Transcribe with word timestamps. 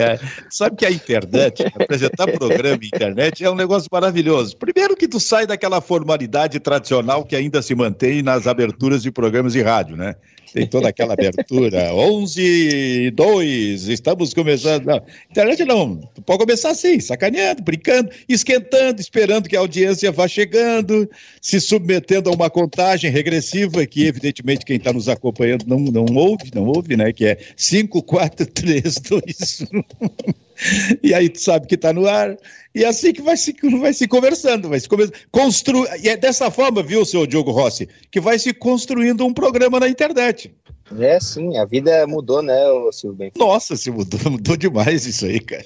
É, 0.00 0.14
é. 0.14 0.20
Sabe 0.48 0.76
que 0.76 0.86
a 0.86 0.90
internet, 0.90 1.64
apresentar 1.78 2.26
programa 2.32 2.78
internet 2.82 3.44
é 3.44 3.50
um 3.50 3.54
negócio 3.54 3.88
maravilhoso. 3.90 4.56
Primeiro 4.56 4.96
que 4.96 5.06
tu 5.06 5.20
sai 5.20 5.46
daquela 5.46 5.80
formalidade 5.80 6.58
tradicional 6.60 7.24
que 7.24 7.36
ainda 7.36 7.62
se 7.62 7.74
mantém 7.74 8.22
nas 8.22 8.46
aberturas 8.46 9.02
de 9.02 9.10
programas 9.10 9.52
de 9.52 9.62
rádio, 9.62 9.96
né? 9.96 10.14
Tem 10.52 10.66
toda 10.66 10.88
aquela 10.88 11.14
abertura. 11.14 11.92
11 11.94 12.42
e 12.42 13.10
2, 13.10 13.88
estamos 13.88 14.34
começando. 14.34 14.86
Não, 14.86 15.02
internet 15.30 15.64
não. 15.64 15.96
Pode 16.26 16.40
começar 16.40 16.70
assim, 16.70 16.98
sacaneando, 17.00 17.62
brincando, 17.62 18.10
esquentando, 18.28 19.00
esperando 19.00 19.48
que 19.48 19.56
a 19.56 19.60
audiência 19.60 20.10
vá 20.10 20.26
chegando, 20.26 21.08
se 21.40 21.60
submetendo 21.60 22.30
a 22.30 22.32
uma 22.32 22.50
contagem 22.50 23.10
regressiva 23.10 23.86
que, 23.86 24.06
evidentemente, 24.06 24.64
quem 24.64 24.76
está 24.76 24.92
nos 24.92 25.08
acompanhando 25.08 25.64
não, 25.66 25.78
não 25.78 26.06
ouve, 26.14 26.50
não 26.54 26.66
ouve, 26.66 26.96
né? 26.96 27.12
Que 27.12 27.26
é 27.26 27.38
5, 27.56 28.02
4, 28.02 28.46
3, 28.46 28.94
2, 28.96 29.66
1. 29.72 30.49
E 31.02 31.14
aí 31.14 31.28
tu 31.28 31.40
sabe 31.40 31.66
que 31.66 31.74
está 31.74 31.92
no 31.92 32.06
ar. 32.06 32.36
E 32.74 32.84
é 32.84 32.88
assim 32.88 33.12
que 33.12 33.22
vai 33.22 33.36
se, 33.36 33.54
vai 33.80 33.92
se 33.92 34.06
conversando, 34.06 34.68
vai 34.68 34.78
se 34.78 34.88
constru... 35.30 35.86
E 36.02 36.08
é 36.08 36.16
dessa 36.16 36.50
forma, 36.50 36.82
viu, 36.82 37.04
seu 37.04 37.26
Diogo 37.26 37.50
Rossi, 37.50 37.88
que 38.10 38.20
vai 38.20 38.38
se 38.38 38.52
construindo 38.52 39.24
um 39.26 39.32
programa 39.32 39.80
na 39.80 39.88
internet. 39.88 40.54
É, 40.98 41.20
sim, 41.20 41.56
a 41.56 41.64
vida 41.64 42.06
mudou, 42.06 42.42
né, 42.42 42.58
Silvio 42.92 43.18
Benfica? 43.18 43.44
Nossa, 43.44 43.76
se 43.76 43.90
mudou, 43.90 44.18
mudou 44.30 44.56
demais 44.56 45.06
isso 45.06 45.24
aí, 45.24 45.40
cara. 45.40 45.64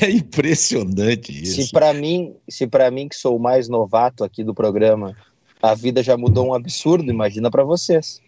É 0.00 0.10
impressionante 0.10 1.30
isso. 1.42 1.62
Se 1.62 1.70
para 1.70 1.92
mim, 1.92 2.34
se 2.48 2.66
para 2.66 2.90
mim 2.90 3.08
que 3.08 3.14
sou 3.14 3.36
o 3.36 3.40
mais 3.40 3.68
novato 3.68 4.24
aqui 4.24 4.42
do 4.42 4.52
programa, 4.52 5.16
a 5.62 5.74
vida 5.74 6.02
já 6.02 6.16
mudou 6.16 6.48
um 6.48 6.54
absurdo, 6.54 7.10
imagina 7.10 7.50
para 7.50 7.62
vocês. 7.62 8.20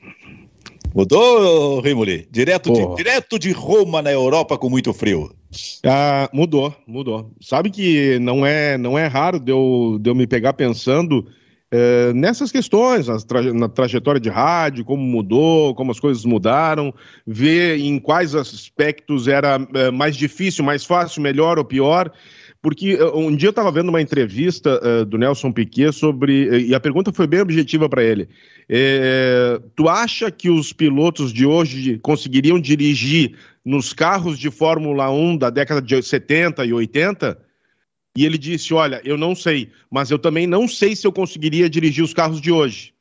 Mudou, 0.94 1.80
Rimoli? 1.80 2.28
Direto 2.30 2.72
de, 2.72 2.94
direto 2.94 3.36
de 3.36 3.50
Roma 3.50 4.00
na 4.00 4.12
Europa 4.12 4.56
com 4.56 4.70
muito 4.70 4.94
frio. 4.94 5.34
Ah, 5.84 6.28
mudou, 6.33 6.74
mudou. 6.86 7.33
Sabe 7.41 7.70
que 7.70 8.19
não 8.19 8.44
é, 8.44 8.77
não 8.78 8.98
é 8.98 9.06
raro 9.06 9.38
de 9.38 9.52
eu, 9.52 9.98
de 10.00 10.10
eu 10.10 10.14
me 10.14 10.27
pegar 10.27 10.52
pensando 10.52 11.27
é, 11.70 12.12
nessas 12.12 12.52
questões, 12.52 13.08
na 13.52 13.69
trajetória 13.69 14.20
de 14.20 14.28
rádio, 14.28 14.84
como 14.84 15.02
mudou, 15.02 15.75
como 15.75 15.91
as 15.91 15.98
coisas 15.98 16.25
mudaram, 16.25 16.94
ver 17.27 17.80
em 17.80 17.98
quais 17.98 18.34
aspectos 18.34 19.27
era 19.27 19.58
é, 19.75 19.91
mais 19.91 20.16
difícil, 20.16 20.64
mais 20.64 20.84
fácil, 20.84 21.20
melhor 21.20 21.58
ou 21.58 21.64
pior. 21.64 22.12
Porque 22.64 22.96
eh, 22.98 23.04
um 23.14 23.36
dia 23.36 23.48
eu 23.48 23.50
estava 23.50 23.70
vendo 23.70 23.90
uma 23.90 24.00
entrevista 24.00 24.80
uh, 24.82 25.04
do 25.04 25.18
Nelson 25.18 25.52
Piquet 25.52 25.92
sobre. 25.92 26.64
E 26.66 26.74
a 26.74 26.80
pergunta 26.80 27.12
foi 27.12 27.26
bem 27.26 27.42
objetiva 27.42 27.90
para 27.90 28.02
ele. 28.02 28.26
É, 28.66 29.60
tu 29.76 29.86
acha 29.86 30.30
que 30.30 30.48
os 30.48 30.72
pilotos 30.72 31.30
de 31.30 31.44
hoje 31.44 31.98
conseguiriam 31.98 32.58
dirigir 32.58 33.36
nos 33.62 33.92
carros 33.92 34.38
de 34.38 34.50
Fórmula 34.50 35.10
1 35.10 35.36
da 35.36 35.50
década 35.50 35.82
de 35.82 36.02
70 36.02 36.64
e 36.64 36.72
80? 36.72 37.38
E 38.16 38.24
ele 38.24 38.38
disse: 38.38 38.72
Olha, 38.72 38.98
eu 39.04 39.18
não 39.18 39.34
sei, 39.34 39.68
mas 39.90 40.10
eu 40.10 40.18
também 40.18 40.46
não 40.46 40.66
sei 40.66 40.96
se 40.96 41.06
eu 41.06 41.12
conseguiria 41.12 41.68
dirigir 41.68 42.02
os 42.02 42.14
carros 42.14 42.40
de 42.40 42.50
hoje. 42.50 42.94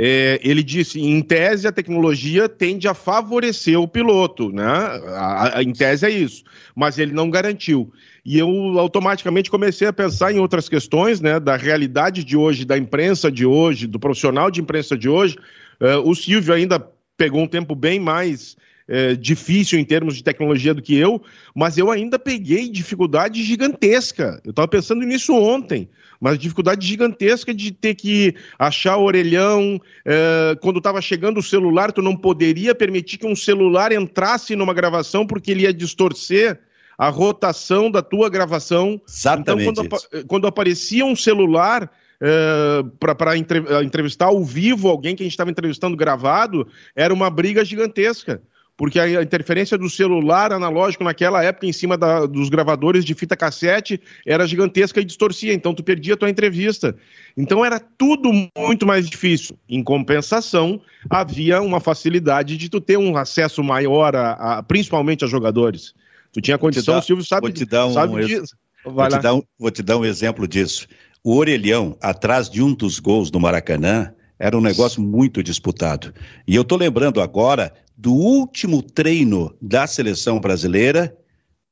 É, 0.00 0.38
ele 0.44 0.62
disse: 0.62 1.00
em 1.00 1.20
tese, 1.20 1.66
a 1.66 1.72
tecnologia 1.72 2.48
tende 2.48 2.86
a 2.86 2.94
favorecer 2.94 3.80
o 3.80 3.88
piloto, 3.88 4.52
né? 4.52 4.64
A, 4.64 5.58
a, 5.58 5.62
em 5.62 5.72
tese 5.72 6.06
é 6.06 6.10
isso, 6.10 6.44
mas 6.74 6.98
ele 6.98 7.12
não 7.12 7.28
garantiu. 7.28 7.92
E 8.24 8.38
eu 8.38 8.48
automaticamente 8.78 9.50
comecei 9.50 9.88
a 9.88 9.92
pensar 9.92 10.32
em 10.32 10.38
outras 10.38 10.68
questões, 10.68 11.20
né, 11.20 11.40
da 11.40 11.56
realidade 11.56 12.22
de 12.22 12.36
hoje, 12.36 12.64
da 12.64 12.78
imprensa 12.78 13.32
de 13.32 13.44
hoje, 13.44 13.86
do 13.86 13.98
profissional 13.98 14.50
de 14.50 14.60
imprensa 14.60 14.96
de 14.96 15.08
hoje. 15.08 15.36
Uh, 15.80 16.08
o 16.08 16.14
Silvio 16.14 16.54
ainda 16.54 16.78
pegou 17.16 17.40
um 17.40 17.48
tempo 17.48 17.74
bem 17.74 17.98
mais 17.98 18.56
uh, 18.88 19.16
difícil 19.16 19.78
em 19.78 19.84
termos 19.84 20.14
de 20.14 20.22
tecnologia 20.22 20.74
do 20.74 20.82
que 20.82 20.94
eu, 20.94 21.22
mas 21.54 21.78
eu 21.78 21.90
ainda 21.90 22.18
peguei 22.18 22.68
dificuldade 22.68 23.42
gigantesca. 23.42 24.40
Eu 24.44 24.50
estava 24.50 24.68
pensando 24.68 25.04
nisso 25.04 25.34
ontem, 25.34 25.88
mas 26.20 26.38
dificuldade 26.38 26.86
gigantesca 26.86 27.54
de 27.54 27.70
ter 27.70 27.94
que 27.94 28.34
achar 28.58 28.96
o 28.96 29.04
orelhão. 29.04 29.76
Uh, 29.76 30.58
quando 30.60 30.78
estava 30.78 31.00
chegando 31.00 31.38
o 31.38 31.42
celular, 31.42 31.92
tu 31.92 32.02
não 32.02 32.16
poderia 32.16 32.74
permitir 32.74 33.18
que 33.18 33.26
um 33.26 33.36
celular 33.36 33.92
entrasse 33.92 34.56
numa 34.56 34.74
gravação 34.74 35.26
porque 35.26 35.50
ele 35.50 35.62
ia 35.62 35.72
distorcer 35.72 36.60
a 36.96 37.08
rotação 37.08 37.90
da 37.90 38.02
tua 38.02 38.28
gravação. 38.28 39.00
Exatamente. 39.08 39.68
Então, 39.70 39.86
quando, 39.88 40.26
quando 40.26 40.46
aparecia 40.46 41.04
um 41.04 41.16
celular. 41.16 41.90
Uh, 42.20 42.82
para 42.98 43.36
entrevistar 43.36 44.26
ao 44.26 44.44
vivo 44.44 44.88
alguém 44.88 45.14
que 45.14 45.22
a 45.22 45.24
gente 45.24 45.34
estava 45.34 45.52
entrevistando 45.52 45.96
gravado, 45.96 46.66
era 46.96 47.14
uma 47.14 47.30
briga 47.30 47.64
gigantesca 47.64 48.42
porque 48.78 49.00
a 49.00 49.20
interferência 49.20 49.76
do 49.76 49.90
celular 49.90 50.52
analógico 50.52 51.02
naquela 51.02 51.42
época 51.42 51.66
em 51.66 51.72
cima 51.72 51.98
da, 51.98 52.24
dos 52.26 52.48
gravadores 52.48 53.04
de 53.04 53.12
fita 53.12 53.36
cassete 53.36 54.00
era 54.24 54.46
gigantesca 54.46 55.00
e 55.00 55.04
distorcia, 55.04 55.52
então 55.52 55.74
tu 55.74 55.82
perdia 55.82 56.14
a 56.14 56.16
tua 56.16 56.30
entrevista. 56.30 56.96
Então 57.36 57.64
era 57.64 57.80
tudo 57.80 58.30
muito 58.56 58.86
mais 58.86 59.10
difícil. 59.10 59.58
Em 59.68 59.82
compensação, 59.82 60.80
havia 61.10 61.60
uma 61.60 61.80
facilidade 61.80 62.56
de 62.56 62.68
tu 62.68 62.80
ter 62.80 62.96
um 62.96 63.16
acesso 63.16 63.64
maior, 63.64 64.14
a, 64.14 64.58
a 64.58 64.62
principalmente 64.62 65.24
a 65.24 65.28
jogadores. 65.28 65.92
Tu 66.32 66.40
tinha 66.40 66.56
condição, 66.56 66.94
dar, 66.94 67.00
o 67.00 67.02
Silvio 67.02 67.24
sabe, 67.24 67.48
vou 67.48 67.52
te 67.52 67.64
dar 67.64 67.86
um, 67.86 67.92
sabe 67.92 68.26
disso. 68.26 68.56
Vou 68.84 69.08
te, 69.08 69.18
dar 69.18 69.34
um, 69.34 69.42
vou 69.58 69.70
te 69.72 69.82
dar 69.82 69.96
um 69.96 70.04
exemplo 70.04 70.46
disso. 70.46 70.86
O 71.24 71.36
orelhão, 71.36 71.96
atrás 72.00 72.48
de 72.48 72.62
um 72.62 72.72
dos 72.72 73.00
gols 73.00 73.28
do 73.28 73.40
Maracanã, 73.40 74.12
era 74.38 74.56
um 74.56 74.60
negócio 74.60 75.02
muito 75.02 75.42
disputado. 75.42 76.14
E 76.46 76.54
eu 76.54 76.62
estou 76.62 76.78
lembrando 76.78 77.20
agora 77.20 77.72
do 77.98 78.14
último 78.14 78.80
treino 78.80 79.52
da 79.60 79.84
seleção 79.84 80.38
brasileira 80.38 81.18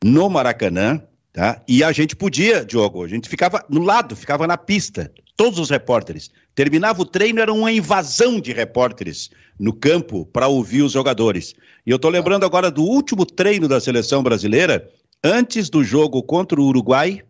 no 0.03 0.29
Maracanã, 0.29 1.01
tá? 1.33 1.63
E 1.69 1.85
a 1.85 1.93
gente 1.93 2.17
podia, 2.17 2.65
Diogo, 2.65 3.05
a 3.05 3.09
gente 3.09 3.29
ficava 3.29 3.65
no 3.71 3.81
lado, 3.81 4.17
ficava 4.17 4.45
na 4.45 4.59
pista, 4.59 5.13
todos 5.37 5.61
os 5.61 5.71
repórteres. 5.71 6.29
Terminava 6.53 7.01
o 7.01 7.07
treino, 7.07 7.41
era 7.41 7.53
uma 7.53 7.71
invasão 7.71 8.41
de 8.41 8.53
repórteres 8.53 9.31
no 9.57 9.73
campo 9.73 10.27
para 10.27 10.49
ouvir 10.49 10.83
os 10.83 10.93
jogadores. 10.93 11.55
E 11.87 11.91
eu 11.91 11.97
estou 11.97 12.11
lembrando 12.11 12.45
agora 12.45 12.73
do 12.73 12.83
último 12.83 13.25
treino 13.25 13.69
da 13.69 13.81
seleção 13.81 14.21
brasileira, 14.21 14.91
antes 15.23 15.71
do 15.71 15.85
jogo 15.85 16.25
contra 16.25 16.61
o 16.61 16.65
Uruguai, 16.65 17.23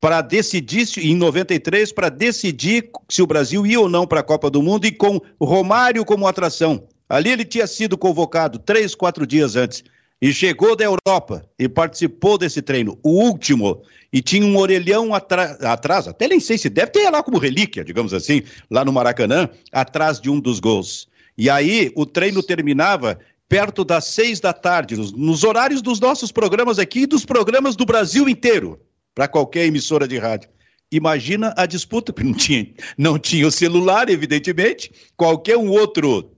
para 0.00 0.20
decidir, 0.20 0.88
em 0.98 1.14
93, 1.14 1.92
para 1.92 2.08
decidir 2.08 2.90
se 3.08 3.22
o 3.22 3.26
Brasil 3.26 3.64
ia 3.64 3.78
ou 3.78 3.88
não 3.88 4.04
para 4.04 4.18
a 4.18 4.24
Copa 4.24 4.50
do 4.50 4.60
Mundo 4.60 4.84
e 4.86 4.90
com 4.90 5.20
Romário 5.40 6.04
como 6.04 6.26
atração. 6.26 6.88
Ali 7.10 7.30
ele 7.30 7.44
tinha 7.44 7.66
sido 7.66 7.98
convocado 7.98 8.56
três, 8.60 8.94
quatro 8.94 9.26
dias 9.26 9.56
antes 9.56 9.82
e 10.22 10.32
chegou 10.32 10.76
da 10.76 10.84
Europa 10.84 11.44
e 11.58 11.68
participou 11.68 12.38
desse 12.38 12.62
treino, 12.62 12.96
o 13.02 13.10
último, 13.10 13.82
e 14.12 14.22
tinha 14.22 14.46
um 14.46 14.56
orelhão 14.56 15.12
atrás, 15.12 16.06
até 16.06 16.28
nem 16.28 16.38
sei 16.38 16.56
se 16.56 16.68
deve 16.68 16.92
ter 16.92 17.10
lá 17.10 17.20
como 17.20 17.38
relíquia, 17.38 17.82
digamos 17.82 18.14
assim, 18.14 18.42
lá 18.70 18.84
no 18.84 18.92
Maracanã, 18.92 19.48
atrás 19.72 20.20
de 20.20 20.30
um 20.30 20.38
dos 20.38 20.60
gols. 20.60 21.08
E 21.36 21.50
aí 21.50 21.90
o 21.96 22.06
treino 22.06 22.44
terminava 22.44 23.18
perto 23.48 23.84
das 23.84 24.04
seis 24.04 24.38
da 24.38 24.52
tarde, 24.52 24.94
nos, 24.94 25.10
nos 25.10 25.42
horários 25.42 25.82
dos 25.82 25.98
nossos 25.98 26.30
programas 26.30 26.78
aqui 26.78 27.00
e 27.00 27.06
dos 27.06 27.24
programas 27.24 27.74
do 27.74 27.84
Brasil 27.84 28.28
inteiro, 28.28 28.78
para 29.16 29.26
qualquer 29.26 29.66
emissora 29.66 30.06
de 30.06 30.16
rádio. 30.16 30.48
Imagina 30.92 31.52
a 31.56 31.66
disputa, 31.66 32.12
porque 32.14 32.28
não 32.28 32.36
tinha, 32.36 32.68
não 32.96 33.18
tinha 33.18 33.48
o 33.48 33.50
celular, 33.50 34.08
evidentemente, 34.08 34.92
qualquer 35.16 35.56
um 35.56 35.70
outro 35.70 36.30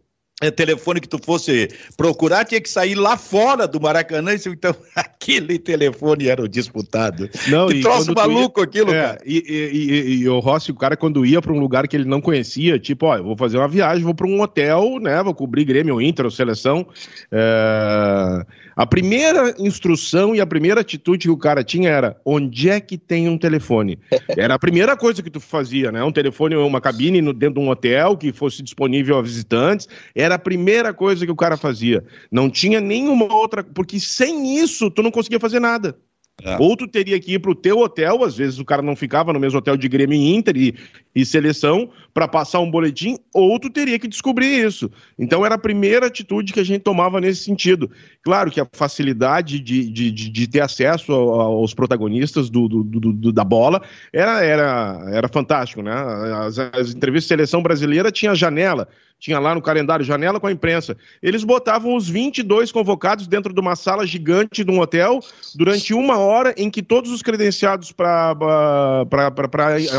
telefone 0.51 1.01
que 1.01 1.09
tu 1.09 1.19
fosse 1.19 1.69
procurar 1.97 2.45
tinha 2.45 2.61
que 2.61 2.69
sair 2.69 2.95
lá 2.95 3.17
fora 3.17 3.67
do 3.67 3.81
Maracanã, 3.81 4.35
então 4.35 4.75
aquele 4.95 5.59
telefone 5.59 6.29
era 6.29 6.43
o 6.43 6.49
disputado. 6.49 7.29
Não, 7.49 7.69
que 7.69 7.81
troço 7.81 8.13
maluco 8.15 8.61
ia, 8.61 8.65
aquilo, 8.65 8.93
é, 8.93 9.03
cara. 9.03 9.19
E, 9.25 9.45
e, 9.47 9.79
e, 9.79 10.15
e, 10.23 10.29
o 10.29 10.39
Rossi, 10.39 10.71
o 10.71 10.75
cara, 10.75 10.97
quando 10.97 11.25
ia 11.25 11.41
para 11.41 11.53
um 11.53 11.59
lugar 11.59 11.87
que 11.87 11.97
ele 11.97 12.05
não 12.05 12.21
conhecia, 12.21 12.79
tipo, 12.79 13.07
ó, 13.07 13.17
eu 13.17 13.25
vou 13.25 13.37
fazer 13.37 13.59
uma 13.59 13.69
viagem, 13.69 14.05
vou 14.05 14.15
para 14.15 14.27
um 14.27 14.41
hotel, 14.41 14.99
né, 15.01 15.23
vou 15.23 15.35
cobrir 15.35 15.65
Grêmio, 15.65 16.01
Inter, 16.01 16.31
seleção. 16.31 16.87
É... 17.31 18.45
A 18.75 18.87
primeira 18.87 19.55
instrução 19.59 20.35
e 20.35 20.41
a 20.41 20.47
primeira 20.47 20.81
atitude 20.81 21.27
que 21.27 21.31
o 21.31 21.37
cara 21.37 21.63
tinha 21.63 21.91
era: 21.91 22.17
onde 22.25 22.71
é 22.71 22.81
que 22.81 22.97
tem 22.97 23.29
um 23.29 23.37
telefone? 23.37 23.99
Era 24.37 24.55
a 24.55 24.59
primeira 24.59 24.97
coisa 24.97 25.23
que 25.23 25.31
tu 25.31 25.41
fazia, 25.41 25.93
né? 25.93 26.03
Um 26.03 26.13
telefone, 26.13 26.57
uma 26.57 26.81
cabine 26.81 27.21
no, 27.21 27.33
dentro 27.33 27.61
de 27.61 27.67
um 27.67 27.69
hotel 27.69 28.17
que 28.17 28.33
fosse 28.33 28.63
disponível 28.63 29.19
a 29.19 29.23
visitantes. 29.23 29.89
Era 30.15 30.32
a 30.35 30.39
primeira 30.39 30.93
coisa 30.93 31.25
que 31.25 31.33
o 31.33 31.37
cara 31.37 31.57
fazia. 31.57 32.05
Não 32.31 32.51
tinha 32.51 32.81
nenhuma 32.81 33.33
outra. 33.33 33.63
Porque 33.63 33.99
sem 34.01 34.59
isso, 34.59 34.91
tu 34.91 35.03
não 35.03 35.11
conseguia 35.11 35.41
fazer 35.41 35.61
nada. 35.61 35.97
É. 36.45 36.57
Ou 36.59 36.77
tu 36.77 36.89
teria 36.89 37.21
que 37.21 37.35
ir 37.35 37.39
para 37.39 37.51
o 37.53 37.55
teu 37.55 37.79
hotel, 37.79 38.25
às 38.25 38.37
vezes 38.37 38.59
o 38.59 38.65
cara 38.65 38.83
não 38.83 38.97
ficava 38.97 39.33
no 39.33 39.39
mesmo 39.39 39.59
hotel 39.59 39.77
de 39.77 39.89
Grêmio 39.89 40.19
e 40.19 40.35
Inter 40.35 40.57
e, 40.57 40.75
e 41.15 41.25
seleção 41.25 41.91
para 42.13 42.27
passar 42.27 42.59
um 42.59 42.71
boletim, 42.71 43.17
ou 43.33 43.61
tu 43.61 43.71
teria 43.71 43.99
que 43.99 44.09
descobrir 44.09 44.67
isso. 44.67 44.91
Então 45.17 45.47
era 45.47 45.55
a 45.55 45.59
primeira 45.59 46.07
atitude 46.07 46.53
que 46.53 46.59
a 46.59 46.65
gente 46.65 46.81
tomava 46.81 47.21
nesse 47.21 47.45
sentido. 47.45 47.89
Claro 48.23 48.51
que 48.51 48.61
a 48.61 48.67
facilidade 48.73 49.61
de, 49.61 49.89
de, 49.89 50.11
de, 50.11 50.29
de 50.31 50.47
ter 50.49 50.61
acesso 50.61 51.13
aos 51.13 51.75
protagonistas 51.75 52.51
do, 52.51 52.67
do, 52.67 52.83
do, 52.83 53.33
da 53.33 53.45
bola 53.45 53.81
era, 54.13 54.43
era, 54.43 55.05
era 55.13 55.29
fantástico, 55.29 55.81
né? 55.81 55.93
As, 55.93 56.59
as 56.59 56.95
entrevistas 56.95 57.25
de 57.25 57.29
seleção 57.29 57.63
brasileira 57.63 58.11
tinha 58.11 58.35
janela, 58.35 58.89
tinha 59.23 59.39
lá 59.39 59.55
no 59.55 59.63
calendário 59.63 60.05
janela 60.05 60.41
com 60.41 60.49
a 60.49 60.53
imprensa. 60.53 60.97
Eles 61.23 61.45
botavam 61.45 61.95
os 61.95 62.09
22 62.09 62.73
convocados 62.73 63.29
dentro 63.29 63.55
de 63.55 63.61
uma 63.61 63.77
sala 63.77 64.05
gigante 64.05 64.65
de 64.65 64.71
um 64.73 64.81
hotel 64.81 65.21
durante 65.55 65.95
uma 65.95 66.19
hora 66.19 66.53
em 66.57 66.69
que 66.69 66.83
todos 66.83 67.13
os 67.13 67.23
credenciados 67.23 67.93
para 67.93 68.35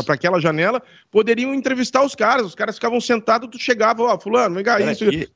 aquela 0.08 0.38
janela 0.38 0.82
poderiam 1.10 1.54
entrevistar 1.54 2.04
os 2.04 2.14
caras. 2.14 2.44
Os 2.44 2.54
caras 2.54 2.74
ficavam 2.74 3.00
sentados, 3.00 3.48
tu 3.50 3.58
chegava, 3.58 4.02
ó, 4.02 4.20
fulano, 4.20 4.56
vem 4.56 4.64
cá, 4.64 4.78
isso. 4.78 5.06
E, 5.06 5.26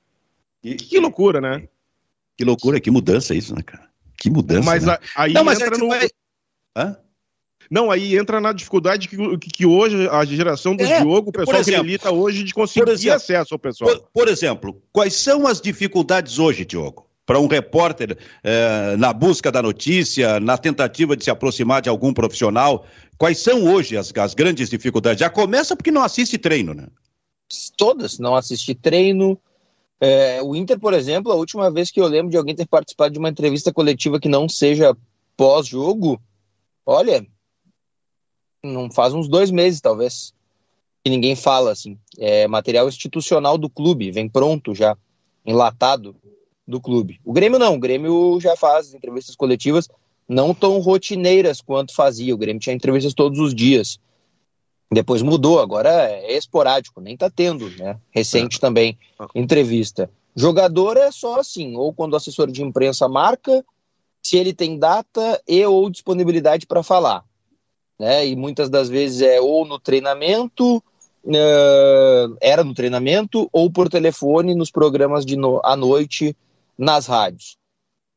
e, 0.62 0.75
que 0.75 1.00
loucura, 1.00 1.41
né? 1.41 1.67
Que 2.37 2.44
loucura, 2.44 2.79
que 2.79 2.91
mudança 2.91 3.34
isso, 3.34 3.55
né, 3.55 3.62
cara? 3.62 3.88
Que 4.19 4.29
mudança. 4.29 4.67
Mas 4.67 4.84
né? 4.84 4.99
aí 5.17 5.32
Não, 5.32 5.44
mas 5.44 5.58
entra 5.62 5.76
é, 5.76 5.79
no. 5.79 5.88
Vai... 5.88 6.08
Hã? 6.76 6.96
Não, 7.70 7.91
aí 7.91 8.17
entra 8.17 8.41
na 8.41 8.53
dificuldade 8.53 9.09
que, 9.09 9.38
que 9.38 9.67
hoje 9.67 10.09
a 10.09 10.25
geração 10.25 10.75
do 10.75 10.82
é, 10.82 11.00
jogo, 11.00 11.31
o 11.31 11.32
pessoal 11.32 11.59
exemplo, 11.59 11.81
acredita 11.81 12.11
hoje 12.11 12.43
de 12.43 12.55
conseguir 12.55 12.91
exemplo, 12.91 13.17
acesso 13.17 13.55
ao 13.55 13.59
pessoal. 13.59 13.91
Por, 13.91 14.09
por, 14.12 14.29
exemplo, 14.29 14.82
quais 14.93 15.15
são 15.15 15.47
as 15.47 15.61
dificuldades 15.61 16.38
hoje, 16.38 16.65
Diogo? 16.65 17.06
Para 17.26 17.38
um 17.38 17.47
repórter 17.47 18.17
eh, 18.43 18.97
na 18.97 19.12
busca 19.12 19.53
da 19.53 19.61
notícia, 19.61 20.41
na 20.41 20.56
tentativa 20.56 21.15
de 21.15 21.25
se 21.25 21.31
aproximar 21.31 21.82
de 21.82 21.91
algum 21.91 22.11
profissional, 22.11 22.87
quais 23.19 23.37
são 23.37 23.65
hoje 23.65 23.99
as, 23.99 24.11
as 24.17 24.32
grandes 24.32 24.70
dificuldades? 24.70 25.20
Já 25.20 25.29
começa 25.29 25.76
porque 25.76 25.91
não 25.91 26.03
assiste 26.03 26.38
treino, 26.38 26.73
né? 26.73 26.87
Todas, 27.76 28.19
não 28.19 28.35
assiste 28.35 28.75
treino, 28.75 29.38
é, 30.00 30.41
o 30.43 30.55
Inter, 30.55 30.79
por 30.79 30.94
exemplo, 30.94 31.32
a 31.32 31.35
última 31.35 31.70
vez 31.70 31.91
que 31.91 32.00
eu 32.00 32.06
lembro 32.06 32.31
de 32.31 32.37
alguém 32.37 32.55
ter 32.55 32.67
participado 32.67 33.12
de 33.12 33.19
uma 33.19 33.29
entrevista 33.29 33.73
coletiva 33.73 34.20
que 34.20 34.29
não 34.29 34.49
seja 34.49 34.97
pós-jogo, 35.37 36.20
olha, 36.87 37.26
não 38.69 38.91
faz 38.91 39.15
uns 39.15 39.29
dois 39.29 39.50
meses, 39.50 39.81
talvez, 39.81 40.32
que 41.03 41.11
ninguém 41.11 41.35
fala, 41.35 41.73
assim. 41.73 41.99
É 42.19 42.47
material 42.47 42.88
institucional 42.88 43.59
do 43.59 43.69
clube, 43.69 44.11
vem 44.11 44.29
pronto 44.29 44.75
já, 44.75 44.97
enlatado 45.44 46.15
do 46.67 46.81
clube. 46.81 47.20
O 47.25 47.32
Grêmio 47.32 47.59
não, 47.59 47.75
o 47.75 47.81
Grêmio 47.81 48.38
já 48.41 48.56
faz 48.56 48.93
entrevistas 48.94 49.35
coletivas 49.35 49.88
não 50.29 50.53
tão 50.53 50.79
rotineiras 50.79 51.62
quanto 51.62 51.94
fazia. 51.94 52.35
O 52.35 52.38
Grêmio 52.38 52.61
tinha 52.61 52.76
entrevistas 52.76 53.15
todos 53.15 53.38
os 53.38 53.55
dias. 53.55 53.99
Depois 54.93 55.23
mudou, 55.23 55.61
agora 55.61 55.91
é 55.91 56.37
esporádico, 56.37 57.00
nem 57.00 57.17
tá 57.17 57.31
tendo, 57.31 57.70
né? 57.76 57.99
Recente 58.11 58.59
é. 58.59 58.61
também, 58.61 58.99
entrevista. 59.35 60.11
Jogador 60.37 60.97
é 60.97 61.11
só 61.11 61.41
assim, 61.41 61.76
ou 61.76 61.93
quando 61.93 62.12
o 62.12 62.17
assessor 62.17 62.50
de 62.50 62.62
imprensa 62.62 63.09
marca, 63.09 63.65
se 64.23 64.37
ele 64.37 64.53
tem 64.53 64.79
data 64.79 65.43
e 65.49 65.65
ou 65.65 65.91
disponibilidade 65.91 66.67
para 66.67 66.82
falar 66.82 67.25
né? 67.98 68.26
E 68.26 68.36
muitas 68.36 68.70
das 68.70 68.88
vezes 68.88 69.22
é 69.22 69.40
ou 69.40 69.66
no 69.66 69.78
treinamento, 69.78 70.76
uh, 70.76 72.36
era 72.40 72.62
no 72.62 72.74
treinamento, 72.74 73.48
ou 73.52 73.70
por 73.70 73.88
telefone 73.88 74.54
nos 74.54 74.70
programas 74.70 75.26
de 75.26 75.36
no, 75.36 75.60
à 75.64 75.76
noite 75.76 76.36
nas 76.76 77.06
rádios. 77.06 77.56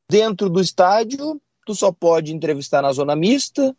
Dentro 0.09 0.49
do 0.49 0.61
estádio, 0.61 1.41
tu 1.65 1.73
só 1.73 1.91
pode 1.91 2.33
entrevistar 2.33 2.81
na 2.81 2.91
zona 2.91 3.15
mista, 3.15 3.75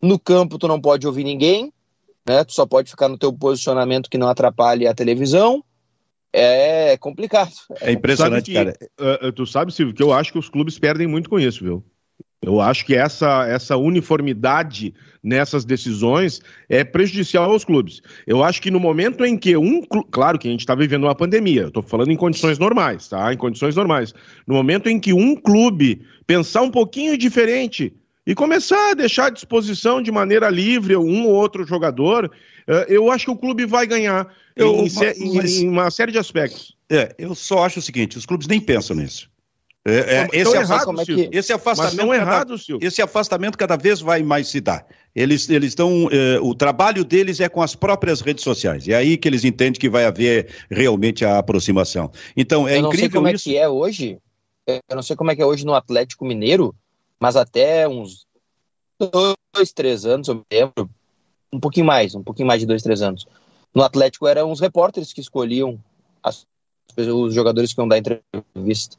no 0.00 0.18
campo 0.18 0.58
tu 0.58 0.66
não 0.66 0.80
pode 0.80 1.06
ouvir 1.06 1.24
ninguém, 1.24 1.72
né? 2.26 2.44
Tu 2.44 2.52
só 2.52 2.66
pode 2.66 2.90
ficar 2.90 3.08
no 3.08 3.18
teu 3.18 3.32
posicionamento 3.32 4.08
que 4.08 4.18
não 4.18 4.28
atrapalhe 4.28 4.86
a 4.86 4.94
televisão. 4.94 5.62
É 6.32 6.96
complicado. 6.96 7.52
É 7.80 7.92
impressionante, 7.92 8.46
que, 8.46 8.54
cara. 8.54 8.74
Uh, 8.98 9.30
tu 9.32 9.46
sabe, 9.46 9.72
Silvio, 9.72 9.94
que 9.94 10.02
eu 10.02 10.12
acho 10.12 10.32
que 10.32 10.38
os 10.38 10.48
clubes 10.48 10.78
perdem 10.78 11.06
muito 11.06 11.28
com 11.28 11.38
isso, 11.38 11.62
viu? 11.62 11.84
Eu 12.42 12.60
acho 12.60 12.84
que 12.84 12.94
essa, 12.94 13.46
essa 13.46 13.76
uniformidade 13.76 14.92
nessas 15.22 15.64
decisões 15.64 16.42
é 16.68 16.82
prejudicial 16.82 17.52
aos 17.52 17.64
clubes. 17.64 18.02
Eu 18.26 18.42
acho 18.42 18.60
que 18.60 18.70
no 18.70 18.80
momento 18.80 19.24
em 19.24 19.38
que 19.38 19.56
um. 19.56 19.82
Claro 20.10 20.38
que 20.38 20.48
a 20.48 20.50
gente 20.50 20.60
está 20.60 20.74
vivendo 20.74 21.04
uma 21.04 21.14
pandemia, 21.14 21.68
estou 21.68 21.84
falando 21.84 22.10
em 22.10 22.16
condições 22.16 22.58
normais, 22.58 23.08
tá? 23.08 23.32
Em 23.32 23.36
condições 23.36 23.76
normais. 23.76 24.12
No 24.44 24.54
momento 24.54 24.88
em 24.88 24.98
que 24.98 25.12
um 25.12 25.36
clube 25.36 26.02
pensar 26.26 26.62
um 26.62 26.70
pouquinho 26.70 27.16
diferente 27.16 27.94
e 28.26 28.34
começar 28.34 28.90
a 28.90 28.94
deixar 28.94 29.26
à 29.26 29.30
disposição 29.30 30.02
de 30.02 30.10
maneira 30.10 30.50
livre 30.50 30.96
um 30.96 31.26
ou 31.26 31.34
outro 31.34 31.64
jogador, 31.64 32.28
eh, 32.66 32.86
eu 32.88 33.10
acho 33.10 33.26
que 33.26 33.30
o 33.30 33.36
clube 33.36 33.66
vai 33.66 33.86
ganhar 33.86 34.32
eu, 34.56 34.74
em, 34.74 34.90
mas, 35.36 35.58
em, 35.58 35.64
em 35.64 35.68
uma 35.68 35.90
série 35.92 36.10
de 36.10 36.18
aspectos. 36.18 36.76
É, 36.90 37.14
eu 37.18 37.36
só 37.36 37.64
acho 37.64 37.78
o 37.78 37.82
seguinte: 37.82 38.18
os 38.18 38.26
clubes 38.26 38.48
nem 38.48 38.60
pensam 38.60 38.96
nisso. 38.96 39.30
É, 39.84 39.94
é, 39.94 40.28
esse, 40.32 40.56
errado, 40.56 41.00
é 41.00 41.04
que... 41.04 41.28
esse, 41.32 41.52
afastamento 41.52 42.08
cada, 42.08 42.14
errado, 42.14 42.54
esse 42.80 43.02
afastamento 43.02 43.58
cada 43.58 43.76
vez 43.76 44.00
vai 44.00 44.22
mais 44.22 44.46
se 44.46 44.60
dar. 44.60 44.86
Eles 45.14 45.50
eles 45.50 45.70
estão 45.70 46.08
é, 46.12 46.38
o 46.40 46.54
trabalho 46.54 47.04
deles 47.04 47.40
é 47.40 47.48
com 47.48 47.60
as 47.60 47.74
próprias 47.74 48.20
redes 48.20 48.44
sociais. 48.44 48.86
E 48.86 48.92
é 48.92 48.96
aí 48.96 49.16
que 49.16 49.28
eles 49.28 49.44
entendem 49.44 49.80
que 49.80 49.90
vai 49.90 50.04
haver 50.04 50.48
realmente 50.70 51.24
a 51.24 51.38
aproximação. 51.38 52.12
Então 52.36 52.68
é 52.68 52.78
eu 52.78 52.86
incrível 52.86 53.20
como 53.20 53.28
isso. 53.28 53.48
é 53.48 53.52
que 53.52 53.58
é 53.58 53.68
hoje. 53.68 54.18
Eu 54.66 54.94
não 54.94 55.02
sei 55.02 55.16
como 55.16 55.32
é 55.32 55.36
que 55.36 55.42
é 55.42 55.46
hoje 55.46 55.66
no 55.66 55.74
Atlético 55.74 56.24
Mineiro, 56.24 56.72
mas 57.18 57.34
até 57.34 57.88
uns 57.88 58.24
dois, 58.98 59.72
três 59.72 60.06
anos, 60.06 60.28
eu 60.28 60.36
me 60.36 60.42
lembro, 60.52 60.88
um 61.52 61.58
pouquinho 61.58 61.86
mais, 61.86 62.14
um 62.14 62.22
pouquinho 62.22 62.46
mais 62.46 62.60
de 62.60 62.66
dois, 62.66 62.82
três 62.82 63.02
anos. 63.02 63.26
No 63.74 63.82
Atlético 63.82 64.28
eram 64.28 64.50
os 64.52 64.60
repórteres 64.60 65.12
que 65.12 65.20
escolhiam 65.20 65.78
as, 66.22 66.46
os 66.96 67.34
jogadores 67.34 67.72
que 67.72 67.80
iam 67.80 67.88
dar 67.88 67.98
entrevista. 67.98 68.96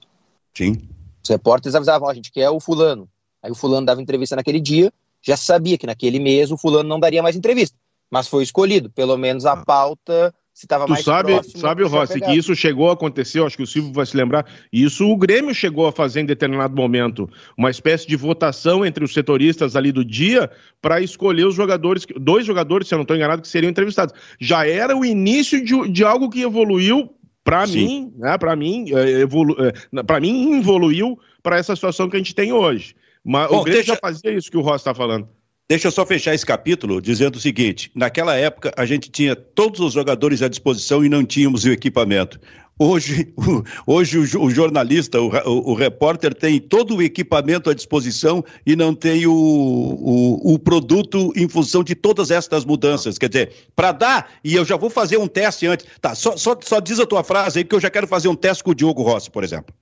Sim. 0.55 0.77
Os 1.23 1.29
repórteres 1.29 1.75
avisavam, 1.75 2.09
a 2.09 2.13
gente 2.13 2.31
quer 2.31 2.49
o 2.49 2.59
fulano. 2.59 3.07
Aí 3.41 3.51
o 3.51 3.55
fulano 3.55 3.85
dava 3.85 4.01
entrevista 4.01 4.35
naquele 4.35 4.59
dia, 4.59 4.91
já 5.21 5.37
sabia 5.37 5.77
que 5.77 5.87
naquele 5.87 6.19
mês 6.19 6.51
o 6.51 6.57
fulano 6.57 6.87
não 6.87 6.99
daria 6.99 7.23
mais 7.23 7.35
entrevista. 7.35 7.77
Mas 8.09 8.27
foi 8.27 8.43
escolhido, 8.43 8.89
pelo 8.89 9.17
menos 9.17 9.45
a 9.45 9.53
ah. 9.53 9.65
pauta 9.65 10.33
se 10.53 10.65
estava 10.65 10.85
mais 10.85 11.03
sabe, 11.03 11.33
próximo. 11.33 11.59
Sabe, 11.59 11.83
Rossi, 11.83 12.21
que 12.21 12.31
isso 12.31 12.55
chegou 12.55 12.89
a 12.89 12.93
acontecer, 12.93 13.41
acho 13.41 13.57
que 13.57 13.63
o 13.63 13.67
Silvio 13.67 13.91
vai 13.91 14.05
se 14.05 14.15
lembrar, 14.15 14.45
isso 14.71 15.09
o 15.09 15.17
Grêmio 15.17 15.53
chegou 15.53 15.87
a 15.87 15.91
fazer 15.91 16.21
em 16.21 16.25
determinado 16.25 16.75
momento, 16.75 17.27
uma 17.57 17.71
espécie 17.71 18.07
de 18.07 18.15
votação 18.15 18.85
entre 18.85 19.03
os 19.03 19.13
setoristas 19.13 19.75
ali 19.75 19.91
do 19.91 20.05
dia 20.05 20.51
para 20.79 21.01
escolher 21.01 21.47
os 21.47 21.55
jogadores, 21.55 22.05
dois 22.17 22.45
jogadores, 22.45 22.87
se 22.87 22.93
eu 22.93 22.97
não 22.97 23.03
estou 23.03 23.17
enganado, 23.17 23.41
que 23.41 23.47
seriam 23.47 23.71
entrevistados. 23.71 24.13
Já 24.39 24.67
era 24.67 24.95
o 24.95 25.03
início 25.03 25.63
de, 25.65 25.89
de 25.89 26.03
algo 26.03 26.29
que 26.29 26.41
evoluiu 26.41 27.09
para 27.43 27.67
mim, 27.67 28.13
né, 28.15 28.37
para 28.37 28.55
mim, 28.55 28.85
é, 28.93 29.21
evolu 29.21 29.55
é, 29.59 30.03
para 30.03 30.19
mim 30.19 30.57
evoluiu 30.59 31.19
para 31.41 31.57
essa 31.57 31.75
situação 31.75 32.09
que 32.09 32.15
a 32.15 32.19
gente 32.19 32.33
tem 32.33 32.53
hoje. 32.53 32.95
Mas 33.23 33.49
Bom, 33.49 33.61
o 33.61 33.63
Grêmio 33.63 33.81
deixa... 33.81 33.93
já 33.93 33.99
fazia 33.99 34.31
isso 34.31 34.49
que 34.49 34.57
o 34.57 34.61
Ross 34.61 34.81
está 34.81 34.93
falando. 34.93 35.27
Deixa 35.69 35.87
eu 35.87 35.91
só 35.91 36.05
fechar 36.05 36.35
esse 36.35 36.45
capítulo 36.45 37.01
dizendo 37.01 37.37
o 37.37 37.39
seguinte: 37.39 37.89
naquela 37.95 38.35
época 38.35 38.73
a 38.77 38.85
gente 38.85 39.09
tinha 39.09 39.35
todos 39.35 39.79
os 39.79 39.93
jogadores 39.93 40.41
à 40.41 40.47
disposição 40.47 41.03
e 41.03 41.09
não 41.09 41.23
tínhamos 41.25 41.63
o 41.63 41.71
equipamento. 41.71 42.39
Hoje, 42.77 43.31
o, 43.37 43.93
hoje 43.93 44.17
o, 44.17 44.43
o 44.43 44.49
jornalista, 44.49 45.21
o, 45.21 45.27
o, 45.27 45.71
o, 45.71 45.73
repórter 45.73 46.33
tem 46.33 46.59
todo 46.59 46.95
o 46.95 47.01
equipamento 47.01 47.69
à 47.69 47.73
disposição 47.73 48.43
e 48.65 48.75
não 48.75 48.95
tem 48.95 49.25
o, 49.27 50.59
produto 50.63 51.31
em 51.35 51.47
função 51.47 51.83
de 51.83 51.93
todas 51.93 52.31
estas 52.31 52.65
mudanças. 52.65 53.17
Quer 53.17 53.29
dizer, 53.29 53.53
para 53.75 53.91
dar, 53.91 54.31
e 54.43 54.55
eu 54.55 54.65
já 54.65 54.75
vou 54.75 54.89
fazer 54.89 55.17
um 55.17 55.27
teste 55.27 55.67
antes. 55.67 55.85
Tá, 56.01 56.15
só, 56.15 56.35
só, 56.35 56.57
só 56.61 56.79
diz 56.79 56.99
a 56.99 57.05
tua 57.05 57.23
frase 57.23 57.59
aí, 57.59 57.63
porque 57.63 57.75
eu 57.75 57.81
já 57.81 57.89
quero 57.89 58.07
fazer 58.07 58.27
um 58.27 58.35
teste 58.35 58.63
com 58.63 58.71
o 58.71 58.75
Diogo 58.75 59.03
Rossi, 59.03 59.29
por 59.29 59.43
exemplo. 59.43 59.73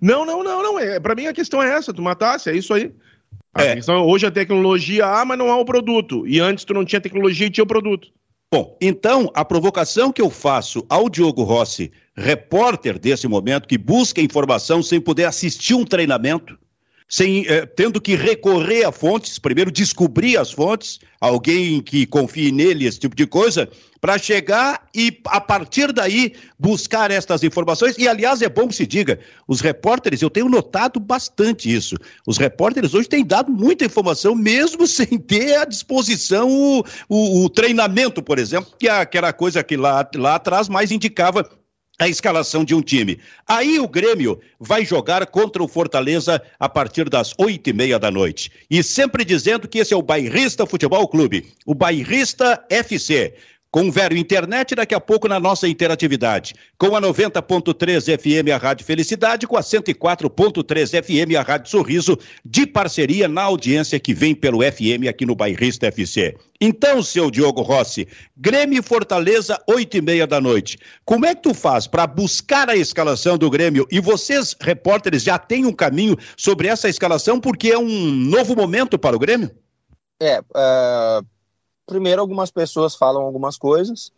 Não, 0.00 0.24
não, 0.24 0.42
não, 0.42 0.62
não. 0.62 0.78
É, 0.78 0.98
para 0.98 1.14
mim 1.14 1.26
a 1.26 1.32
questão 1.32 1.62
é 1.62 1.70
essa, 1.72 1.92
tu 1.92 2.02
matasse, 2.02 2.50
é 2.50 2.56
isso 2.56 2.72
aí. 2.72 2.92
A 3.54 3.64
é. 3.64 3.74
questão, 3.76 4.06
hoje 4.06 4.26
a 4.26 4.30
tecnologia 4.30 5.06
há, 5.06 5.24
mas 5.24 5.38
não 5.38 5.50
há 5.50 5.56
o 5.56 5.64
produto. 5.64 6.26
E 6.26 6.40
antes 6.40 6.64
tu 6.64 6.72
não 6.72 6.84
tinha 6.84 7.00
tecnologia 7.00 7.46
e 7.46 7.50
tinha 7.50 7.64
o 7.64 7.66
produto. 7.66 8.08
Bom, 8.52 8.76
então 8.80 9.30
a 9.32 9.44
provocação 9.44 10.10
que 10.10 10.20
eu 10.20 10.28
faço 10.28 10.84
ao 10.88 11.08
Diogo 11.08 11.44
Rossi, 11.44 11.92
repórter 12.16 12.98
desse 12.98 13.28
momento, 13.28 13.68
que 13.68 13.78
busca 13.78 14.20
informação 14.20 14.82
sem 14.82 15.00
poder 15.00 15.26
assistir 15.26 15.74
um 15.74 15.84
treinamento, 15.84 16.58
sem 17.10 17.44
eh, 17.48 17.66
tendo 17.66 18.00
que 18.00 18.14
recorrer 18.14 18.84
a 18.84 18.92
fontes, 18.92 19.36
primeiro 19.36 19.72
descobrir 19.72 20.36
as 20.36 20.52
fontes, 20.52 21.00
alguém 21.20 21.82
que 21.82 22.06
confie 22.06 22.52
nele, 22.52 22.86
esse 22.86 23.00
tipo 23.00 23.16
de 23.16 23.26
coisa, 23.26 23.68
para 24.00 24.16
chegar 24.16 24.86
e, 24.94 25.20
a 25.26 25.40
partir 25.40 25.92
daí, 25.92 26.34
buscar 26.56 27.10
estas 27.10 27.42
informações. 27.42 27.98
E, 27.98 28.06
aliás, 28.06 28.40
é 28.40 28.48
bom 28.48 28.68
que 28.68 28.76
se 28.76 28.86
diga: 28.86 29.18
os 29.48 29.60
repórteres, 29.60 30.22
eu 30.22 30.30
tenho 30.30 30.48
notado 30.48 31.00
bastante 31.00 31.74
isso. 31.74 31.96
Os 32.24 32.38
repórteres 32.38 32.94
hoje 32.94 33.08
têm 33.08 33.26
dado 33.26 33.50
muita 33.50 33.84
informação, 33.84 34.36
mesmo 34.36 34.86
sem 34.88 35.18
ter 35.18 35.56
à 35.56 35.64
disposição 35.64 36.48
o, 36.48 36.84
o, 37.08 37.44
o 37.44 37.50
treinamento, 37.50 38.22
por 38.22 38.38
exemplo, 38.38 38.72
que, 38.78 38.88
é, 38.88 39.04
que 39.04 39.18
era 39.18 39.30
a 39.30 39.32
coisa 39.32 39.64
que 39.64 39.76
lá, 39.76 40.08
lá 40.14 40.36
atrás 40.36 40.68
mais 40.68 40.92
indicava 40.92 41.44
a 42.00 42.08
escalação 42.08 42.64
de 42.64 42.74
um 42.74 42.80
time. 42.80 43.20
Aí 43.46 43.78
o 43.78 43.86
Grêmio 43.86 44.40
vai 44.58 44.86
jogar 44.86 45.26
contra 45.26 45.62
o 45.62 45.68
Fortaleza 45.68 46.42
a 46.58 46.66
partir 46.66 47.10
das 47.10 47.34
oito 47.38 47.68
e 47.68 47.72
meia 47.74 47.98
da 47.98 48.10
noite. 48.10 48.50
E 48.70 48.82
sempre 48.82 49.22
dizendo 49.22 49.68
que 49.68 49.78
esse 49.78 49.92
é 49.92 49.96
o 49.96 50.02
Bairrista 50.02 50.64
Futebol 50.64 51.06
Clube, 51.06 51.52
o 51.66 51.74
Bairrista 51.74 52.64
FC. 52.70 53.34
Com 53.70 53.90
Vero 53.90 54.16
Internet 54.16 54.74
daqui 54.74 54.94
a 54.94 55.00
pouco 55.00 55.28
na 55.28 55.38
nossa 55.38 55.68
interatividade. 55.68 56.54
Com 56.76 56.96
a 56.96 57.00
90.3 57.00 58.18
FM 58.18 58.50
a 58.52 58.56
Rádio 58.56 58.84
Felicidade, 58.84 59.46
com 59.46 59.56
a 59.56 59.60
104.3 59.60 61.02
FM 61.02 61.36
a 61.36 61.42
Rádio 61.42 61.70
Sorriso, 61.70 62.18
de 62.44 62.66
parceria 62.66 63.28
na 63.28 63.42
audiência 63.42 64.00
que 64.00 64.12
vem 64.12 64.34
pelo 64.34 64.60
FM 64.60 65.06
aqui 65.08 65.24
no 65.24 65.36
Bairrista 65.36 65.86
FC. 65.86 66.36
Então, 66.60 67.02
seu 67.02 67.30
Diogo 67.30 67.62
Rossi, 67.62 68.06
Grêmio 68.36 68.82
Fortaleza, 68.82 69.58
oito 69.66 69.96
e 69.96 70.02
meia 70.02 70.26
da 70.26 70.40
noite. 70.40 70.76
Como 71.04 71.24
é 71.24 71.34
que 71.34 71.42
tu 71.42 71.54
faz 71.54 71.86
para 71.86 72.06
buscar 72.06 72.68
a 72.68 72.76
escalação 72.76 73.38
do 73.38 73.48
Grêmio? 73.48 73.86
E 73.90 74.00
vocês, 74.00 74.54
repórteres, 74.60 75.22
já 75.22 75.38
têm 75.38 75.64
um 75.64 75.72
caminho 75.72 76.16
sobre 76.36 76.68
essa 76.68 76.88
escalação, 76.88 77.40
porque 77.40 77.70
é 77.70 77.78
um 77.78 78.10
novo 78.10 78.54
momento 78.56 78.98
para 78.98 79.16
o 79.16 79.18
Grêmio? 79.18 79.50
É, 80.20 80.40
uh, 80.40 81.24
primeiro 81.90 82.20
algumas 82.20 82.52
pessoas 82.52 82.94
falam 82.94 83.22
algumas 83.22 83.58
coisas, 83.58 84.12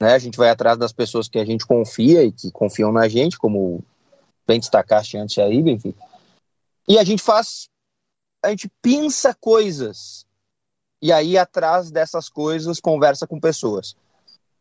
né? 0.00 0.14
A 0.14 0.18
gente 0.18 0.36
vai 0.36 0.50
atrás 0.50 0.76
das 0.76 0.92
pessoas 0.92 1.28
que 1.28 1.38
a 1.38 1.44
gente 1.44 1.64
confia 1.64 2.24
e 2.24 2.32
que 2.32 2.50
confiam 2.50 2.90
na 2.90 3.06
gente, 3.06 3.38
como 3.38 3.80
bem 4.44 4.58
destacaste 4.58 5.16
antes 5.16 5.38
aí, 5.38 5.62
Benfica. 5.62 6.02
E 6.88 6.98
a 6.98 7.04
gente 7.04 7.22
faz, 7.22 7.68
a 8.44 8.50
gente 8.50 8.68
pensa 8.82 9.32
coisas 9.32 10.26
e 11.00 11.12
aí 11.12 11.38
atrás 11.38 11.92
dessas 11.92 12.28
coisas 12.28 12.80
conversa 12.80 13.24
com 13.24 13.38
pessoas. 13.38 13.96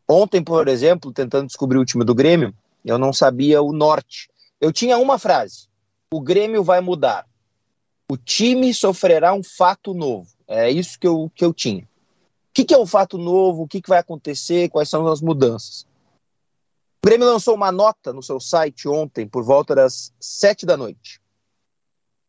Ontem, 0.08 0.44
por 0.44 0.68
exemplo, 0.68 1.12
tentando 1.12 1.48
descobrir 1.48 1.80
o 1.80 1.86
time 1.86 2.06
do 2.06 2.14
Grêmio, 2.14 2.54
eu 2.84 3.00
não 3.00 3.12
sabia 3.12 3.60
o 3.60 3.74
norte. 3.74 4.30
Eu 4.62 4.72
tinha 4.72 5.00
uma 5.00 5.18
frase: 5.18 5.68
o 6.14 6.22
Grêmio 6.22 6.64
vai 6.64 6.80
mudar. 6.80 7.26
O 8.08 8.16
time 8.16 8.72
sofrerá 8.72 9.34
um 9.34 9.42
fato 9.44 9.96
novo. 9.96 10.30
É 10.48 10.70
isso 10.70 11.00
que 11.00 11.08
eu, 11.08 11.32
que 11.34 11.44
eu 11.44 11.52
tinha. 11.52 11.90
O 12.56 12.64
que, 12.64 12.64
que 12.64 12.74
é 12.74 12.80
um 12.80 12.86
fato 12.86 13.18
novo? 13.18 13.64
O 13.64 13.68
que, 13.68 13.82
que 13.82 13.90
vai 13.90 14.00
acontecer? 14.00 14.70
Quais 14.70 14.88
são 14.88 15.06
as 15.08 15.20
mudanças? 15.20 15.86
O 17.04 17.06
Grêmio 17.06 17.28
lançou 17.28 17.54
uma 17.54 17.70
nota 17.70 18.14
no 18.14 18.24
seu 18.24 18.40
site 18.40 18.88
ontem, 18.88 19.28
por 19.28 19.44
volta 19.44 19.76
das 19.76 20.14
sete 20.22 20.66
da 20.66 20.78
noite. 20.78 21.20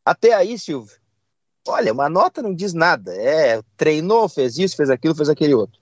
Até 0.05 0.33
aí, 0.33 0.59
Silvio, 0.59 0.97
olha, 1.69 1.93
uma 1.93 2.09
nota 2.09 2.43
não 2.43 2.53
diz 2.53 2.75
nada. 2.75 3.15
É, 3.15 3.63
treinou, 3.77 4.29
fez 4.29 4.59
isso, 4.59 4.75
fez 4.75 4.91
aquilo, 4.91 5.15
fez 5.15 5.29
aquele 5.29 5.55
outro. 5.55 5.81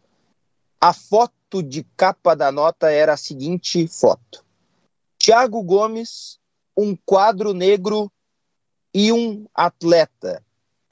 A 0.79 0.93
foto 0.93 1.63
de 1.63 1.83
capa 1.97 2.37
da 2.37 2.53
nota 2.53 2.91
era 2.91 3.15
a 3.15 3.17
seguinte 3.17 3.89
foto: 3.89 4.45
Thiago 5.19 5.63
Gomes, 5.63 6.39
um 6.77 6.95
quadro 6.95 7.55
negro 7.55 8.13
e 8.93 9.11
um 9.11 9.47
atleta 9.55 10.45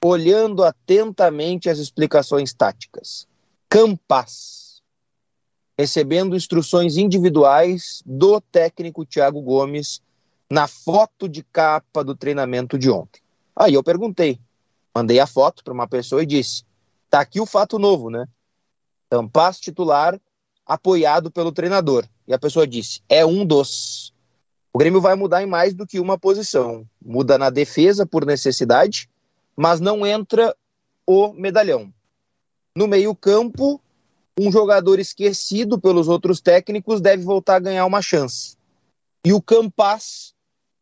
olhando 0.03 0.63
atentamente 0.63 1.69
as 1.69 1.77
explicações 1.77 2.51
táticas. 2.51 3.31
Campas, 3.73 4.83
recebendo 5.75 6.35
instruções 6.35 6.95
individuais 6.95 8.03
do 8.05 8.39
técnico 8.39 9.03
Thiago 9.03 9.41
Gomes 9.41 9.99
na 10.47 10.67
foto 10.67 11.27
de 11.27 11.41
capa 11.41 12.03
do 12.03 12.15
treinamento 12.15 12.77
de 12.77 12.91
ontem. 12.91 13.19
Aí 13.55 13.73
eu 13.73 13.83
perguntei, 13.83 14.39
mandei 14.93 15.19
a 15.19 15.25
foto 15.25 15.63
para 15.63 15.73
uma 15.73 15.87
pessoa 15.87 16.21
e 16.21 16.27
disse: 16.27 16.63
tá 17.09 17.21
aqui 17.21 17.39
o 17.41 17.47
fato 17.47 17.79
novo, 17.79 18.11
né? 18.11 18.27
Campas 19.09 19.59
titular 19.59 20.21
apoiado 20.63 21.31
pelo 21.31 21.51
treinador. 21.51 22.05
E 22.27 22.33
a 22.35 22.37
pessoa 22.37 22.67
disse: 22.67 23.01
é 23.09 23.25
um 23.25 23.43
dos. 23.43 24.13
O 24.71 24.77
Grêmio 24.77 25.01
vai 25.01 25.15
mudar 25.15 25.41
em 25.41 25.47
mais 25.47 25.73
do 25.73 25.87
que 25.87 25.99
uma 25.99 26.15
posição. 26.15 26.87
Muda 27.03 27.39
na 27.39 27.49
defesa 27.49 28.05
por 28.05 28.23
necessidade 28.23 29.09
mas 29.55 29.79
não 29.79 30.05
entra 30.05 30.55
o 31.07 31.33
medalhão. 31.33 31.91
No 32.75 32.87
meio-campo, 32.87 33.79
um 34.39 34.51
jogador 34.51 34.99
esquecido 34.99 35.79
pelos 35.79 36.07
outros 36.07 36.41
técnicos 36.41 36.99
deve 36.99 37.23
voltar 37.23 37.55
a 37.55 37.59
ganhar 37.59 37.85
uma 37.85 38.01
chance. 38.01 38.57
E 39.25 39.31
o 39.31 39.41
Campas 39.41 40.33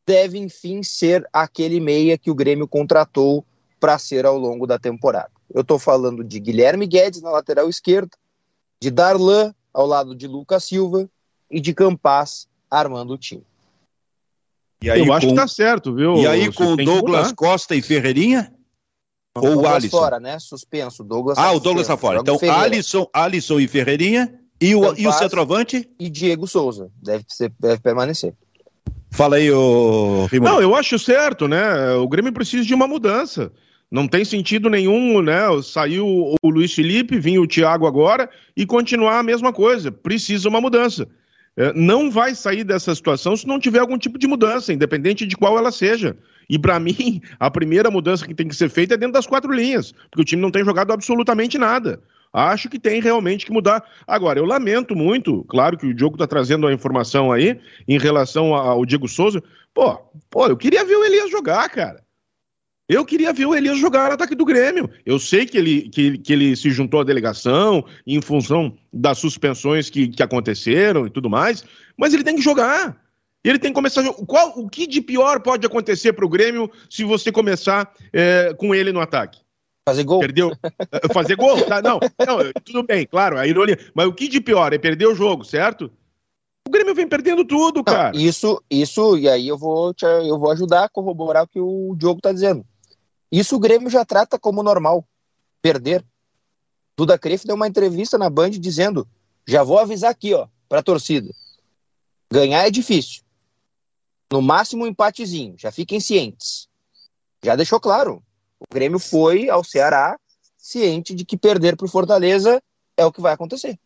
deve, 0.06 0.38
enfim, 0.38 0.82
ser 0.84 1.28
aquele 1.32 1.80
meia 1.80 2.18
que 2.18 2.32
o 2.32 2.36
Grêmio 2.36 2.68
contratou 2.68 3.46
para 3.80 3.98
ser 4.00 4.26
ao 4.26 4.38
longo 4.38 4.66
da 4.66 4.80
temporada. 4.80 5.32
Eu 5.54 5.62
estou 5.62 5.78
falando 5.78 6.24
de 6.24 6.40
Guilherme 6.40 6.88
Guedes 6.88 7.22
na 7.22 7.30
lateral 7.30 7.70
esquerda, 7.70 8.12
de 8.80 8.90
Darlan 8.90 9.54
ao 9.74 9.86
lado 9.86 10.16
de 10.16 10.28
Lucas 10.28 10.64
Silva 10.64 11.10
e 11.50 11.60
de 11.60 11.74
Campas 11.74 12.48
armando 12.70 13.14
o 13.14 13.18
time. 13.18 13.44
Aí, 14.90 15.06
Eu 15.06 15.14
acho 15.14 15.28
que 15.28 15.36
tá 15.36 15.48
certo, 15.48 15.94
viu? 15.94 16.16
E 16.16 16.26
aí 16.26 16.48
Você 16.48 16.58
com 16.58 16.76
Douglas 16.76 17.32
Costa 17.34 17.76
e 17.76 17.82
Ferreirinha? 17.82 18.52
Ou 19.36 19.62
o 19.62 19.68
Alisson? 19.68 19.98
fora, 19.98 20.20
né? 20.20 20.38
Suspenso. 20.40 21.04
Douglas 21.04 21.38
ah, 21.38 21.44
tá 21.44 21.52
o 21.54 21.60
Douglas 21.60 21.86
está 21.86 21.96
fora. 21.96 22.20
Então, 22.20 22.38
Alisson, 22.50 23.08
Alisson 23.14 23.60
e 23.60 23.68
Ferreirinha. 23.68 24.34
E 24.60 24.76
o, 24.76 24.96
e 24.96 25.08
o 25.08 25.12
centroavante? 25.12 25.90
E 26.00 26.10
Diego 26.10 26.46
Souza. 26.48 26.92
Deve, 27.02 27.26
ser, 27.28 27.52
deve 27.60 27.82
permanecer. 27.82 28.34
Fala 29.10 29.38
aí, 29.38 29.52
o 29.52 30.28
Rimo. 30.32 30.46
Não, 30.46 30.62
eu 30.62 30.76
acho 30.76 31.00
certo, 31.00 31.48
né? 31.48 31.94
O 31.96 32.08
Grêmio 32.08 32.32
precisa 32.32 32.64
de 32.64 32.74
uma 32.74 32.88
mudança. 32.88 33.52
Não 33.90 34.08
tem 34.08 34.24
sentido 34.24 34.70
nenhum, 34.70 35.22
né? 35.22 35.42
Saiu 35.64 36.06
o 36.08 36.50
Luiz 36.50 36.74
Felipe, 36.74 37.20
vinha 37.20 37.42
o 37.42 37.48
Thiago 37.48 37.88
agora 37.88 38.30
e 38.56 38.66
continuar 38.66 39.20
a 39.20 39.24
mesma 39.24 39.52
coisa. 39.52 39.92
Precisa 39.92 40.48
uma 40.48 40.62
mudança. 40.62 41.08
É, 41.58 41.74
não 41.74 42.10
vai 42.10 42.34
sair 42.34 42.64
dessa 42.64 42.96
situação 42.96 43.36
se 43.36 43.46
não 43.46 43.60
tiver 43.60 43.80
algum 43.80 43.98
tipo 43.98 44.18
de 44.18 44.28
mudança, 44.28 44.72
independente 44.72 45.26
de 45.26 45.36
qual 45.36 45.58
ela 45.58 45.72
seja. 45.72 46.16
E 46.52 46.60
para 46.60 46.78
mim, 46.82 47.22
a 47.40 47.50
primeira 47.50 47.90
mudança 47.90 48.28
que 48.28 48.36
tem 48.36 48.46
que 48.46 48.56
ser 48.56 48.70
feita 48.70 48.96
é 48.96 48.98
dentro 48.98 49.14
das 49.14 49.26
quatro 49.26 49.54
linhas, 49.54 49.94
porque 49.94 50.22
o 50.22 50.26
time 50.26 50.42
não 50.42 50.52
tem 50.52 50.66
jogado 50.66 50.92
absolutamente 50.92 51.58
nada. 51.58 52.04
Acho 52.34 52.68
que 52.70 52.78
tem 52.78 53.02
realmente 53.02 53.46
que 53.46 53.54
mudar. 53.54 53.82
Agora, 54.06 54.38
eu 54.38 54.44
lamento 54.44 54.94
muito, 54.94 55.46
claro 55.46 55.78
que 55.78 55.86
o 55.86 55.94
Diogo 55.94 56.16
está 56.16 56.28
trazendo 56.28 56.68
a 56.68 56.74
informação 56.74 57.32
aí 57.32 57.58
em 57.88 57.98
relação 57.98 58.54
ao 58.54 58.86
Diego 58.86 59.08
Souza. 59.08 59.42
Pô, 59.74 59.96
pô, 60.30 60.48
eu 60.48 60.58
queria 60.58 60.84
ver 60.84 60.98
o 60.98 61.06
Elias 61.06 61.32
jogar, 61.32 61.70
cara. 61.70 62.04
Eu 62.90 63.06
queria 63.06 63.32
ver 63.32 63.46
o 63.46 63.56
Elias 63.56 63.80
jogar 63.80 64.10
no 64.10 64.16
ataque 64.16 64.36
do 64.36 64.44
Grêmio. 64.44 64.90
Eu 65.06 65.20
sei 65.20 65.46
que 65.46 65.58
ele, 65.58 65.88
que, 65.88 66.18
que 66.18 66.34
ele 66.34 66.54
se 66.58 66.70
juntou 66.70 67.00
à 67.00 67.06
delegação 67.06 67.86
em 68.06 68.22
função 68.22 68.78
das 68.92 69.20
suspensões 69.20 69.90
que, 69.90 70.10
que 70.10 70.22
aconteceram 70.22 71.08
e 71.08 71.10
tudo 71.10 71.30
mais, 71.30 71.64
mas 71.96 72.14
ele 72.14 72.26
tem 72.26 72.36
que 72.36 72.42
jogar. 72.42 73.02
Ele 73.44 73.58
tem 73.58 73.72
que 73.72 73.76
começar. 73.76 74.04
Qual, 74.28 74.60
o 74.60 74.70
que 74.70 74.86
de 74.86 75.02
pior 75.02 75.42
pode 75.42 75.66
acontecer 75.66 76.14
para 76.14 76.26
o 76.26 76.30
Grêmio 76.30 76.70
se 76.90 77.04
você 77.04 77.32
começar 77.32 77.92
é, 78.14 78.54
com 78.54 78.74
ele 78.76 78.92
no 78.92 79.00
ataque? 79.00 79.40
Fazer 79.88 80.04
gol. 80.04 80.20
Perdeu. 80.20 80.52
Fazer 81.12 81.36
gol? 81.36 81.64
Tá, 81.64 81.82
não, 81.82 82.00
não, 82.26 82.52
tudo 82.64 82.84
bem, 82.84 83.06
claro, 83.06 83.38
a 83.38 83.48
ironia. 83.48 83.78
Mas 83.96 84.06
o 84.06 84.14
que 84.14 84.28
de 84.28 84.40
pior 84.40 84.72
é 84.74 84.78
perder 84.78 85.08
o 85.08 85.16
jogo, 85.16 85.44
certo? 85.44 85.92
O 86.68 86.72
Grêmio 86.72 86.94
vem 86.94 87.08
perdendo 87.08 87.44
tudo, 87.44 87.84
cara. 87.84 88.12
Não, 88.14 88.20
isso, 88.20 88.62
isso, 88.70 89.18
e 89.18 89.28
aí 89.28 89.48
eu 89.48 89.58
vou, 89.58 89.94
te, 89.94 90.06
eu 90.06 90.40
vou 90.40 90.52
ajudar 90.52 90.86
a 90.86 90.90
corroborar 90.90 91.44
o 91.44 91.48
que 91.48 91.60
o 91.60 91.96
Diogo 91.98 92.20
está 92.20 92.32
dizendo. 92.32 92.64
Isso 93.32 93.56
o 93.56 93.60
Grêmio 93.60 93.90
já 93.90 94.06
trata 94.06 94.38
como 94.38 94.62
normal. 94.62 95.04
Perder. 95.62 96.06
Duda 96.96 97.18
Crefe 97.18 97.48
deu 97.48 97.56
uma 97.56 97.68
entrevista 97.68 98.18
na 98.18 98.30
Band 98.30 98.52
dizendo: 98.52 99.08
já 99.48 99.64
vou 99.64 99.80
avisar 99.80 100.12
aqui, 100.12 100.34
ó, 100.34 100.48
para 100.70 100.80
a 100.80 100.84
torcida. 100.84 101.32
Ganhar 102.32 102.68
é 102.68 102.70
difícil. 102.70 103.24
No 104.32 104.42
máximo 104.42 104.86
um 104.86 104.88
empatezinho, 104.88 105.56
já 105.58 105.72
fiquem 105.72 106.00
cientes. 106.00 106.68
Já 107.44 107.56
deixou 107.56 107.80
claro. 107.80 108.24
O 108.60 108.66
Grêmio 108.72 109.00
foi 109.00 109.50
ao 109.50 109.64
Ceará 109.64 110.18
ciente 110.58 111.14
de 111.14 111.26
que 111.26 111.36
perder 111.36 111.76
para 111.76 111.86
o 111.86 111.90
Fortaleza 111.90 112.62
é 112.96 113.06
o 113.06 113.12
que 113.12 113.20
vai 113.20 113.34
acontecer. 113.34 113.78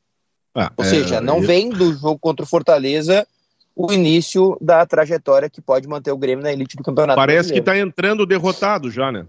Ah, 0.54 0.72
Ou 0.78 0.86
é, 0.86 0.90
seja, 0.90 1.22
não 1.22 1.38
eu... 1.38 1.48
vem 1.48 1.70
do 1.70 1.94
jogo 1.94 2.20
contra 2.20 2.44
o 2.44 2.48
Fortaleza 2.48 3.26
o 3.76 3.92
início 3.92 4.58
da 4.62 4.86
trajetória 4.86 5.50
que 5.50 5.62
pode 5.62 5.88
manter 5.88 6.12
o 6.12 6.18
Grêmio 6.18 6.44
na 6.44 6.52
elite 6.52 6.78
do 6.78 6.84
campeonato. 6.84 7.18
Parece 7.18 7.50
brasileiro. 7.50 7.64
que 7.64 7.70
está 7.72 7.78
entrando 7.78 8.26
derrotado 8.26 8.90
já, 8.90 9.12
né? 9.12 9.26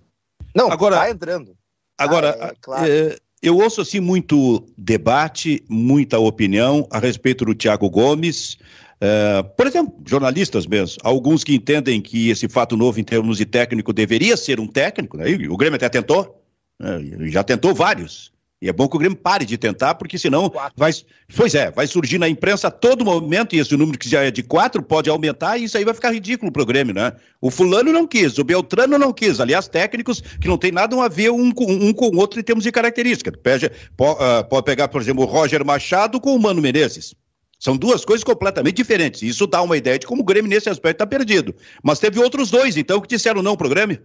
Não, 0.55 0.71
agora 0.71 0.97
está 0.97 1.11
entrando. 1.11 1.57
Agora, 1.99 2.37
ah, 2.41 2.47
é, 2.47 2.55
claro. 2.61 2.87
é, 2.87 3.17
eu 3.43 3.57
ouço 3.57 3.81
assim 3.81 3.99
muito 3.99 4.65
debate, 4.79 5.65
muita 5.69 6.19
opinião 6.19 6.87
a 6.91 6.99
respeito 6.99 7.45
do 7.45 7.55
Thiago 7.55 7.91
Gomes. 7.91 8.57
É, 9.01 9.43
por 9.43 9.67
exemplo, 9.67 9.95
jornalistas 10.07 10.67
mesmo, 10.67 10.97
alguns 11.03 11.45
que 11.45 11.55
entendem 11.55 12.01
que 12.01 12.31
esse 12.31 12.49
fato 12.49 12.77
novo 12.77 12.99
em 12.99 13.05
termos 13.05 13.37
de 13.37 13.45
técnico 13.45 13.93
deveria 13.93 14.37
ser 14.37 14.59
um 14.59 14.67
técnico, 14.67 15.17
né? 15.19 15.27
o 15.49 15.57
Grêmio 15.57 15.77
até 15.77 15.89
tentou, 15.89 16.43
né? 16.81 16.99
já 17.29 17.45
tentou 17.45 17.75
vários. 17.75 18.33
E 18.61 18.71
é 18.71 18.73
bom 18.73 18.89
que 18.89 18.97
o 18.97 18.99
Grêmio 18.99 19.19
pare 19.19 19.45
de 19.45 19.59
tentar, 19.59 19.97
porque 19.97 20.19
senão 20.19 20.51
vai. 20.75 20.91
Pois 21.37 21.55
é, 21.55 21.71
vai 21.71 21.87
surgir 21.87 22.17
na 22.17 22.27
imprensa 22.27 22.69
a 22.69 22.71
todo 22.71 23.05
momento, 23.05 23.55
e 23.55 23.59
esse 23.59 23.77
número 23.77 23.99
que 23.99 24.09
já 24.09 24.23
é 24.23 24.31
de 24.31 24.43
quatro 24.43 24.83
pode 24.83 25.11
aumentar, 25.11 25.59
e 25.59 25.65
isso 25.65 25.77
aí 25.77 25.85
vai 25.85 25.93
ficar 25.93 26.11
ridículo 26.11 26.51
pro 26.51 26.65
Grêmio, 26.65 26.95
né? 26.95 27.13
O 27.39 27.51
fulano 27.51 27.93
não 27.93 28.07
quis, 28.07 28.39
o 28.39 28.45
Beltrano 28.45 28.99
não 28.99 29.13
quis. 29.13 29.41
Aliás, 29.41 29.69
técnicos 29.69 30.23
que 30.23 30.49
não 30.49 30.57
tem 30.57 30.73
nada 30.73 30.97
a 31.05 31.07
ver 31.07 31.31
um 31.31 31.53
com, 31.53 31.71
um 31.71 31.93
com 31.93 32.07
o 32.09 32.17
outro 32.17 32.41
em 32.41 32.43
termos 32.43 32.65
de 32.65 32.73
característica. 32.73 33.31
Pode, 33.31 33.71
ah, 34.19 34.43
pode 34.43 34.65
pegar, 34.65 34.89
por 34.89 35.03
exemplo, 35.03 35.25
o 35.25 35.27
Roger 35.27 35.63
Machado 35.63 36.19
com 36.19 36.35
o 36.35 36.41
Mano 36.41 36.63
Menezes. 36.63 37.15
São 37.59 37.77
duas 37.77 38.05
coisas 38.05 38.23
completamente 38.23 38.77
diferentes. 38.77 39.23
Isso 39.23 39.47
dá 39.47 39.63
uma 39.63 39.77
ideia 39.77 39.99
de 39.99 40.07
como 40.07 40.23
o 40.23 40.25
Grêmio, 40.25 40.51
nesse 40.51 40.69
aspecto, 40.69 40.97
está 40.97 41.07
perdido. 41.07 41.55
Mas 41.83 41.99
teve 41.99 42.21
outros 42.21 42.51
dois, 42.51 42.77
então, 42.77 43.01
que 43.01 43.09
disseram 43.09 43.43
não 43.43 43.57
para 43.57 43.67
o 43.67 43.71
Grêmio. 43.71 44.03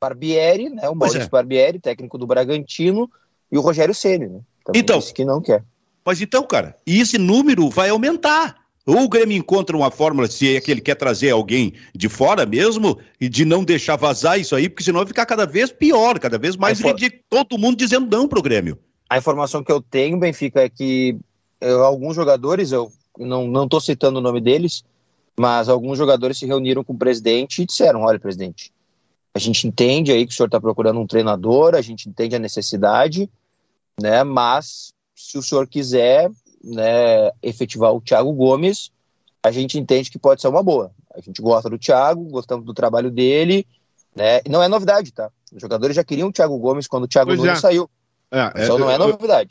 Barbieri, 0.00 0.70
né? 0.70 0.88
O 0.88 0.94
Maurício 0.94 1.22
é. 1.22 1.28
Barbieri, 1.28 1.78
técnico 1.78 2.18
do 2.18 2.26
Bragantino, 2.26 3.08
e 3.52 3.58
o 3.58 3.60
Rogério 3.60 3.94
Ceni, 3.94 4.26
né? 4.26 4.40
Também 4.64 4.80
então, 4.80 4.98
disse 4.98 5.14
que 5.14 5.24
não 5.24 5.40
quer. 5.40 5.64
Mas 6.04 6.20
então, 6.20 6.42
cara, 6.44 6.74
e 6.86 7.00
esse 7.00 7.18
número 7.18 7.68
vai 7.68 7.90
aumentar. 7.90 8.56
Ou 8.86 9.04
o 9.04 9.08
Grêmio 9.08 9.36
encontra 9.36 9.76
uma 9.76 9.90
fórmula, 9.90 10.26
se 10.26 10.56
é 10.56 10.60
que 10.60 10.70
ele 10.70 10.80
quer 10.80 10.94
trazer 10.94 11.30
alguém 11.30 11.74
de 11.94 12.08
fora 12.08 12.46
mesmo, 12.46 12.98
e 13.20 13.28
de 13.28 13.44
não 13.44 13.62
deixar 13.62 13.96
vazar 13.96 14.40
isso 14.40 14.56
aí, 14.56 14.68
porque 14.68 14.82
senão 14.82 15.00
vai 15.00 15.06
ficar 15.06 15.26
cada 15.26 15.46
vez 15.46 15.70
pior, 15.70 16.18
cada 16.18 16.38
vez 16.38 16.56
mais 16.56 16.80
ridículo. 16.80 17.22
Todo 17.28 17.58
mundo 17.58 17.76
dizendo 17.76 18.08
não 18.10 18.26
pro 18.26 18.42
Grêmio. 18.42 18.78
A 19.08 19.18
informação 19.18 19.62
que 19.62 19.70
eu 19.70 19.82
tenho, 19.82 20.18
Benfica, 20.18 20.62
é 20.62 20.68
que 20.68 21.18
eu, 21.60 21.84
alguns 21.84 22.16
jogadores, 22.16 22.72
eu 22.72 22.90
não 23.18 23.64
estou 23.64 23.80
citando 23.80 24.18
o 24.18 24.22
nome 24.22 24.40
deles, 24.40 24.84
mas 25.38 25.68
alguns 25.68 25.98
jogadores 25.98 26.38
se 26.38 26.46
reuniram 26.46 26.84
com 26.84 26.92
o 26.92 26.98
presidente 26.98 27.62
e 27.62 27.66
disseram: 27.66 28.02
olha, 28.02 28.18
presidente, 28.18 28.72
a 29.34 29.38
gente 29.38 29.66
entende 29.66 30.12
aí 30.12 30.26
que 30.26 30.32
o 30.32 30.36
senhor 30.36 30.46
está 30.46 30.60
procurando 30.60 31.00
um 31.00 31.06
treinador, 31.06 31.74
a 31.74 31.80
gente 31.80 32.08
entende 32.08 32.36
a 32.36 32.38
necessidade, 32.38 33.30
né? 34.00 34.24
Mas 34.24 34.92
se 35.14 35.38
o 35.38 35.42
senhor 35.42 35.66
quiser 35.66 36.30
né, 36.62 37.30
efetivar 37.42 37.94
o 37.94 38.00
Thiago 38.00 38.32
Gomes, 38.32 38.90
a 39.42 39.50
gente 39.50 39.78
entende 39.78 40.10
que 40.10 40.18
pode 40.18 40.40
ser 40.40 40.48
uma 40.48 40.62
boa. 40.62 40.90
A 41.14 41.20
gente 41.20 41.40
gosta 41.40 41.68
do 41.68 41.78
Thiago, 41.78 42.22
gostamos 42.24 42.64
do 42.64 42.74
trabalho 42.74 43.10
dele, 43.10 43.66
né? 44.14 44.40
Não 44.48 44.62
é 44.62 44.68
novidade, 44.68 45.12
tá? 45.12 45.30
Os 45.52 45.60
jogadores 45.60 45.96
já 45.96 46.04
queriam 46.04 46.28
o 46.28 46.32
Thiago 46.32 46.58
Gomes 46.58 46.86
quando 46.86 47.04
o 47.04 47.08
Thiago 47.08 47.30
pois 47.30 47.38
Nunes 47.38 47.58
é. 47.58 47.60
saiu. 47.60 47.90
É, 48.30 48.62
Isso 48.62 48.72
é, 48.72 48.78
não 48.78 48.90
é 48.90 48.96
novidade. 48.96 49.48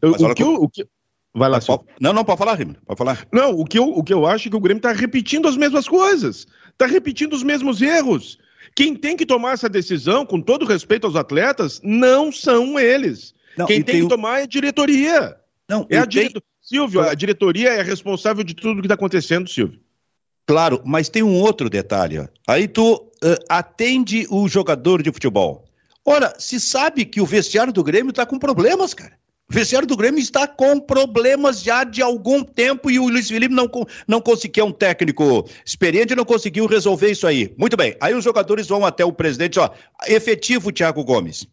Eu, 0.00 0.12
o, 0.12 0.34
que 0.34 0.42
eu, 0.42 0.54
o 0.54 0.68
que 0.68 0.86
Vai 1.34 1.48
lá. 1.48 1.58
Não, 2.00 2.12
não, 2.12 2.24
pode 2.24 2.38
falar, 2.38 2.54
Rima. 2.54 2.76
Pode 2.86 2.96
falar. 2.96 3.26
Não, 3.32 3.50
o 3.50 3.64
que, 3.64 3.76
eu, 3.78 3.88
o 3.88 4.04
que 4.04 4.14
eu 4.14 4.24
acho 4.24 4.46
é 4.46 4.50
que 4.50 4.56
o 4.56 4.60
Grêmio 4.60 4.78
está 4.78 4.92
repetindo 4.92 5.48
as 5.48 5.56
mesmas 5.56 5.88
coisas. 5.88 6.46
Está 6.70 6.86
repetindo 6.86 7.32
os 7.32 7.42
mesmos 7.42 7.82
erros. 7.82 8.38
Quem 8.76 8.94
tem 8.94 9.16
que 9.16 9.26
tomar 9.26 9.52
essa 9.52 9.68
decisão, 9.68 10.24
com 10.24 10.40
todo 10.40 10.64
respeito 10.64 11.06
aos 11.06 11.16
atletas, 11.16 11.80
não 11.82 12.30
são 12.30 12.78
eles. 12.78 13.34
Não, 13.56 13.66
Quem 13.66 13.82
tem 13.82 14.02
que 14.02 14.08
tomar 14.08 14.40
é 14.40 14.42
a 14.44 14.46
diretoria. 14.46 15.36
Não, 15.68 15.86
é 15.90 15.98
a 15.98 16.04
direto... 16.04 16.40
tem... 16.40 16.42
Silvio, 16.60 17.02
a 17.02 17.12
diretoria 17.12 17.74
é 17.74 17.82
responsável 17.82 18.42
de 18.42 18.54
tudo 18.54 18.78
o 18.78 18.80
que 18.80 18.86
está 18.86 18.94
acontecendo, 18.94 19.50
Silvio. 19.50 19.78
Claro, 20.46 20.80
mas 20.84 21.10
tem 21.10 21.22
um 21.22 21.38
outro 21.38 21.68
detalhe. 21.68 22.26
Aí 22.46 22.66
tu 22.66 22.94
uh, 22.94 23.44
atende 23.50 24.26
o 24.30 24.48
jogador 24.48 25.02
de 25.02 25.12
futebol. 25.12 25.66
Ora, 26.04 26.32
se 26.38 26.58
sabe 26.58 27.04
que 27.04 27.20
o 27.20 27.26
vestiário 27.26 27.72
do 27.72 27.84
Grêmio 27.84 28.10
está 28.10 28.24
com 28.24 28.38
problemas, 28.38 28.94
cara. 28.94 29.12
Vestiário 29.48 29.86
do 29.86 29.96
Grêmio 29.96 30.20
está 30.20 30.48
com 30.48 30.80
problemas 30.80 31.62
já 31.62 31.84
de 31.84 32.00
algum 32.00 32.42
tempo 32.42 32.90
e 32.90 32.98
o 32.98 33.08
Luiz 33.08 33.28
Felipe 33.28 33.54
não, 33.54 33.70
não 34.08 34.20
conseguiu, 34.20 34.64
é 34.64 34.66
um 34.66 34.72
técnico 34.72 35.48
experiente, 35.64 36.14
não 36.14 36.24
conseguiu 36.24 36.66
resolver 36.66 37.10
isso 37.10 37.26
aí. 37.26 37.54
Muito 37.58 37.76
bem, 37.76 37.94
aí 38.00 38.14
os 38.14 38.24
jogadores 38.24 38.66
vão 38.66 38.86
até 38.86 39.04
o 39.04 39.12
presidente, 39.12 39.58
ó, 39.58 39.70
efetivo 40.06 40.72
Thiago 40.72 41.04
Gomes. 41.04 41.46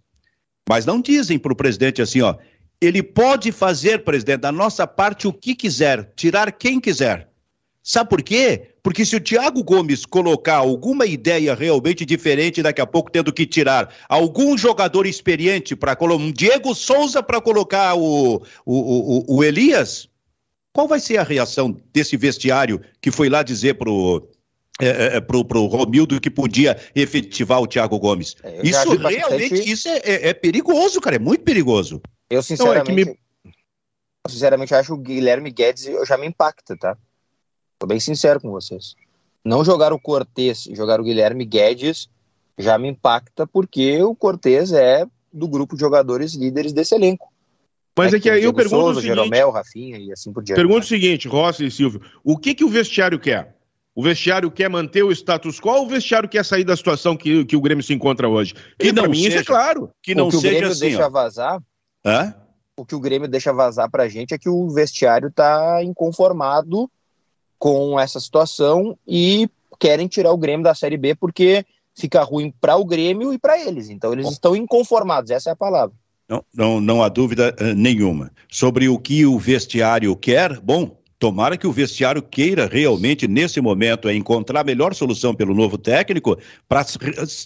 Mas 0.68 0.86
não 0.86 1.02
dizem 1.02 1.38
para 1.38 1.52
o 1.52 1.56
presidente 1.56 2.02
assim, 2.02 2.22
ó, 2.22 2.36
ele 2.80 3.04
pode 3.04 3.52
fazer, 3.52 4.04
presidente, 4.04 4.42
da 4.42 4.52
nossa 4.52 4.88
parte 4.88 5.28
o 5.28 5.34
que 5.34 5.54
quiser, 5.54 6.14
tirar 6.16 6.52
quem 6.52 6.80
quiser. 6.80 7.30
Sabe 7.84 8.10
por 8.10 8.24
quê? 8.24 8.71
Porque 8.84 9.06
se 9.06 9.16
o 9.16 9.22
Thiago 9.22 9.64
Gomes 9.64 10.06
colocar 10.06 10.58
alguma 10.58 11.06
ideia 11.06 11.54
realmente 11.54 12.06
diferente, 12.06 12.64
daqui 12.64 12.82
a 12.82 12.88
pouco 12.88 13.12
tendo 13.12 13.32
que 13.32 13.46
tirar 13.46 13.94
algum 14.10 14.58
jogador 14.58 15.06
experiente 15.06 15.76
para 15.76 15.96
colocar 15.96 16.24
um 16.24 16.32
Diego 16.32 16.74
Souza 16.74 17.22
para 17.22 17.40
colocar 17.40 17.96
o, 17.96 18.38
o, 18.38 18.44
o, 18.66 19.36
o, 19.38 19.44
Elias, 19.44 20.10
qual 20.74 20.88
vai 20.88 21.00
ser 21.00 21.18
a 21.18 21.24
reação 21.24 21.80
desse 21.94 22.18
vestiário 22.18 22.82
que 23.00 23.12
foi 23.12 23.30
lá 23.30 23.44
dizer 23.44 23.76
pro 23.76 24.28
é, 24.80 24.88
é, 24.88 25.18
é 25.18 25.22
pro, 25.22 25.46
pro 25.46 25.66
Romildo 25.66 26.20
que 26.20 26.32
podia 26.32 26.80
efetivar 26.96 27.62
o 27.62 27.68
Thiago 27.68 28.00
Gomes? 28.00 28.36
É, 28.44 28.62
isso 28.64 28.90
realmente 28.96 29.50
bastante... 29.50 29.72
isso 29.72 29.88
é, 29.88 29.98
é, 29.98 30.30
é, 30.30 30.34
perigoso, 30.34 31.00
cara, 31.00 31.18
é 31.18 31.20
muito 31.20 31.44
perigoso. 31.44 32.02
Eu 32.28 32.42
sinceramente, 32.42 32.92
me... 32.92 33.20
sinceramente 34.28 34.74
acho 34.74 34.88
que 34.88 34.94
o 34.94 34.98
Guilherme 34.98 35.52
Guedes 35.52 35.88
já 36.08 36.18
me 36.18 36.26
impacta, 36.26 36.76
tá? 36.76 36.98
Tô 37.82 37.88
bem 37.88 38.00
sincero 38.00 38.40
com 38.40 38.52
vocês. 38.52 38.96
Não 39.44 39.66
jogar 39.66 39.92
o 39.92 40.00
Cortez 40.00 40.68
e 40.68 40.76
jogar 40.76 41.02
o 41.02 41.04
Guilherme 41.04 41.44
Guedes 41.44 42.08
já 42.56 42.78
me 42.78 42.88
impacta 42.88 43.48
porque 43.48 44.04
o 44.04 44.14
Cortez 44.14 44.72
é 44.72 45.04
do 45.34 45.48
grupo 45.48 45.74
de 45.74 45.82
jogadores 45.82 46.36
líderes 46.36 46.74
desse 46.74 46.94
elenco. 46.94 47.34
Mas 47.98 48.14
é, 48.14 48.18
é 48.18 48.20
que 48.20 48.30
aí 48.30 48.44
eu 48.44 48.54
pergunto 48.54 48.82
Souza, 48.82 49.00
o 49.00 49.02
seguinte... 49.02 49.16
Jeromel, 49.16 49.50
Rafinha 49.50 49.98
e 49.98 50.12
assim 50.12 50.32
por 50.32 50.44
diante. 50.44 50.60
Pergunto 50.60 50.86
o 50.86 50.88
seguinte, 50.88 51.28
Rossi 51.28 51.66
e 51.66 51.72
Silvio, 51.72 52.02
o 52.24 52.38
que 52.38 52.54
que 52.54 52.64
o 52.64 52.70
vestiário 52.70 53.20
quer? 53.20 53.58
O 53.96 54.04
vestiário 54.04 54.52
quer 54.52 54.70
manter 54.70 55.02
o 55.02 55.12
status 55.12 55.60
quo 55.60 55.72
ou 55.72 55.86
o 55.86 55.90
vestiário 55.90 56.30
quer 56.30 56.46
sair 56.46 56.64
da 56.64 56.78
situação 56.78 57.18
que, 57.18 57.44
que 57.46 57.56
o 57.56 57.62
Grêmio 57.62 57.84
se 57.84 57.96
encontra 57.96 58.30
hoje? 58.30 58.54
Que 58.78 58.92
não 58.92 59.10
mim 59.10 59.24
seja, 59.24 59.30
isso 59.30 59.40
é 59.40 59.44
claro. 59.44 59.90
Que 60.04 60.14
não 60.14 60.28
o 60.28 60.30
que 60.30 60.38
seja 60.38 60.48
o 60.50 60.52
Grêmio 60.52 60.72
assim, 60.72 60.80
deixa 60.82 61.08
ó. 61.08 61.10
vazar... 61.10 61.60
Hã? 62.06 62.36
O 62.78 62.86
que 62.86 62.94
o 62.94 63.00
Grêmio 63.00 63.28
deixa 63.28 63.52
vazar 63.52 63.90
pra 63.90 64.08
gente 64.08 64.36
é 64.36 64.38
que 64.38 64.50
o 64.50 64.70
vestiário 64.70 65.32
tá 65.32 65.84
inconformado 65.84 66.88
com 67.62 68.00
essa 68.00 68.20
situação 68.20 68.98
e 69.08 69.48
querem 69.80 70.08
tirar 70.08 70.32
o 70.32 70.38
Grêmio 70.38 70.64
da 70.64 70.74
Série 70.74 70.98
B 70.98 71.14
porque 71.14 71.64
fica 71.96 72.24
ruim 72.24 72.52
para 72.60 72.76
o 72.76 72.84
Grêmio 72.84 73.32
e 73.32 73.38
para 73.38 73.60
eles. 73.60 73.88
Então 73.92 74.12
eles 74.12 74.28
estão 74.32 74.56
inconformados, 74.56 75.30
essa 75.30 75.52
é 75.52 75.54
a 75.54 75.56
palavra. 75.56 75.96
Não, 76.28 76.44
não, 76.52 76.82
não 76.82 77.04
há 77.04 77.08
dúvida 77.08 77.56
uh, 77.62 77.76
nenhuma. 77.76 78.32
Sobre 78.50 78.90
o 78.90 78.98
que 78.98 79.28
o 79.28 79.38
vestiário 79.38 80.16
quer, 80.16 80.60
bom, 80.60 80.98
tomara 81.20 81.56
que 81.56 81.68
o 81.68 81.72
vestiário 81.72 82.24
queira 82.24 82.66
realmente, 82.66 83.28
nesse 83.28 83.62
momento, 83.62 84.10
é 84.10 84.16
encontrar 84.16 84.62
a 84.62 84.64
melhor 84.64 84.96
solução 84.96 85.36
pelo 85.36 85.54
novo 85.54 85.78
técnico 85.78 86.40
para 86.68 86.84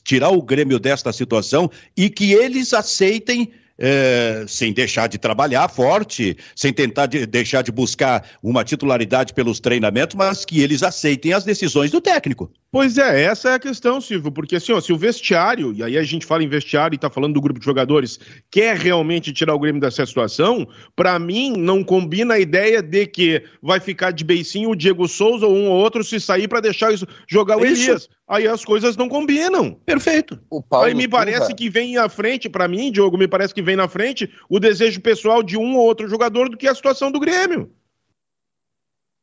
tirar 0.01 0.29
o 0.29 0.41
Grêmio 0.41 0.79
desta 0.79 1.11
situação 1.11 1.69
e 1.97 2.09
que 2.09 2.31
eles 2.31 2.73
aceitem 2.73 3.51
é, 3.77 4.45
sem 4.47 4.73
deixar 4.73 5.07
de 5.07 5.17
trabalhar 5.17 5.67
forte, 5.67 6.37
sem 6.55 6.71
tentar 6.71 7.07
de, 7.07 7.25
deixar 7.25 7.61
de 7.61 7.71
buscar 7.71 8.23
uma 8.41 8.63
titularidade 8.63 9.33
pelos 9.33 9.59
treinamentos, 9.59 10.15
mas 10.15 10.45
que 10.45 10.61
eles 10.61 10.83
aceitem 10.83 11.33
as 11.33 11.43
decisões 11.43 11.91
do 11.91 11.99
técnico. 11.99 12.51
Pois 12.71 12.97
é, 12.97 13.23
essa 13.23 13.49
é 13.49 13.53
a 13.53 13.59
questão, 13.59 14.01
Silvio, 14.01 14.31
porque 14.31 14.57
assim, 14.57 14.73
ó, 14.73 14.81
se 14.81 14.91
o 14.91 14.97
vestiário, 14.97 15.73
e 15.73 15.81
aí 15.81 15.97
a 15.97 16.03
gente 16.03 16.25
fala 16.25 16.43
em 16.43 16.49
vestiário 16.49 16.93
e 16.93 16.97
está 16.97 17.09
falando 17.09 17.33
do 17.33 17.41
grupo 17.41 17.59
de 17.59 17.65
jogadores, 17.65 18.19
quer 18.51 18.75
realmente 18.75 19.31
tirar 19.31 19.55
o 19.55 19.59
Grêmio 19.59 19.79
dessa 19.79 20.05
situação, 20.05 20.67
para 20.95 21.17
mim 21.17 21.53
não 21.57 21.83
combina 21.83 22.33
a 22.33 22.39
ideia 22.39 22.81
de 22.81 23.05
que 23.07 23.43
vai 23.61 23.79
ficar 23.79 24.11
de 24.11 24.23
beicinho 24.23 24.71
o 24.71 24.75
Diego 24.75 25.07
Souza 25.07 25.45
ou 25.45 25.55
um 25.55 25.69
ou 25.69 25.77
outro 25.77 26.03
se 26.03 26.19
sair 26.19 26.47
para 26.47 26.59
deixar 26.59 26.93
isso, 26.93 27.07
jogar 27.27 27.57
o 27.57 27.65
Elias. 27.65 28.09
Aí 28.27 28.47
as 28.47 28.65
coisas 28.65 28.97
não 28.97 29.07
combinam. 29.07 29.73
Perfeito. 29.85 30.39
aí 30.71 30.95
me 30.95 31.07
parece 31.07 31.53
que 31.53 31.69
vem 31.69 31.97
à 31.97 32.09
frente, 32.09 32.49
para 32.49 32.67
mim, 32.67 32.91
Diogo, 32.91 33.17
me 33.17 33.27
parece 33.27 33.53
que 33.53 33.61
vem 33.61 33.75
na 33.75 33.87
frente 33.87 34.31
o 34.49 34.59
desejo 34.59 34.99
pessoal 34.99 35.43
de 35.43 35.57
um 35.57 35.77
ou 35.77 35.85
outro 35.85 36.07
jogador 36.07 36.49
do 36.49 36.57
que 36.57 36.67
a 36.67 36.73
situação 36.73 37.11
do 37.11 37.19
Grêmio. 37.19 37.71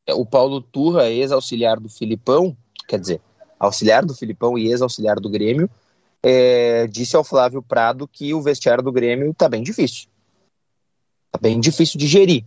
É, 0.07 0.13
o 0.13 0.25
Paulo 0.25 0.61
Turra, 0.61 1.09
ex-auxiliar 1.09 1.79
do 1.79 1.89
Filipão, 1.89 2.55
quer 2.87 2.99
dizer, 2.99 3.21
auxiliar 3.59 4.05
do 4.05 4.15
Filipão 4.15 4.57
e 4.57 4.67
ex-auxiliar 4.67 5.19
do 5.19 5.29
Grêmio, 5.29 5.69
é, 6.21 6.87
disse 6.87 7.15
ao 7.15 7.23
Flávio 7.23 7.61
Prado 7.61 8.07
que 8.07 8.33
o 8.33 8.41
vestiário 8.41 8.83
do 8.83 8.91
Grêmio 8.91 9.31
está 9.31 9.49
bem 9.49 9.63
difícil. 9.63 10.07
Está 11.27 11.39
bem 11.41 11.59
difícil 11.59 11.99
de 11.99 12.07
gerir, 12.07 12.45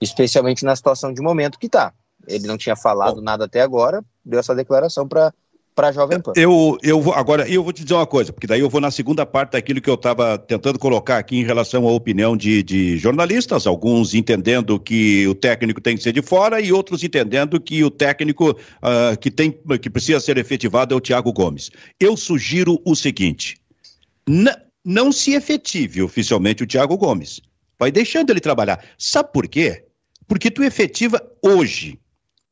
especialmente 0.00 0.64
na 0.64 0.74
situação 0.74 1.12
de 1.12 1.22
momento 1.22 1.58
que 1.58 1.66
está. 1.66 1.92
Ele 2.26 2.48
não 2.48 2.58
tinha 2.58 2.74
falado 2.74 3.16
Bom. 3.16 3.22
nada 3.22 3.44
até 3.44 3.60
agora, 3.60 4.04
deu 4.24 4.40
essa 4.40 4.54
declaração 4.54 5.06
para 5.06 5.32
para 5.78 5.90
a 5.90 5.92
Jovem 5.92 6.20
Pan. 6.20 6.32
Eu, 6.34 6.76
eu 6.82 7.00
vou, 7.00 7.14
agora, 7.14 7.48
eu 7.48 7.62
vou 7.62 7.72
te 7.72 7.84
dizer 7.84 7.94
uma 7.94 8.04
coisa, 8.04 8.32
porque 8.32 8.48
daí 8.48 8.58
eu 8.58 8.68
vou 8.68 8.80
na 8.80 8.90
segunda 8.90 9.24
parte 9.24 9.52
daquilo 9.52 9.80
que 9.80 9.88
eu 9.88 9.94
estava 9.94 10.36
tentando 10.36 10.76
colocar 10.76 11.18
aqui 11.18 11.38
em 11.38 11.44
relação 11.44 11.86
à 11.86 11.92
opinião 11.92 12.36
de, 12.36 12.64
de 12.64 12.98
jornalistas, 12.98 13.64
alguns 13.64 14.12
entendendo 14.12 14.80
que 14.80 15.28
o 15.28 15.36
técnico 15.36 15.80
tem 15.80 15.96
que 15.96 16.02
ser 16.02 16.12
de 16.12 16.20
fora 16.20 16.60
e 16.60 16.72
outros 16.72 17.04
entendendo 17.04 17.60
que 17.60 17.84
o 17.84 17.92
técnico 17.92 18.50
uh, 18.50 19.16
que, 19.20 19.30
tem, 19.30 19.56
que 19.80 19.88
precisa 19.88 20.18
ser 20.18 20.36
efetivado 20.36 20.94
é 20.94 20.96
o 20.96 21.00
Thiago 21.00 21.32
Gomes. 21.32 21.70
Eu 22.00 22.16
sugiro 22.16 22.82
o 22.84 22.96
seguinte: 22.96 23.56
não 24.84 25.12
se 25.12 25.34
efetive 25.34 26.02
oficialmente 26.02 26.64
o 26.64 26.66
Thiago 26.66 26.96
Gomes. 26.96 27.40
Vai 27.78 27.92
deixando 27.92 28.30
ele 28.30 28.40
trabalhar. 28.40 28.84
Sabe 28.98 29.30
por 29.32 29.46
quê? 29.46 29.84
Porque 30.26 30.50
tu 30.50 30.64
efetiva 30.64 31.22
hoje 31.40 32.00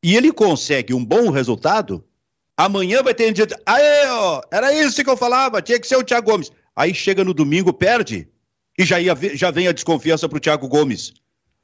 e 0.01 0.15
ele 0.15 0.31
consegue 0.31 0.93
um 0.93 1.03
bom 1.03 1.29
resultado, 1.29 2.05
Amanhã 2.57 3.03
vai 3.03 3.13
ter 3.13 3.35
gente. 3.35 3.53
Aê, 3.65 4.07
ó, 4.07 4.41
era 4.51 4.73
isso 4.73 5.03
que 5.03 5.09
eu 5.09 5.15
falava, 5.15 5.61
tinha 5.61 5.79
que 5.79 5.87
ser 5.87 5.95
o 5.95 6.03
Thiago 6.03 6.31
Gomes. 6.31 6.51
Aí 6.75 6.93
chega 6.93 7.23
no 7.23 7.33
domingo, 7.33 7.71
perde, 7.71 8.27
e 8.77 8.83
já, 8.83 8.99
ia, 8.99 9.15
já 9.33 9.51
vem 9.51 9.67
a 9.67 9.71
desconfiança 9.71 10.27
pro 10.27 10.39
Thiago 10.39 10.67
Gomes. 10.67 11.13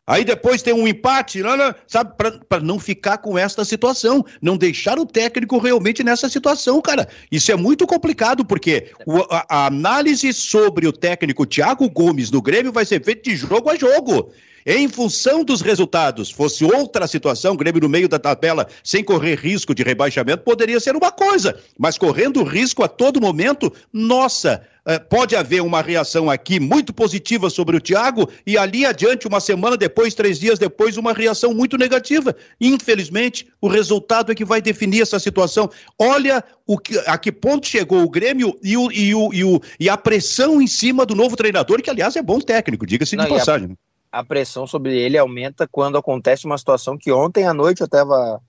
Aí 0.06 0.26
depois 0.26 0.62
tem 0.62 0.74
um 0.74 0.88
empate, 0.88 1.42
sabe, 1.88 2.14
para 2.18 2.60
não 2.60 2.78
ficar 2.78 3.20
com 3.20 3.38
esta 3.38 3.64
situação, 3.64 4.24
não 4.42 4.58
deixar 4.58 5.00
o 5.00 5.06
técnico 5.06 5.58
realmente 5.58 6.04
nessa 6.04 6.28
situação, 6.28 6.82
cara. 6.82 7.08
Isso 7.32 7.52
é 7.52 7.56
muito 7.56 7.88
complicado, 7.88 8.44
porque 8.44 8.92
o, 9.06 9.22
a, 9.34 9.46
a, 9.48 9.66
análise 9.68 10.34
sobre 10.34 10.88
o 10.88 10.92
técnico 10.92 11.46
Thiago 11.46 11.90
Gomes 11.90 12.30
no 12.30 12.42
Grêmio 12.42 12.74
vai 12.74 12.86
ser 12.86 13.02
feita 13.02 13.30
de 13.30 13.36
jogo 13.38 13.70
a 13.70 13.78
jogo. 13.78 14.34
Em 14.66 14.88
função 14.88 15.44
dos 15.44 15.62
resultados, 15.62 16.32
fosse 16.32 16.64
outra 16.64 17.08
situação, 17.08 17.54
o 17.54 17.58
Grêmio 17.58 17.82
no 17.82 17.90
meio 17.90 18.08
da 18.08 18.20
tabela, 18.20 18.68
sem 18.84 19.04
correr 19.04 19.36
risco 19.36 19.74
de 19.74 19.84
rebaixamento, 19.84 20.44
poderia 20.44 20.80
ser 20.80 20.96
uma 20.96 21.12
coisa, 21.12 21.58
mas 21.78 21.98
correndo 21.98 22.44
risco 22.44 22.84
a 22.84 22.88
todo 22.88 23.22
momento, 23.22 23.72
nossa, 23.92 24.62
eh, 24.86 25.00
pode 25.00 25.34
haver 25.34 25.62
uma 25.62 25.82
reação 25.82 26.30
aqui 26.30 26.60
muito 26.60 26.94
positiva 26.94 27.50
sobre 27.50 27.78
o 27.78 27.80
Thiago 27.80 28.30
e 28.46 28.58
ali 28.58 28.86
adiante, 28.86 29.28
uma 29.28 29.40
semana 29.40 29.78
depois, 29.78 30.14
três 30.14 30.40
dias 30.40 30.60
depois, 30.60 30.98
uma 30.98 31.14
reação 31.14 31.54
muito 31.54 31.78
negativa. 31.78 32.36
Infelizmente, 32.60 33.48
o 33.62 33.70
resultado 33.70 34.32
é 34.32 34.36
que 34.36 34.44
vai 34.44 34.62
definir 34.62 35.02
essa 35.02 35.20
situação. 35.20 35.70
Olha 35.98 36.44
o 36.68 36.78
que, 36.78 36.98
a 37.06 37.18
que 37.18 37.32
ponto 37.32 37.66
chegou 37.66 38.04
o 38.04 38.10
Grêmio 38.10 38.58
e, 38.62 38.76
o, 38.76 38.92
e, 38.92 39.16
o, 39.16 39.34
e, 39.34 39.44
o, 39.44 39.62
e 39.80 39.90
a 39.90 39.96
pressão 39.96 40.62
em 40.62 40.68
cima 40.68 41.06
do 41.06 41.16
novo 41.16 41.38
treinador, 41.38 41.82
que 41.82 41.90
aliás 41.90 42.16
é 42.18 42.22
bom 42.22 42.40
técnico, 42.40 42.86
diga-se 42.86 43.16
de 43.16 43.28
passagem. 43.28 43.72
A, 43.72 43.93
a, 44.14 44.24
pressão 44.24 44.68
sobre 44.68 44.96
ele 44.96 45.18
aumenta 45.18 45.68
quando 45.68 45.98
acontece 45.98 46.46
uma 46.46 46.58
situação 46.58 46.98
que 46.98 47.12
ontem 47.12 47.46
à 47.46 47.54
noite 47.54 47.82
eu 47.82 47.86
estava 47.86 48.42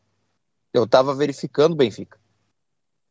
eu 0.72 0.86
tava 0.86 1.14
verificando, 1.14 1.74
Benfica. 1.74 2.18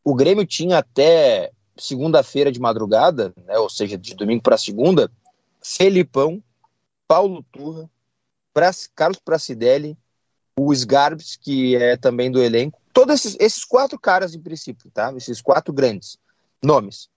O 0.03 0.13
Grêmio 0.13 0.45
tinha 0.45 0.77
até 0.77 1.51
segunda-feira 1.77 2.51
de 2.51 2.59
madrugada, 2.59 3.33
né, 3.45 3.57
ou 3.57 3.69
seja, 3.69 3.97
de 3.97 4.13
domingo 4.13 4.43
para 4.43 4.57
segunda, 4.57 5.09
Felipão, 5.63 6.43
Paulo 7.07 7.43
Turra, 7.51 7.89
Carlos 8.93 9.19
Pracidelli, 9.19 9.97
o 10.59 10.71
Sgarbs, 10.73 11.37
que 11.37 11.75
é 11.75 11.97
também 11.97 12.29
do 12.29 12.43
elenco. 12.43 12.79
Todos 12.91 13.15
esses, 13.15 13.37
esses 13.39 13.63
quatro 13.63 13.97
caras, 13.97 14.35
em 14.35 14.41
princípio, 14.41 14.91
tá? 14.91 15.11
Esses 15.15 15.41
quatro 15.41 15.73
grandes 15.73 16.17
nomes. 16.61 17.09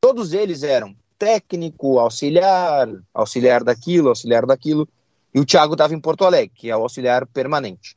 Todos 0.00 0.32
eles 0.32 0.62
eram 0.62 0.96
técnico, 1.20 1.98
auxiliar, 1.98 2.88
auxiliar 3.12 3.62
daquilo, 3.62 4.08
auxiliar 4.08 4.46
daquilo. 4.46 4.88
E 5.34 5.38
o 5.38 5.44
Thiago 5.44 5.74
estava 5.74 5.94
em 5.94 6.00
Porto 6.00 6.24
Alegre, 6.24 6.56
que 6.56 6.70
é 6.70 6.76
o 6.76 6.80
auxiliar 6.80 7.26
permanente. 7.26 7.94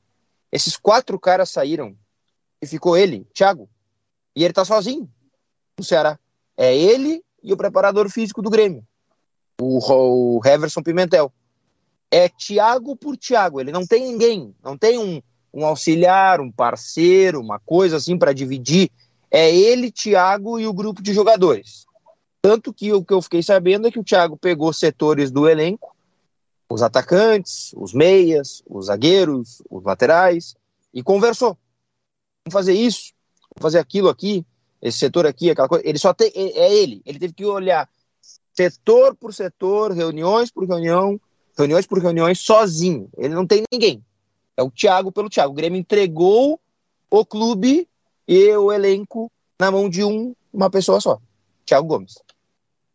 Esses 0.51 0.75
quatro 0.75 1.17
caras 1.17 1.49
saíram 1.49 1.95
e 2.61 2.67
ficou 2.67 2.97
ele, 2.97 3.25
Thiago. 3.33 3.69
E 4.35 4.43
ele 4.43 4.53
tá 4.53 4.65
sozinho 4.65 5.09
no 5.77 5.85
Ceará. 5.85 6.19
É 6.57 6.75
ele 6.75 7.23
e 7.41 7.53
o 7.53 7.57
preparador 7.57 8.09
físico 8.09 8.41
do 8.41 8.49
Grêmio, 8.49 8.85
o, 9.59 9.79
o 10.37 10.41
Heverson 10.45 10.83
Pimentel. 10.83 11.31
É 12.11 12.29
Thiago 12.29 12.95
por 12.95 13.17
Thiago, 13.17 13.59
ele 13.59 13.71
não 13.71 13.87
tem 13.87 14.03
ninguém, 14.03 14.53
não 14.63 14.77
tem 14.77 14.99
um, 14.99 15.21
um 15.51 15.65
auxiliar, 15.65 16.39
um 16.41 16.51
parceiro, 16.51 17.39
uma 17.39 17.59
coisa 17.59 17.97
assim 17.97 18.17
para 18.17 18.33
dividir. 18.33 18.91
É 19.31 19.49
ele, 19.49 19.91
Thiago 19.91 20.59
e 20.59 20.67
o 20.67 20.73
grupo 20.73 21.01
de 21.01 21.13
jogadores. 21.13 21.87
Tanto 22.43 22.73
que 22.73 22.91
o 22.91 23.01
que 23.01 23.13
eu 23.13 23.21
fiquei 23.21 23.41
sabendo 23.41 23.87
é 23.87 23.91
que 23.91 23.99
o 23.99 24.03
Thiago 24.03 24.35
pegou 24.35 24.73
setores 24.73 25.31
do 25.31 25.47
elenco, 25.47 25.95
os 26.69 26.81
atacantes, 26.81 27.73
os 27.77 27.93
meias, 27.93 28.61
os 28.69 28.87
zagueiros, 28.87 29.63
os 29.69 29.81
laterais, 29.81 30.53
e 30.93 31.01
conversou. 31.01 31.57
Vamos 32.45 32.51
fazer 32.51 32.73
isso, 32.73 33.13
vamos 33.55 33.61
fazer 33.61 33.79
aquilo 33.79 34.09
aqui, 34.09 34.45
esse 34.81 34.97
setor 34.97 35.25
aqui, 35.25 35.49
aquela 35.49 35.69
coisa. 35.69 35.87
Ele 35.87 35.97
só 35.97 36.13
tem. 36.13 36.33
É, 36.35 36.65
é 36.65 36.75
ele. 36.75 37.01
Ele 37.05 37.17
teve 37.17 37.31
que 37.31 37.45
olhar 37.45 37.89
setor 38.53 39.15
por 39.15 39.33
setor, 39.33 39.93
reuniões 39.93 40.51
por 40.51 40.67
reunião, 40.67 41.17
reuniões 41.57 41.87
por 41.87 41.99
reuniões, 41.99 42.39
sozinho. 42.39 43.07
Ele 43.17 43.33
não 43.33 43.47
tem 43.47 43.63
ninguém. 43.71 44.03
É 44.57 44.61
o 44.61 44.69
Thiago 44.69 45.13
pelo 45.13 45.29
Thiago. 45.29 45.53
O 45.53 45.55
Grêmio 45.55 45.79
entregou 45.79 46.59
o 47.09 47.25
clube 47.25 47.87
e 48.27 48.51
o 48.57 48.69
elenco 48.69 49.31
na 49.57 49.71
mão 49.71 49.89
de 49.89 50.03
um, 50.03 50.35
uma 50.51 50.69
pessoa 50.69 50.99
só. 50.99 51.21
Thiago 51.65 51.87
Gomes. 51.87 52.15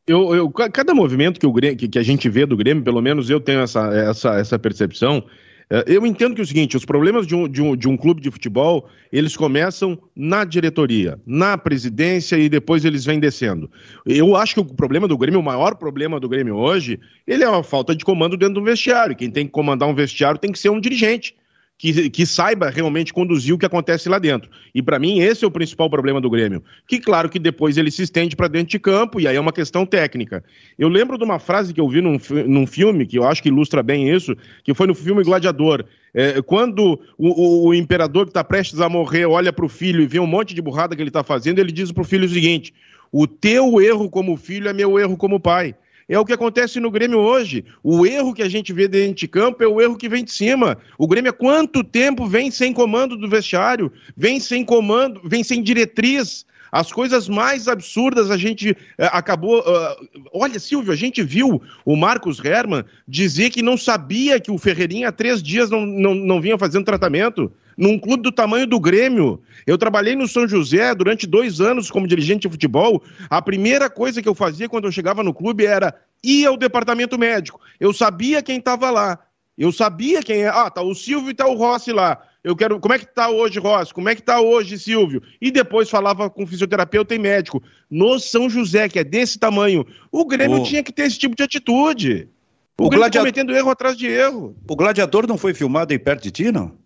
Eu, 0.08 0.34
eu, 0.34 0.50
cada 0.50 0.94
movimento 0.94 1.38
que, 1.38 1.46
o 1.46 1.52
Grêmio, 1.52 1.76
que, 1.76 1.86
que, 1.86 1.98
a 1.98 2.02
gente 2.02 2.28
vê 2.30 2.46
do 2.46 2.56
Grêmio, 2.56 2.82
pelo 2.82 3.02
menos 3.02 3.28
eu 3.28 3.38
tenho 3.38 3.60
essa, 3.60 3.88
essa, 3.94 4.38
essa 4.38 4.58
percepção, 4.58 5.22
é, 5.70 5.84
eu 5.86 6.06
entendo 6.06 6.34
que 6.34 6.40
é 6.40 6.44
o 6.44 6.46
seguinte, 6.46 6.76
os 6.76 6.84
problemas 6.84 7.26
de 7.26 7.34
um, 7.34 7.46
de, 7.46 7.60
um, 7.60 7.76
de 7.76 7.86
um 7.86 7.96
clube 7.96 8.22
de 8.22 8.30
futebol, 8.30 8.88
eles 9.12 9.36
começam 9.36 9.98
na 10.16 10.44
diretoria, 10.44 11.20
na 11.26 11.58
presidência 11.58 12.38
e 12.38 12.48
depois 12.48 12.86
eles 12.86 13.04
vêm 13.04 13.20
descendo. 13.20 13.70
Eu 14.06 14.34
acho 14.34 14.54
que 14.54 14.60
o 14.60 14.64
problema 14.64 15.06
do 15.06 15.18
Grêmio, 15.18 15.40
o 15.40 15.42
maior 15.42 15.74
problema 15.74 16.18
do 16.18 16.28
Grêmio 16.28 16.56
hoje, 16.56 16.98
ele 17.26 17.44
é 17.44 17.46
a 17.46 17.62
falta 17.62 17.94
de 17.94 18.02
comando 18.04 18.36
dentro 18.36 18.54
do 18.54 18.64
vestiário. 18.64 19.14
Quem 19.14 19.30
tem 19.30 19.44
que 19.44 19.52
comandar 19.52 19.88
um 19.88 19.94
vestiário 19.94 20.40
tem 20.40 20.50
que 20.50 20.58
ser 20.58 20.70
um 20.70 20.80
dirigente 20.80 21.34
que, 21.78 22.10
que 22.10 22.26
saiba 22.26 22.68
realmente 22.68 23.12
conduzir 23.12 23.54
o 23.54 23.58
que 23.58 23.64
acontece 23.64 24.08
lá 24.08 24.18
dentro. 24.18 24.50
E 24.74 24.82
para 24.82 24.98
mim, 24.98 25.20
esse 25.20 25.44
é 25.44 25.48
o 25.48 25.50
principal 25.50 25.88
problema 25.88 26.20
do 26.20 26.28
Grêmio. 26.28 26.62
Que, 26.88 26.98
claro, 26.98 27.28
que 27.28 27.38
depois 27.38 27.78
ele 27.78 27.90
se 27.92 28.02
estende 28.02 28.34
para 28.34 28.48
dentro 28.48 28.70
de 28.70 28.80
campo, 28.80 29.20
e 29.20 29.28
aí 29.28 29.36
é 29.36 29.40
uma 29.40 29.52
questão 29.52 29.86
técnica. 29.86 30.42
Eu 30.76 30.88
lembro 30.88 31.16
de 31.16 31.22
uma 31.22 31.38
frase 31.38 31.72
que 31.72 31.80
eu 31.80 31.88
vi 31.88 32.00
num, 32.00 32.18
num 32.48 32.66
filme, 32.66 33.06
que 33.06 33.16
eu 33.16 33.24
acho 33.24 33.40
que 33.40 33.48
ilustra 33.48 33.80
bem 33.80 34.10
isso, 34.10 34.36
que 34.64 34.74
foi 34.74 34.88
no 34.88 34.94
filme 34.94 35.22
Gladiador. 35.22 35.84
É, 36.12 36.42
quando 36.42 37.00
o, 37.16 37.28
o, 37.28 37.68
o, 37.68 37.74
imperador 37.74 38.24
que 38.24 38.30
está 38.30 38.42
prestes 38.42 38.80
a 38.80 38.88
morrer 38.88 39.26
olha 39.26 39.52
para 39.52 39.64
o 39.64 39.68
filho 39.68 40.02
e 40.02 40.06
vê 40.06 40.18
um 40.18 40.26
monte 40.26 40.54
de 40.54 40.62
burrada 40.62 40.96
que 40.96 41.02
ele 41.02 41.10
está 41.10 41.22
fazendo, 41.22 41.60
ele 41.60 41.70
diz 41.70 41.92
para 41.92 42.00
o 42.00 42.04
filho 42.04 42.24
o 42.24 42.28
seguinte: 42.28 42.74
o 43.12 43.26
teu 43.26 43.80
erro 43.80 44.10
como 44.10 44.36
filho 44.36 44.68
é 44.68 44.72
meu 44.72 44.98
erro 44.98 45.16
como 45.16 45.38
pai. 45.38 45.76
É 46.08 46.18
o 46.18 46.24
que 46.24 46.32
acontece 46.32 46.80
no 46.80 46.90
Grêmio 46.90 47.18
hoje. 47.18 47.64
O 47.82 48.06
erro 48.06 48.32
que 48.32 48.42
a 48.42 48.48
gente 48.48 48.72
vê 48.72 48.88
dentro 48.88 49.14
de 49.14 49.28
campo 49.28 49.62
é 49.62 49.66
o 49.66 49.80
erro 49.80 49.96
que 49.96 50.08
vem 50.08 50.24
de 50.24 50.32
cima. 50.32 50.78
O 50.96 51.06
Grêmio 51.06 51.30
há 51.30 51.34
quanto 51.34 51.84
tempo 51.84 52.26
vem 52.26 52.50
sem 52.50 52.72
comando 52.72 53.14
do 53.14 53.28
vestiário? 53.28 53.92
Vem 54.16 54.40
sem 54.40 54.64
comando, 54.64 55.20
vem 55.24 55.44
sem 55.44 55.62
diretriz. 55.62 56.46
As 56.72 56.90
coisas 56.90 57.28
mais 57.28 57.68
absurdas 57.68 58.30
a 58.30 58.38
gente 58.38 58.70
uh, 58.70 58.76
acabou. 59.12 59.60
Uh, 59.60 60.08
olha, 60.32 60.58
Silvio, 60.58 60.92
a 60.92 60.96
gente 60.96 61.22
viu 61.22 61.60
o 61.84 61.96
Marcos 61.96 62.42
Herman 62.42 62.84
dizer 63.06 63.50
que 63.50 63.62
não 63.62 63.76
sabia 63.76 64.40
que 64.40 64.50
o 64.50 64.58
Ferreirinha 64.58 65.08
há 65.08 65.12
três 65.12 65.42
dias 65.42 65.68
não, 65.68 65.84
não, 65.84 66.14
não 66.14 66.40
vinha 66.40 66.58
fazendo 66.58 66.84
tratamento 66.84 67.52
num 67.78 67.96
clube 67.96 68.24
do 68.24 68.32
tamanho 68.32 68.66
do 68.66 68.80
Grêmio. 68.80 69.40
Eu 69.64 69.78
trabalhei 69.78 70.16
no 70.16 70.26
São 70.26 70.48
José 70.48 70.92
durante 70.96 71.28
dois 71.28 71.60
anos 71.60 71.88
como 71.88 72.08
dirigente 72.08 72.42
de 72.42 72.48
futebol. 72.50 73.00
A 73.30 73.40
primeira 73.40 73.88
coisa 73.88 74.20
que 74.20 74.28
eu 74.28 74.34
fazia 74.34 74.68
quando 74.68 74.86
eu 74.86 74.92
chegava 74.92 75.22
no 75.22 75.32
clube 75.32 75.64
era 75.64 75.94
ir 76.22 76.44
ao 76.44 76.56
departamento 76.56 77.16
médico. 77.16 77.60
Eu 77.78 77.92
sabia 77.92 78.42
quem 78.42 78.58
estava 78.58 78.90
lá. 78.90 79.20
Eu 79.56 79.70
sabia 79.70 80.22
quem 80.22 80.42
é. 80.42 80.48
Ah, 80.48 80.68
tá 80.68 80.82
o 80.82 80.94
Silvio 80.94 81.30
e 81.30 81.34
tá 81.34 81.46
o 81.46 81.54
Rossi 81.54 81.92
lá. 81.92 82.20
Eu 82.42 82.56
quero. 82.56 82.80
Como 82.80 82.94
é 82.94 82.98
que 82.98 83.06
tá 83.06 83.28
hoje, 83.28 83.60
Rossi? 83.60 83.94
Como 83.94 84.08
é 84.08 84.14
que 84.16 84.22
tá 84.22 84.40
hoje, 84.40 84.78
Silvio? 84.78 85.22
E 85.40 85.50
depois 85.50 85.88
falava 85.88 86.28
com 86.28 86.46
fisioterapeuta 86.46 87.14
e 87.14 87.18
médico. 87.18 87.62
No 87.88 88.18
São 88.18 88.50
José, 88.50 88.88
que 88.88 88.98
é 88.98 89.04
desse 89.04 89.38
tamanho, 89.38 89.86
o 90.10 90.24
Grêmio 90.24 90.60
oh. 90.60 90.62
tinha 90.64 90.82
que 90.82 90.92
ter 90.92 91.02
esse 91.02 91.18
tipo 91.18 91.36
de 91.36 91.44
atitude. 91.44 92.28
O, 92.76 92.86
o 92.86 92.88
Grêmio 92.88 93.02
gladiador... 93.02 93.32
cometendo 93.32 93.56
erro 93.56 93.70
atrás 93.70 93.96
de 93.96 94.06
erro. 94.06 94.56
O 94.68 94.76
gladiador 94.76 95.28
não 95.28 95.38
foi 95.38 95.54
filmado 95.54 95.92
aí 95.92 95.98
perto 95.98 96.24
de 96.24 96.30
ti, 96.30 96.52
não? 96.52 96.76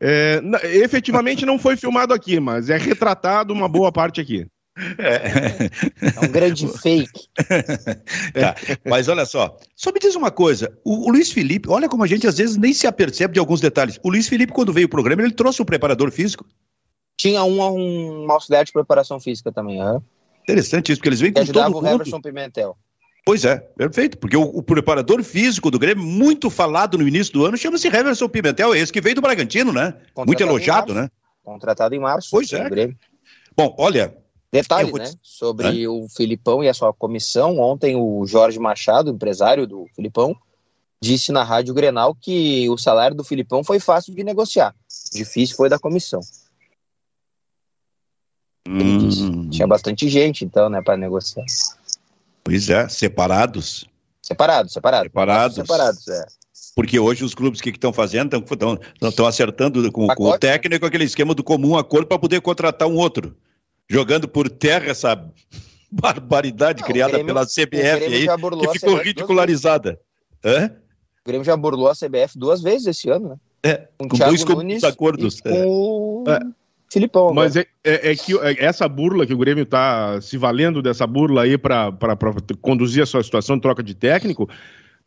É, 0.00 0.42
efetivamente 0.64 1.46
não 1.46 1.58
foi 1.58 1.76
filmado 1.76 2.12
aqui, 2.12 2.38
mas 2.38 2.68
é 2.68 2.76
retratado 2.76 3.52
uma 3.52 3.68
boa 3.68 3.90
parte 3.90 4.20
aqui. 4.20 4.46
É, 4.98 5.70
é 6.14 6.20
um 6.20 6.30
grande 6.30 6.68
fake. 6.78 7.28
tá, 8.34 8.54
mas 8.84 9.08
olha 9.08 9.24
só, 9.24 9.56
só 9.74 9.90
me 9.90 9.98
diz 9.98 10.14
uma 10.14 10.30
coisa: 10.30 10.76
o, 10.84 11.08
o, 11.08 11.12
Luiz 11.12 11.32
Felipe, 11.32 11.70
olha 11.70 11.88
como 11.88 12.04
a 12.04 12.06
gente 12.06 12.26
às 12.26 12.36
vezes 12.36 12.58
nem 12.58 12.74
se 12.74 12.86
apercebe 12.86 13.32
de 13.32 13.40
alguns 13.40 13.60
detalhes. 13.60 13.98
O 14.02 14.10
Luiz 14.10 14.28
Felipe, 14.28 14.52
quando 14.52 14.74
veio 14.74 14.86
o 14.86 14.90
programa, 14.90 15.22
ele 15.22 15.32
trouxe 15.32 15.62
um 15.62 15.64
preparador 15.64 16.10
físico. 16.10 16.44
Tinha 17.18 17.42
um, 17.42 17.58
um 18.24 18.30
auxiliar 18.30 18.66
de 18.66 18.72
preparação 18.72 19.18
física 19.18 19.50
também. 19.50 19.82
Uhum. 19.82 20.02
Interessante 20.42 20.92
isso, 20.92 21.00
porque 21.00 21.08
eles 21.08 21.20
vêm 21.20 21.32
com 21.32 21.44
todo 21.44 21.70
mundo. 21.70 21.84
o 21.84 21.88
Everson 21.88 22.20
Pimentel. 22.20 22.76
Pois 23.26 23.44
é, 23.44 23.56
perfeito, 23.56 24.16
porque 24.18 24.36
o, 24.36 24.42
o, 24.42 24.62
preparador 24.62 25.20
físico 25.24 25.68
do 25.68 25.80
Grêmio, 25.80 26.04
muito 26.04 26.48
falado 26.48 26.96
no 26.96 27.08
início 27.08 27.32
do 27.32 27.44
ano, 27.44 27.56
chama-se 27.56 27.88
Heverson 27.88 28.28
Pimentel, 28.28 28.72
esse 28.72 28.92
que 28.92 29.00
veio 29.00 29.16
do 29.16 29.20
Bragantino, 29.20 29.72
né? 29.72 29.94
Contratado 30.14 30.26
muito 30.26 30.40
elogiado, 30.40 30.94
né? 30.94 31.10
Contratado 31.42 31.92
em 31.96 31.98
março. 31.98 32.28
Pois 32.30 32.52
é. 32.52 32.70
Grêmio. 32.70 32.96
Bom, 33.56 33.74
olha. 33.78 34.16
Detalhe, 34.52 34.92
né? 34.92 35.12
Sobre 35.20 35.88
o 35.88 36.06
Filipão 36.08 36.62
e 36.62 36.68
a 36.68 36.74
sua 36.74 36.92
comissão. 36.92 37.58
Ontem 37.58 37.96
o 37.96 38.24
Jorge 38.28 38.60
Machado, 38.60 39.10
empresário 39.10 39.66
do 39.66 39.88
Filipão, 39.96 40.36
disse 41.02 41.32
na 41.32 41.42
Rádio 41.42 41.74
Grenal 41.74 42.14
que 42.14 42.70
o 42.70 42.78
salário 42.78 43.16
do 43.16 43.24
Filipão 43.24 43.64
foi 43.64 43.80
fácil 43.80 44.14
de 44.14 44.22
negociar. 44.22 44.72
Difícil 45.12 45.56
foi 45.56 45.68
da 45.68 45.80
comissão. 45.80 46.20
Ele 48.68 48.84
hum. 48.84 48.98
disse. 48.98 49.48
Tinha 49.50 49.66
bastante 49.66 50.08
gente, 50.08 50.44
então, 50.44 50.68
né, 50.68 50.80
para 50.80 50.96
negociar. 50.96 51.44
Pois 52.46 52.70
é, 52.70 52.88
separados. 52.88 53.84
Separados, 54.22 54.72
separados. 54.72 55.06
Separados. 55.06 55.56
Separados, 55.56 56.08
é. 56.08 56.26
Porque 56.76 56.96
hoje 56.96 57.24
os 57.24 57.34
clubes 57.34 57.60
que 57.60 57.70
estão 57.70 57.92
fazendo 57.92 58.36
estão 59.02 59.26
acertando 59.26 59.90
com, 59.90 60.06
com, 60.06 60.24
o 60.24 60.30
né? 60.30 60.38
técnico 60.38 60.86
aquele 60.86 61.02
esquema 61.02 61.34
do 61.34 61.42
comum 61.42 61.76
acordo 61.76 62.06
para 62.06 62.20
poder 62.20 62.40
contratar 62.40 62.86
um 62.86 62.94
outro. 62.94 63.36
Jogando 63.90 64.28
por 64.28 64.48
terra 64.48 64.90
essa 64.90 65.16
barbaridade 65.90 66.82
Não, 66.82 66.86
criada 66.86 67.14
Grêmio, 67.14 67.26
pela 67.26 67.44
CBF 67.44 68.04
aí, 68.04 68.26
que 68.60 68.78
ficou 68.78 68.96
ridicularizada. 68.96 70.00
Hã? 70.44 70.70
O 71.24 71.26
Grêmio 71.26 71.44
já 71.44 71.56
burlou 71.56 71.88
a 71.88 71.94
CBF 71.94 72.38
duas 72.38 72.62
vezes 72.62 72.86
esse 72.86 73.10
ano, 73.10 73.30
né? 73.30 73.36
É, 73.64 73.88
com, 73.98 74.06
com 74.06 74.16
dois 74.18 74.44
Nunes 74.44 74.84
acordos. 74.84 75.40
Com... 75.40 76.24
É. 76.28 76.38
Filipão. 76.96 77.34
Mas 77.34 77.56
é, 77.56 77.66
é, 77.84 78.12
é, 78.12 78.16
que 78.16 78.32
é, 78.38 78.64
essa 78.64 78.88
burla 78.88 79.26
que 79.26 79.34
o 79.34 79.38
Grêmio 79.38 79.64
está 79.64 80.18
se 80.22 80.38
valendo 80.38 80.80
dessa 80.80 81.06
burla 81.06 81.42
aí 81.42 81.58
para 81.58 81.92
conduzir 82.62 83.02
a 83.02 83.06
sua 83.06 83.22
situação 83.22 83.56
de 83.56 83.62
troca 83.62 83.82
de 83.82 83.94
técnico, 83.94 84.48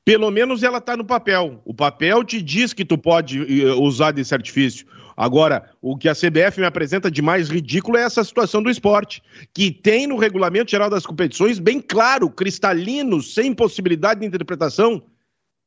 pelo 0.05 0.29
menos 0.29 0.61
ela 0.61 0.77
está 0.77 0.95
no 0.95 1.03
papel. 1.03 1.59
O 1.65 1.73
papel 1.73 2.23
te 2.23 2.43
diz 2.43 2.73
que 2.73 2.85
tu 2.85 2.95
pode 2.95 3.39
eh, 3.39 3.73
usar 3.73 4.11
desse 4.11 4.35
artifício. 4.35 4.85
Agora, 5.17 5.71
o 5.81 5.97
que 5.97 6.07
a 6.07 6.13
CBF 6.13 6.59
me 6.59 6.65
apresenta 6.67 7.09
de 7.09 7.23
mais 7.23 7.49
ridículo 7.49 7.97
é 7.97 8.03
essa 8.03 8.23
situação 8.23 8.61
do 8.61 8.69
esporte, 8.69 9.21
que 9.51 9.71
tem 9.71 10.05
no 10.05 10.15
regulamento 10.15 10.69
geral 10.69 10.91
das 10.91 11.07
competições 11.07 11.57
bem 11.57 11.81
claro, 11.81 12.29
cristalino, 12.29 13.19
sem 13.21 13.51
possibilidade 13.51 14.19
de 14.19 14.27
interpretação, 14.27 15.01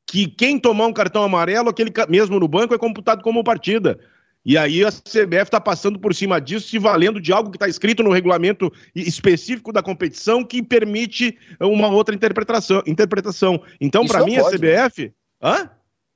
que 0.07 0.29
quem 0.29 0.57
tomar 0.57 0.87
um 0.87 0.93
cartão 0.93 1.25
amarelo, 1.25 1.69
aquele 1.69 1.93
mesmo 2.09 2.39
no 2.39 2.47
banco, 2.47 2.75
é 2.75 2.79
computado 2.79 3.23
como 3.23 3.43
partida. 3.43 3.99
E 4.45 4.59
aí 4.59 4.85
a 4.85 4.91
CBF 4.91 5.45
está 5.45 5.61
passando 5.61 5.99
por 5.99 6.15
cima 6.15 6.41
disso, 6.41 6.69
se 6.69 6.79
valendo 6.79 7.21
de 7.21 7.33
algo 7.33 7.51
que 7.51 7.57
está 7.57 7.69
escrito 7.69 8.03
no 8.03 8.11
regulamento 8.11 8.73
específico 8.95 9.73
da 9.73 9.83
competição 9.83 10.45
que 10.45 10.63
permite 10.63 11.39
uma 11.61 11.89
outra 11.89 12.15
interpretação. 12.15 12.83
interpretação. 12.87 13.63
Então, 13.81 14.05
para 14.07 14.25
mim, 14.25 14.37
pode, 14.37 14.55
a 14.55 14.59
CBF. 14.59 15.03
Né? 15.05 15.13
Hã? 15.43 15.71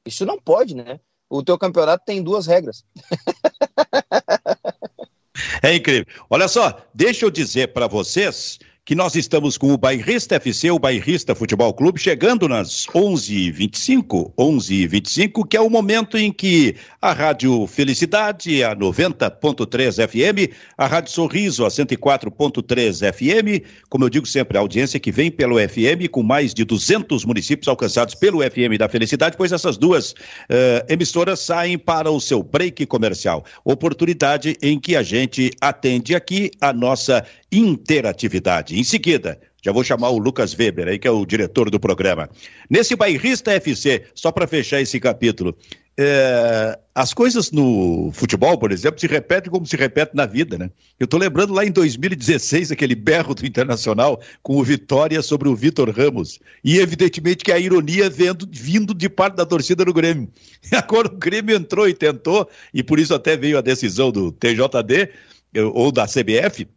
Isso 0.05 0.27
não 0.27 0.39
pode, 0.41 0.75
né? 0.75 0.99
o 1.29 1.43
teu 1.43 1.59
campeonato 1.59 2.05
tem 2.05 2.23
duas 2.23 2.47
regras. 2.47 2.85
É 5.63 5.75
incrível. 5.75 6.07
Olha 6.31 6.49
só, 6.49 6.83
deixa 6.95 7.27
eu 7.27 7.31
dizer 7.31 7.75
para 7.75 7.87
vocês 7.87 8.59
que 8.87 8.95
nós 8.95 9.17
estamos 9.17 9.59
com 9.59 9.73
o 9.73 9.77
Bairrista 9.77 10.37
FC, 10.37 10.71
o 10.71 10.79
Bairrista 10.79 11.35
Futebol 11.35 11.75
Clube, 11.75 12.01
chegando 12.01 12.49
nas 12.49 12.87
11h25, 12.87 14.33
11h25, 14.39 15.45
que 15.45 15.57
é 15.57 15.61
o 15.61 15.69
momento 15.69 16.17
em 16.17 16.33
que 16.33 16.77
a 17.03 17.13
Rádio 17.13 17.67
Felicidade, 17.67 18.63
a 18.63 18.77
90.3 18.77 20.07
FM, 20.07 20.55
a 20.79 20.87
Rádio 20.87 21.11
Sorriso, 21.11 21.65
a 21.65 21.69
104.3 21.69 23.13
FM, 23.13 23.67
como 23.89 24.05
eu 24.05 24.09
digo 24.09 24.25
sempre, 24.25 24.57
a 24.57 24.61
audiência 24.61 25.01
que 25.01 25.11
vem 25.11 25.33
pelo 25.33 25.57
FM, 25.59 26.09
com 26.09 26.23
mais 26.23 26.55
de 26.55 26.65
200 26.65 27.25
municípios 27.25 27.67
alcançados 27.67 28.15
pelo 28.15 28.39
FM 28.39 28.79
da 28.79 28.89
Felicidade, 28.89 29.37
pois 29.37 29.51
essas 29.51 29.77
duas 29.77 30.13
uh, 30.13 30.87
emissoras 30.89 31.41
saem 31.41 31.77
para 31.77 32.09
o 32.09 32.21
seu 32.21 32.41
break 32.41 32.87
comercial. 32.87 33.45
Oportunidade 33.65 34.57
em 34.63 34.79
que 34.79 34.95
a 34.95 35.03
gente 35.03 35.51
atende 35.61 36.15
aqui 36.15 36.53
a 36.61 36.73
nossa 36.73 37.27
interatividade. 37.59 38.79
Em 38.79 38.85
seguida, 38.85 39.41
já 39.63 39.73
vou 39.73 39.83
chamar 39.83 40.11
o 40.11 40.19
Lucas 40.19 40.55
Weber 40.55 40.89
aí, 40.89 40.99
que 40.99 41.09
é 41.09 41.11
o 41.11 41.25
diretor 41.25 41.71
do 41.71 41.81
programa. 41.81 42.29
Nesse 42.69 42.95
bairrista 42.95 43.53
FC, 43.53 44.05
só 44.15 44.31
para 44.31 44.47
fechar 44.47 44.81
esse 44.81 45.01
capítulo, 45.01 45.57
é, 45.99 46.79
as 46.95 47.15
coisas 47.15 47.51
no 47.51 48.11
futebol, 48.13 48.59
por 48.59 48.71
exemplo, 48.71 49.01
se 49.01 49.07
repetem 49.07 49.51
como 49.51 49.65
se 49.65 49.77
repete 49.77 50.15
na 50.15 50.27
vida, 50.27 50.59
né? 50.59 50.71
Eu 51.01 51.07
estou 51.07 51.19
lembrando 51.19 51.55
lá 51.55 51.65
em 51.65 51.71
2016, 51.71 52.71
aquele 52.71 52.95
berro 52.95 53.35
do 53.35 53.47
Internacional 53.47 54.21
com 54.43 54.57
o 54.57 54.63
Vitória 54.63 55.23
sobre 55.23 55.49
o 55.49 55.57
Vitor 55.57 55.89
Ramos. 55.91 56.39
E 56.63 56.79
evidentemente 56.79 57.43
que 57.43 57.51
a 57.51 57.59
ironia 57.59 58.11
vendo, 58.11 58.47
vindo 58.51 58.93
de 58.93 59.09
parte 59.09 59.37
da 59.37 59.47
torcida 59.47 59.87
do 59.87 59.95
Grêmio. 59.95 60.29
Agora 60.71 61.09
o 61.09 61.17
Grêmio 61.17 61.57
entrou 61.57 61.89
e 61.89 61.95
tentou, 61.95 62.47
e 62.75 62.83
por 62.83 62.99
isso 62.99 63.15
até 63.15 63.35
veio 63.35 63.57
a 63.57 63.63
decisão 63.63 64.13
do 64.13 64.31
TJD, 64.31 65.11
ou 65.73 65.91
da 65.91 66.07
CBF, 66.07 66.69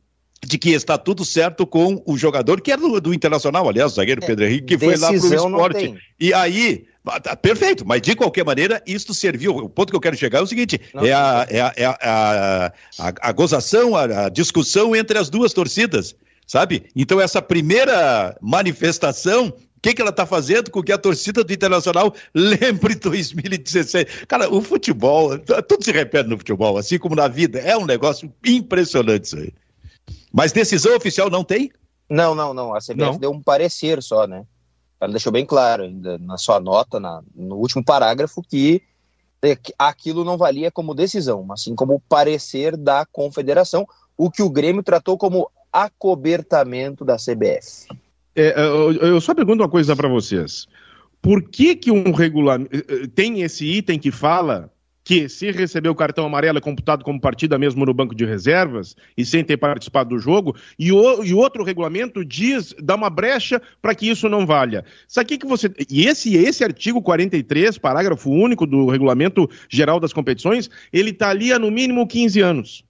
de 0.46 0.58
que 0.58 0.72
está 0.72 0.98
tudo 0.98 1.26
certo 1.26 1.68
com 1.68 2.02
o 2.06 2.18
jogador, 2.18 2.62
que 2.62 2.72
era 2.72 2.82
do, 2.82 3.00
do 3.02 3.14
Internacional, 3.14 3.68
aliás, 3.68 3.92
o 3.92 3.96
zagueiro 3.96 4.24
é, 4.24 4.28
Pedro 4.28 4.46
Henrique, 4.46 4.68
que 4.68 4.78
foi 4.78 4.96
lá 4.96 5.08
para 5.08 5.18
o 5.18 5.36
esporte. 5.36 5.96
E 6.20 6.34
aí, 6.34 6.86
ah, 7.06 7.20
tá, 7.20 7.36
perfeito, 7.36 7.86
mas 7.86 8.02
de 8.02 8.16
qualquer 8.16 8.46
maneira, 8.46 8.82
isto 8.86 9.14
serviu. 9.14 9.56
O 9.58 9.70
ponto 9.70 9.90
que 9.90 9.96
eu 9.96 10.02
quero 10.02 10.18
chegar 10.18 10.40
é 10.40 10.42
o 10.42 10.48
seguinte: 10.48 10.80
não, 10.94 11.06
é, 11.06 11.14
a, 11.14 11.48
é, 11.50 11.62
a, 11.62 11.74
é 11.76 11.86
a, 11.86 12.74
a, 13.00 13.14
a, 13.22 13.32
gozação, 13.32 13.96
a, 13.96 14.26
a 14.26 14.30
discussão 14.30 14.96
entre 14.96 15.18
as 15.18 15.30
duas 15.30 15.54
torcidas, 15.54 16.16
sabe? 16.48 16.86
Então, 16.96 17.20
essa 17.20 17.42
primeira 17.42 18.38
manifestação 18.42 19.54
o 19.80 19.82
que, 19.82 19.94
que 19.94 20.02
ela 20.02 20.10
está 20.10 20.26
fazendo 20.26 20.70
com 20.70 20.84
que 20.84 20.92
a 20.92 20.98
torcida 20.98 21.42
do 21.42 21.54
Internacional 21.54 22.14
lembre 22.36 22.96
2016? 22.96 24.26
Cara, 24.28 24.54
o 24.54 24.62
futebol, 24.62 25.40
tudo 25.40 25.86
se 25.86 25.94
repete 25.94 26.28
no 26.28 26.38
futebol, 26.38 26.78
assim 26.78 27.00
como 27.00 27.16
na 27.16 27.30
vida. 27.30 27.60
É 27.60 27.78
um 27.78 27.86
negócio 27.86 28.30
impressionante 28.46 29.24
isso 29.24 29.38
aí. 29.38 29.54
Mas 30.32 30.52
decisão 30.52 30.96
oficial 30.96 31.30
não 31.30 31.44
tem? 31.44 31.72
Não, 32.10 32.34
não, 32.34 32.54
não. 32.54 32.74
A 32.74 32.80
CBF 32.80 32.96
não. 32.96 33.18
deu 33.18 33.32
um 33.32 33.42
parecer 33.42 34.02
só, 34.02 34.26
né? 34.28 34.46
Ela 35.00 35.12
deixou 35.12 35.32
bem 35.32 35.46
claro 35.46 35.84
ainda 35.84 36.18
na 36.18 36.38
sua 36.38 36.60
nota, 36.60 37.00
na, 37.00 37.22
no 37.36 37.56
último 37.56 37.84
parágrafo, 37.84 38.42
que 38.42 38.82
aquilo 39.78 40.26
não 40.26 40.38
valia 40.38 40.70
como 40.70 40.94
decisão, 40.94 41.50
assim 41.52 41.74
como 41.74 42.02
parecer 42.10 42.76
da 42.76 43.06
confederação, 43.06 43.88
o 44.18 44.30
que 44.30 44.42
o 44.42 44.50
Grêmio 44.50 44.84
tratou 44.84 45.18
como 45.18 45.50
acobertamento 45.72 47.06
da 47.06 47.16
CBF. 47.16 47.88
É, 48.36 48.60
eu, 48.60 48.92
eu 48.94 49.22
só 49.22 49.34
pergunto 49.34 49.64
uma 49.64 49.70
coisa 49.70 49.96
para 49.96 50.10
vocês. 50.10 50.68
Por 51.22 51.44
que, 51.44 51.76
que 51.76 51.92
um 51.92 52.12
regulamento. 52.12 52.76
Eh, 52.76 53.08
tem 53.14 53.42
esse 53.42 53.66
item 53.66 54.00
que 54.00 54.12
fala 54.12 54.72
que 55.04 55.28
se 55.28 55.52
receber 55.52 55.90
o 55.90 55.96
cartão 55.96 56.26
amarelo 56.26 56.58
é 56.58 56.62
computado 56.62 57.04
como 57.04 57.20
partida 57.20 57.58
mesmo 57.58 57.86
no 57.86 57.94
banco 57.94 58.14
de 58.14 58.26
reservas 58.26 58.96
e 59.18 59.26
sem 59.26 59.44
ter 59.44 59.58
participado 59.58 60.10
do 60.10 60.20
jogo, 60.20 60.56
e, 60.78 60.92
o, 60.92 61.24
e 61.24 61.34
outro 61.34 61.64
regulamento 61.64 62.24
diz, 62.24 62.76
dá 62.82 62.96
uma 62.96 63.10
brecha 63.10 63.62
para 63.82 63.96
que 63.96 64.10
isso 64.10 64.30
não 64.30 64.46
valha. 64.46 64.86
Isso 65.08 65.20
aqui 65.20 65.38
que 65.38 65.48
você. 65.48 65.72
E 65.90 66.06
esse, 66.06 66.36
esse 66.36 66.64
artigo 66.64 67.02
43, 67.02 67.78
parágrafo 67.78 68.30
único 68.30 68.66
do 68.66 68.88
regulamento 68.88 69.50
geral 69.70 70.00
das 70.00 70.14
competições, 70.14 70.70
ele 70.92 71.12
está 71.12 71.30
ali 71.30 71.52
há 71.52 71.60
no 71.60 71.72
mínimo 71.72 72.08
15 72.08 72.42
anos 72.42 72.89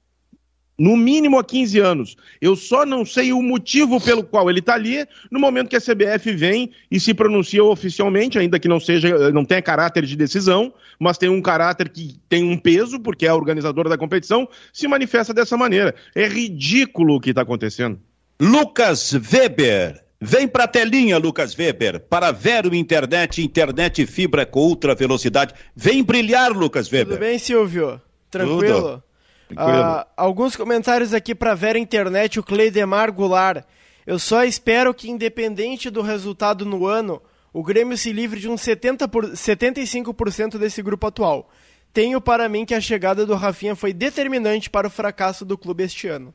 no 0.79 0.95
mínimo 0.95 1.37
há 1.37 1.43
15 1.43 1.79
anos. 1.79 2.15
Eu 2.41 2.55
só 2.55 2.85
não 2.85 3.05
sei 3.05 3.33
o 3.33 3.41
motivo 3.41 3.99
pelo 3.99 4.23
qual 4.23 4.49
ele 4.49 4.59
está 4.59 4.75
ali 4.75 5.05
no 5.29 5.39
momento 5.39 5.67
que 5.67 5.75
a 5.75 5.81
CBF 5.81 6.31
vem 6.31 6.71
e 6.89 6.99
se 6.99 7.13
pronuncia 7.13 7.61
oficialmente, 7.63 8.39
ainda 8.39 8.57
que 8.57 8.69
não 8.69 8.79
seja, 8.79 9.31
não 9.31 9.43
tenha 9.43 9.61
caráter 9.61 10.05
de 10.05 10.15
decisão, 10.15 10.73
mas 10.97 11.17
tem 11.17 11.27
um 11.27 11.41
caráter 11.41 11.89
que 11.89 12.17
tem 12.29 12.43
um 12.43 12.57
peso, 12.57 12.99
porque 12.99 13.25
é 13.25 13.29
a 13.29 13.35
organizadora 13.35 13.89
da 13.89 13.97
competição, 13.97 14.47
se 14.71 14.87
manifesta 14.87 15.33
dessa 15.33 15.57
maneira. 15.57 15.93
É 16.15 16.25
ridículo 16.25 17.15
o 17.15 17.19
que 17.19 17.31
está 17.31 17.41
acontecendo. 17.41 17.99
Lucas 18.39 19.13
Weber. 19.13 20.01
Vem 20.21 20.49
para 20.49 20.65
a 20.65 20.67
telinha, 20.67 21.17
Lucas 21.17 21.57
Weber, 21.57 22.01
para 22.01 22.31
Vero 22.31 22.75
Internet, 22.75 23.41
internet 23.41 24.05
fibra 24.05 24.45
com 24.45 24.59
ultra 24.59 24.93
velocidade. 24.93 25.53
Vem 25.73 26.03
brilhar, 26.03 26.51
Lucas 26.51 26.91
Weber. 26.91 27.15
Tudo 27.15 27.19
bem, 27.19 27.39
Silvio? 27.39 28.01
Tranquilo? 28.29 28.81
Tudo. 28.81 29.03
Uh, 29.51 30.05
alguns 30.15 30.55
comentários 30.55 31.13
aqui 31.13 31.33
para 31.33 31.55
Vera 31.55 31.79
Internet, 31.79 32.39
o 32.39 32.43
Cleidemar 32.43 33.11
Goulart. 33.11 33.63
Eu 34.05 34.19
só 34.19 34.43
espero 34.43 34.93
que, 34.93 35.09
independente 35.09 35.89
do 35.89 36.01
resultado 36.01 36.65
no 36.65 36.85
ano, 36.85 37.21
o 37.51 37.63
Grêmio 37.63 37.97
se 37.97 38.11
livre 38.11 38.39
de 38.39 38.47
uns 38.47 38.61
70 38.61 39.07
por, 39.07 39.25
75% 39.25 40.57
desse 40.57 40.81
grupo 40.81 41.07
atual. 41.07 41.49
Tenho 41.91 42.21
para 42.21 42.47
mim 42.47 42.65
que 42.65 42.75
a 42.75 42.81
chegada 42.81 43.25
do 43.25 43.35
Rafinha 43.35 43.75
foi 43.75 43.91
determinante 43.91 44.69
para 44.69 44.87
o 44.87 44.91
fracasso 44.91 45.43
do 45.43 45.57
clube 45.57 45.83
este 45.83 46.07
ano. 46.07 46.33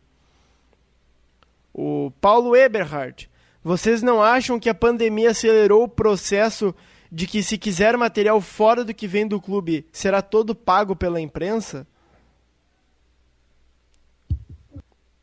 O 1.72 2.12
Paulo 2.20 2.56
Eberhard. 2.56 3.30
Vocês 3.62 4.02
não 4.02 4.22
acham 4.22 4.58
que 4.58 4.68
a 4.68 4.74
pandemia 4.74 5.30
acelerou 5.30 5.84
o 5.84 5.88
processo 5.88 6.74
de 7.10 7.26
que, 7.26 7.42
se 7.42 7.56
quiser 7.56 7.96
material 7.96 8.40
fora 8.40 8.84
do 8.84 8.92
que 8.92 9.06
vem 9.06 9.26
do 9.26 9.40
clube, 9.40 9.86
será 9.92 10.20
todo 10.20 10.54
pago 10.54 10.96
pela 10.96 11.20
imprensa? 11.20 11.86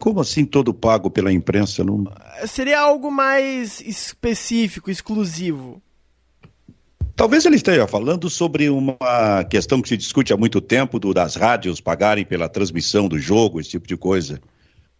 Como 0.01 0.19
assim 0.19 0.45
todo 0.45 0.73
pago 0.73 1.11
pela 1.11 1.31
imprensa? 1.31 1.83
Não... 1.83 2.05
Seria 2.47 2.79
algo 2.79 3.11
mais 3.11 3.79
específico, 3.81 4.89
exclusivo. 4.89 5.79
Talvez 7.15 7.45
ele 7.45 7.57
esteja 7.57 7.85
falando 7.85 8.27
sobre 8.27 8.67
uma 8.67 9.43
questão 9.47 9.79
que 9.79 9.87
se 9.87 9.95
discute 9.95 10.33
há 10.33 10.37
muito 10.37 10.59
tempo 10.59 10.97
do, 10.97 11.13
das 11.13 11.35
rádios 11.35 11.79
pagarem 11.79 12.25
pela 12.25 12.49
transmissão 12.49 13.07
do 13.07 13.19
jogo, 13.19 13.59
esse 13.59 13.69
tipo 13.69 13.87
de 13.87 13.95
coisa. 13.95 14.41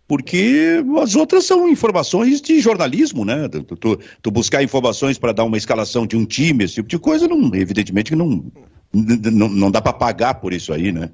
Porque 0.08 0.84
as 1.02 1.16
outras 1.16 1.46
são 1.46 1.68
informações 1.68 2.40
de 2.40 2.60
jornalismo, 2.60 3.26
né? 3.26 3.50
Tu, 3.50 3.64
tu, 3.64 4.00
tu 4.22 4.30
buscar 4.30 4.62
informações 4.62 5.18
para 5.18 5.32
dar 5.32 5.46
uma 5.46 5.58
escalação 5.58 6.06
de 6.06 6.16
um 6.16 6.26
time, 6.26 6.66
esse 6.66 6.76
tipo 6.76 6.90
de 6.90 7.00
coisa, 7.00 7.28
não, 7.28 7.56
evidentemente 7.56 8.12
que 8.12 8.16
não, 8.16 8.46
não, 8.94 9.50
não 9.50 9.72
dá 9.72 9.82
para 9.82 9.94
pagar 9.94 10.36
por 10.36 10.54
isso 10.54 10.72
aí, 10.72 10.92
né? 10.92 11.10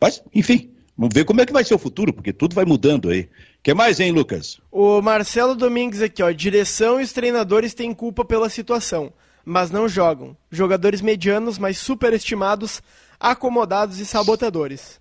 Mas, 0.00 0.24
enfim, 0.34 0.70
Vamos 0.98 1.14
ver 1.14 1.24
como 1.24 1.40
é 1.40 1.46
que 1.46 1.52
vai 1.52 1.62
ser 1.62 1.74
o 1.74 1.78
futuro, 1.78 2.12
porque 2.12 2.32
tudo 2.32 2.56
vai 2.56 2.64
mudando 2.64 3.08
aí. 3.08 3.20
O 3.20 3.28
que 3.62 3.72
mais, 3.72 4.00
hein, 4.00 4.10
Lucas? 4.10 4.60
O 4.68 5.00
Marcelo 5.00 5.54
Domingues 5.54 6.02
aqui, 6.02 6.24
ó. 6.24 6.30
Direção 6.32 7.00
e 7.00 7.04
os 7.04 7.12
treinadores 7.12 7.72
têm 7.72 7.94
culpa 7.94 8.24
pela 8.24 8.50
situação, 8.50 9.12
mas 9.44 9.70
não 9.70 9.88
jogam. 9.88 10.36
Jogadores 10.50 11.00
medianos, 11.00 11.56
mas 11.56 11.78
superestimados, 11.78 12.82
acomodados 13.20 14.00
e 14.00 14.06
sabotadores. 14.06 15.00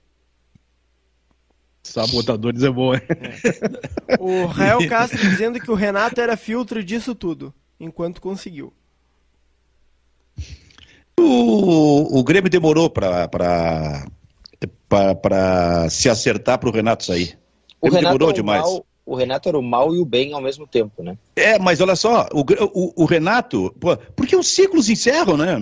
Sabotadores 1.81 2.61
é 2.61 2.69
bom, 2.69 2.93
hein? 2.93 3.01
É. 3.09 4.17
O 4.21 4.45
Rael 4.45 4.87
Castro 4.87 5.17
dizendo 5.17 5.59
que 5.59 5.71
o 5.71 5.75
Renato 5.75 6.21
era 6.21 6.37
filtro 6.37 6.83
disso 6.83 7.15
tudo, 7.15 7.51
enquanto 7.79 8.21
conseguiu. 8.21 8.71
O, 11.19 12.19
o 12.19 12.23
Grêmio 12.23 12.51
demorou 12.51 12.87
para 12.87 14.07
para 14.89 15.89
se 15.89 16.09
acertar 16.09 16.57
para 16.57 16.69
o 16.69 16.71
Renato 16.71 17.03
sair. 17.03 17.37
O 17.81 17.87
Renato 17.87 18.05
demorou 18.05 18.33
demais. 18.33 18.61
Mal, 18.61 18.85
o 19.05 19.15
Renato 19.15 19.47
era 19.47 19.57
o 19.57 19.63
mal 19.63 19.95
e 19.95 19.99
o 19.99 20.05
bem 20.05 20.33
ao 20.33 20.41
mesmo 20.41 20.67
tempo, 20.67 21.01
né? 21.01 21.17
É, 21.35 21.57
mas 21.57 21.79
olha 21.79 21.95
só, 21.95 22.27
o, 22.33 22.41
o, 22.41 23.03
o 23.03 23.05
Renato, 23.05 23.73
pô, 23.79 23.95
porque 24.15 24.35
os 24.35 24.47
ciclos 24.47 24.89
encerram, 24.89 25.37
né? 25.37 25.57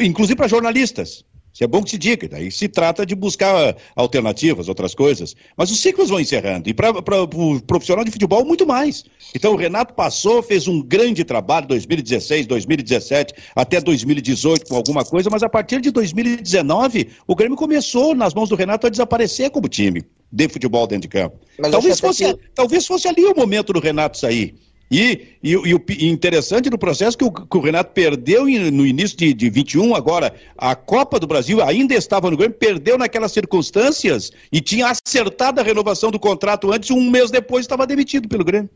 Inclusive 0.00 0.36
para 0.36 0.48
jornalistas. 0.48 1.24
Isso 1.52 1.64
é 1.64 1.66
bom 1.66 1.82
que 1.82 1.90
se 1.90 1.98
diga, 1.98 2.28
daí 2.28 2.50
se 2.50 2.68
trata 2.68 3.04
de 3.04 3.14
buscar 3.14 3.76
alternativas, 3.96 4.68
outras 4.68 4.94
coisas. 4.94 5.34
Mas 5.56 5.70
os 5.70 5.80
ciclos 5.80 6.08
vão 6.08 6.20
encerrando, 6.20 6.68
e 6.68 6.74
para 6.74 6.90
o 7.22 7.60
profissional 7.60 8.04
de 8.04 8.10
futebol, 8.10 8.44
muito 8.44 8.66
mais. 8.66 9.04
Então 9.34 9.52
o 9.52 9.56
Renato 9.56 9.94
passou, 9.94 10.42
fez 10.42 10.68
um 10.68 10.80
grande 10.80 11.24
trabalho 11.24 11.66
2016, 11.66 12.46
2017, 12.46 13.34
até 13.54 13.80
2018 13.80 14.66
com 14.66 14.76
alguma 14.76 15.04
coisa, 15.04 15.28
mas 15.28 15.42
a 15.42 15.48
partir 15.48 15.80
de 15.80 15.90
2019, 15.90 17.08
o 17.26 17.34
Grêmio 17.34 17.56
começou, 17.56 18.14
nas 18.14 18.32
mãos 18.32 18.48
do 18.48 18.54
Renato, 18.54 18.86
a 18.86 18.90
desaparecer 18.90 19.50
como 19.50 19.68
time 19.68 20.04
de 20.32 20.48
futebol 20.48 20.86
dentro 20.86 21.02
de 21.02 21.08
campo. 21.08 21.36
talvez 21.70 21.98
fosse, 21.98 22.24
que... 22.24 22.40
talvez 22.54 22.86
fosse 22.86 23.08
ali 23.08 23.24
o 23.24 23.34
momento 23.34 23.72
do 23.72 23.80
Renato 23.80 24.16
sair. 24.16 24.54
E, 24.90 25.36
e, 25.40 25.52
e 25.52 25.74
o 25.74 25.82
interessante 26.00 26.68
do 26.68 26.76
processo 26.76 27.16
que 27.16 27.24
o, 27.24 27.30
que 27.30 27.56
o 27.56 27.60
Renato 27.60 27.92
perdeu 27.92 28.44
no 28.44 28.84
início 28.84 29.16
de, 29.16 29.32
de 29.32 29.48
21, 29.48 29.94
agora 29.94 30.34
a 30.58 30.74
Copa 30.74 31.20
do 31.20 31.28
Brasil 31.28 31.62
ainda 31.62 31.94
estava 31.94 32.28
no 32.28 32.36
Grêmio, 32.36 32.56
perdeu 32.56 32.98
naquelas 32.98 33.30
circunstâncias 33.30 34.32
e 34.50 34.60
tinha 34.60 34.88
acertado 34.88 35.60
a 35.60 35.64
renovação 35.64 36.10
do 36.10 36.18
contrato 36.18 36.72
antes, 36.72 36.90
um 36.90 37.08
mês 37.08 37.30
depois 37.30 37.64
estava 37.64 37.86
demitido 37.86 38.28
pelo 38.28 38.44
Grêmio. 38.44 38.68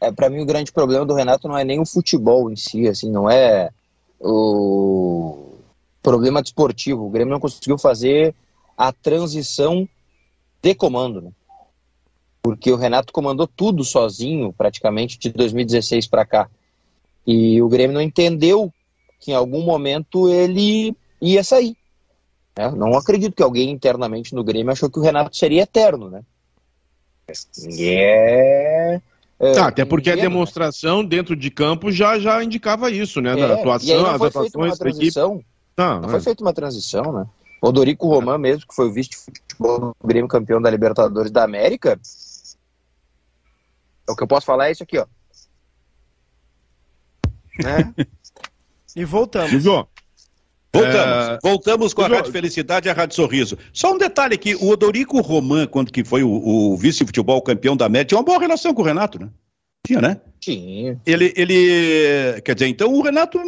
É, 0.00 0.10
para 0.10 0.30
mim 0.30 0.40
o 0.40 0.46
grande 0.46 0.72
problema 0.72 1.04
do 1.04 1.14
Renato 1.14 1.48
não 1.48 1.58
é 1.58 1.64
nem 1.64 1.80
o 1.80 1.86
futebol 1.86 2.50
em 2.50 2.56
si, 2.56 2.88
assim, 2.88 3.10
não 3.10 3.28
é 3.28 3.70
o 4.18 5.54
problema 6.02 6.42
desportivo. 6.42 7.04
O 7.04 7.10
Grêmio 7.10 7.32
não 7.32 7.40
conseguiu 7.40 7.76
fazer 7.76 8.34
a 8.76 8.90
transição 8.90 9.86
de 10.62 10.74
comando, 10.74 11.20
né? 11.20 11.30
Porque 12.46 12.70
o 12.70 12.76
Renato 12.76 13.12
comandou 13.12 13.44
tudo 13.44 13.82
sozinho, 13.82 14.52
praticamente, 14.52 15.18
de 15.18 15.30
2016 15.30 16.06
para 16.06 16.24
cá. 16.24 16.48
E 17.26 17.60
o 17.60 17.68
Grêmio 17.68 17.94
não 17.94 18.00
entendeu 18.00 18.72
que 19.18 19.32
em 19.32 19.34
algum 19.34 19.62
momento 19.62 20.28
ele 20.28 20.96
ia 21.20 21.42
sair. 21.42 21.76
Né? 22.56 22.70
Não 22.70 22.96
acredito 22.96 23.34
que 23.34 23.42
alguém 23.42 23.68
internamente 23.68 24.32
no 24.32 24.44
Grêmio 24.44 24.70
achou 24.70 24.88
que 24.88 25.00
o 25.00 25.02
Renato 25.02 25.36
seria 25.36 25.62
eterno, 25.62 26.08
né? 26.08 26.22
Ninguém 27.64 27.98
é. 27.98 29.00
é 29.40 29.58
ah, 29.58 29.66
até 29.66 29.84
porque 29.84 30.10
a 30.10 30.14
né? 30.14 30.22
demonstração 30.22 31.02
né? 31.02 31.08
dentro 31.08 31.34
de 31.34 31.50
campo 31.50 31.90
já, 31.90 32.16
já 32.20 32.44
indicava 32.44 32.92
isso, 32.92 33.20
né? 33.20 33.34
Da 33.34 33.48
é, 33.48 33.52
atuação, 33.54 34.06
as 34.06 34.22
atuações 34.22 34.78
da 34.78 34.88
equipe. 34.88 35.18
Não, 35.76 36.00
não 36.00 36.08
foi 36.08 36.20
feita 36.20 36.44
uma 36.44 36.52
transição, 36.52 37.12
né? 37.12 37.26
O 37.60 37.72
Dorico 37.72 38.06
Roman 38.06 38.38
mesmo, 38.38 38.68
que 38.68 38.74
foi 38.74 38.86
o 38.86 38.92
vice-futebol 38.92 39.96
do 40.00 40.06
Grêmio 40.06 40.28
campeão 40.28 40.62
da 40.62 40.70
Libertadores 40.70 41.32
da 41.32 41.42
América, 41.42 41.98
o 44.08 44.16
que 44.16 44.22
eu 44.22 44.28
posso 44.28 44.46
falar 44.46 44.68
é 44.68 44.72
isso 44.72 44.82
aqui, 44.82 44.98
ó. 44.98 45.06
Né? 47.62 47.94
e 48.94 49.04
voltamos. 49.04 49.64
Voltamos. 50.72 51.28
É... 51.28 51.38
Voltamos 51.42 51.94
com 51.94 52.02
a 52.02 52.08
Rádio 52.08 52.32
Felicidade 52.32 52.88
e 52.88 52.90
a 52.90 52.94
Rádio 52.94 53.16
Sorriso. 53.16 53.58
Só 53.72 53.94
um 53.94 53.98
detalhe 53.98 54.34
aqui, 54.34 54.54
o 54.54 54.68
Odorico 54.68 55.20
Roman, 55.20 55.66
quando 55.66 55.90
que 55.90 56.04
foi 56.04 56.22
o, 56.22 56.30
o 56.30 56.76
vice-futebol 56.76 57.40
campeão 57.42 57.76
da 57.76 57.88
Média, 57.88 58.06
tinha 58.06 58.18
uma 58.18 58.24
boa 58.24 58.38
relação 58.38 58.74
com 58.74 58.82
o 58.82 58.84
Renato, 58.84 59.18
né? 59.18 59.30
Tinha, 59.86 60.00
né? 60.00 60.20
Tinha. 60.40 61.00
Ele, 61.06 61.32
ele, 61.36 62.40
quer 62.42 62.54
dizer, 62.54 62.66
então 62.66 62.92
o 62.92 63.02
Renato 63.02 63.40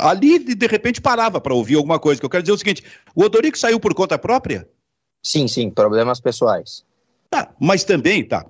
ali 0.00 0.38
de 0.38 0.66
repente 0.66 1.00
parava 1.00 1.40
para 1.40 1.54
ouvir 1.54 1.76
alguma 1.76 1.98
coisa. 1.98 2.20
Que 2.20 2.26
eu 2.26 2.30
quero 2.30 2.42
dizer 2.42 2.52
é 2.52 2.56
o 2.56 2.58
seguinte: 2.58 2.82
o 3.14 3.22
Odorico 3.22 3.56
saiu 3.56 3.78
por 3.78 3.94
conta 3.94 4.18
própria? 4.18 4.68
Sim, 5.22 5.46
sim, 5.46 5.70
problemas 5.70 6.20
pessoais. 6.20 6.84
Tá, 7.30 7.54
mas 7.60 7.84
também, 7.84 8.26
tá, 8.26 8.46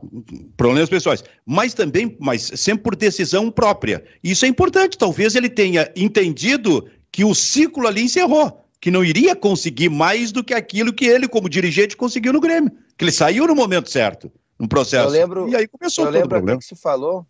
problemas 0.57 0.89
pessoais, 0.89 1.25
mas 1.45 1.75
também, 1.75 2.17
mas 2.21 2.43
sempre 2.55 2.85
por 2.85 2.97
decisão 2.97 3.51
própria. 3.51 4.05
Isso 4.23 4.45
é 4.45 4.49
importante, 4.49 4.97
talvez 4.97 5.35
ele 5.35 5.49
tenha 5.49 5.91
entendido 5.97 6.89
que 7.11 7.25
o 7.25 7.35
ciclo 7.35 7.89
ali 7.89 8.03
encerrou, 8.03 8.65
que 8.81 8.91
não 8.91 9.05
iria 9.05 9.35
conseguir 9.35 9.89
mais 9.89 10.31
do 10.31 10.45
que 10.45 10.55
aquilo 10.55 10.93
que 10.93 11.07
ele, 11.07 11.27
como 11.27 11.49
dirigente, 11.49 11.97
conseguiu 11.97 12.33
no 12.33 12.41
Grêmio, 12.41 12.71
que 12.97 13.05
ele 13.05 13.11
saiu 13.11 13.49
no 13.49 13.55
momento 13.55 13.91
certo, 13.91 14.31
no 14.57 14.69
processo. 14.69 15.09
Eu 15.09 15.11
lembro, 15.11 15.49
e 15.49 15.57
aí 15.57 15.67
começou 15.67 16.05
eu 16.05 16.11
lembro 16.13 16.55
o 16.55 16.59
que 16.59 16.65
se 16.65 16.77
falou, 16.77 17.27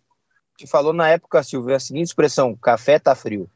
se 0.59 0.67
falou 0.67 0.93
na 0.93 1.09
época, 1.09 1.41
Silvio, 1.41 1.75
a 1.75 1.79
seguinte 1.79 2.07
expressão, 2.07 2.55
café 2.55 2.99
tá 2.99 3.15
frio, 3.15 3.49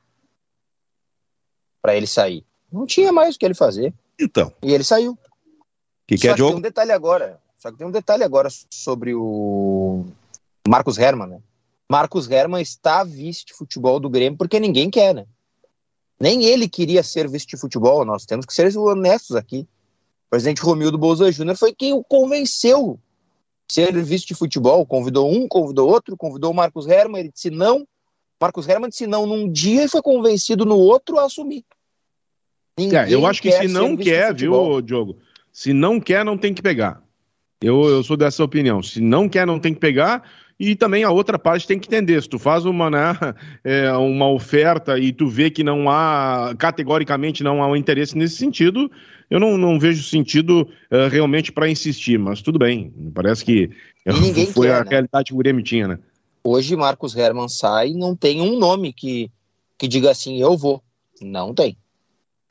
para 1.79 1.95
ele 1.95 2.07
sair. 2.07 2.43
Não 2.71 2.87
tinha 2.87 3.11
mais 3.11 3.35
o 3.35 3.39
que 3.39 3.45
ele 3.45 3.53
fazer. 3.53 3.93
Então. 4.19 4.51
E 4.63 4.73
ele 4.73 4.83
saiu. 4.83 5.15
Que 6.07 6.17
que 6.17 6.27
é, 6.27 6.33
Diogo? 6.33 6.53
Tem 6.53 6.59
um 6.59 6.61
detalhe 6.61 6.91
agora. 6.91 7.39
Só 7.63 7.71
que 7.71 7.77
tem 7.77 7.87
um 7.87 7.91
detalhe 7.91 8.25
agora 8.25 8.49
sobre 8.69 9.15
o 9.15 10.03
Marcos 10.67 10.97
Herman, 10.97 11.27
né? 11.29 11.39
Marcos 11.89 12.29
Herman 12.29 12.61
está 12.61 13.05
vice 13.05 13.45
de 13.45 13.53
futebol 13.53 14.01
do 14.01 14.09
Grêmio 14.09 14.37
porque 14.37 14.59
ninguém 14.59 14.89
quer, 14.89 15.15
né? 15.15 15.25
Nem 16.19 16.43
ele 16.43 16.67
queria 16.67 17.01
ser 17.01 17.25
vice 17.29 17.47
de 17.47 17.55
futebol, 17.55 18.03
nós 18.03 18.25
temos 18.25 18.45
que 18.45 18.53
ser 18.53 18.77
honestos 18.77 19.37
aqui. 19.37 19.65
O 20.27 20.29
presidente 20.31 20.61
Romildo 20.61 20.97
Bolsa 20.97 21.31
Júnior 21.31 21.55
foi 21.55 21.73
quem 21.73 21.93
o 21.93 22.03
convenceu 22.03 22.99
ser 23.71 23.93
vice 24.03 24.25
de 24.25 24.35
futebol. 24.35 24.85
Convidou 24.85 25.31
um, 25.31 25.47
convidou 25.47 25.89
outro, 25.89 26.17
convidou 26.17 26.51
o 26.51 26.53
Marcos 26.53 26.85
Herman, 26.85 27.21
ele 27.21 27.31
disse 27.31 27.49
não. 27.49 27.87
Marcos 28.41 28.67
Herman 28.67 28.89
disse 28.89 29.07
não 29.07 29.25
num 29.25 29.49
dia 29.49 29.85
e 29.85 29.87
foi 29.87 30.01
convencido 30.01 30.65
no 30.65 30.75
outro 30.75 31.17
a 31.17 31.27
assumir. 31.27 31.63
É, 32.77 33.07
eu 33.07 33.25
acho 33.25 33.41
que 33.41 33.53
se 33.53 33.69
não 33.69 33.95
quer, 33.95 34.35
viu, 34.35 34.81
Diogo? 34.81 35.15
Se 35.49 35.71
não 35.71 35.97
quer, 35.97 36.25
não 36.25 36.37
tem 36.37 36.53
que 36.53 36.61
pegar. 36.61 37.01
Eu, 37.63 37.85
eu 37.85 38.03
sou 38.03 38.17
dessa 38.17 38.43
opinião. 38.43 38.83
Se 38.83 38.99
não 38.99 39.29
quer, 39.29 39.47
não 39.47 39.57
tem 39.57 39.73
que 39.73 39.79
pegar. 39.79 40.21
E 40.59 40.75
também 40.75 41.05
a 41.05 41.11
outra 41.11 41.39
parte 41.39 41.65
tem 41.65 41.79
que 41.79 41.87
entender. 41.87 42.21
Se 42.21 42.27
tu 42.27 42.37
faz 42.37 42.65
uma, 42.65 42.89
né, 42.89 43.17
é, 43.63 43.89
uma 43.93 44.29
oferta 44.29 44.99
e 44.99 45.13
tu 45.13 45.27
vê 45.29 45.49
que 45.49 45.63
não 45.63 45.89
há, 45.89 46.53
categoricamente 46.57 47.41
não 47.41 47.63
há 47.63 47.67
um 47.67 47.75
interesse 47.75 48.17
nesse 48.17 48.35
sentido, 48.35 48.91
eu 49.29 49.39
não, 49.39 49.57
não 49.57 49.79
vejo 49.79 50.03
sentido 50.03 50.67
uh, 50.91 51.07
realmente 51.09 51.53
para 51.53 51.69
insistir. 51.69 52.19
Mas 52.19 52.41
tudo 52.41 52.59
bem. 52.59 52.93
Parece 53.15 53.45
que 53.45 53.69
foi 54.53 54.67
quer, 54.67 54.75
a 54.75 54.83
né? 54.83 54.89
realidade 54.89 55.25
que 55.27 55.33
o 55.33 55.37
Grêmio 55.37 55.63
tinha, 55.63 55.87
né? 55.87 55.99
Hoje 56.43 56.75
Marcos 56.75 57.15
Herman 57.15 57.47
sai 57.47 57.91
e 57.91 57.97
não 57.97 58.13
tem 58.13 58.41
um 58.41 58.59
nome 58.59 58.91
que, 58.91 59.31
que 59.77 59.87
diga 59.87 60.11
assim, 60.11 60.41
eu 60.41 60.57
vou. 60.57 60.83
Não 61.21 61.53
tem. 61.53 61.77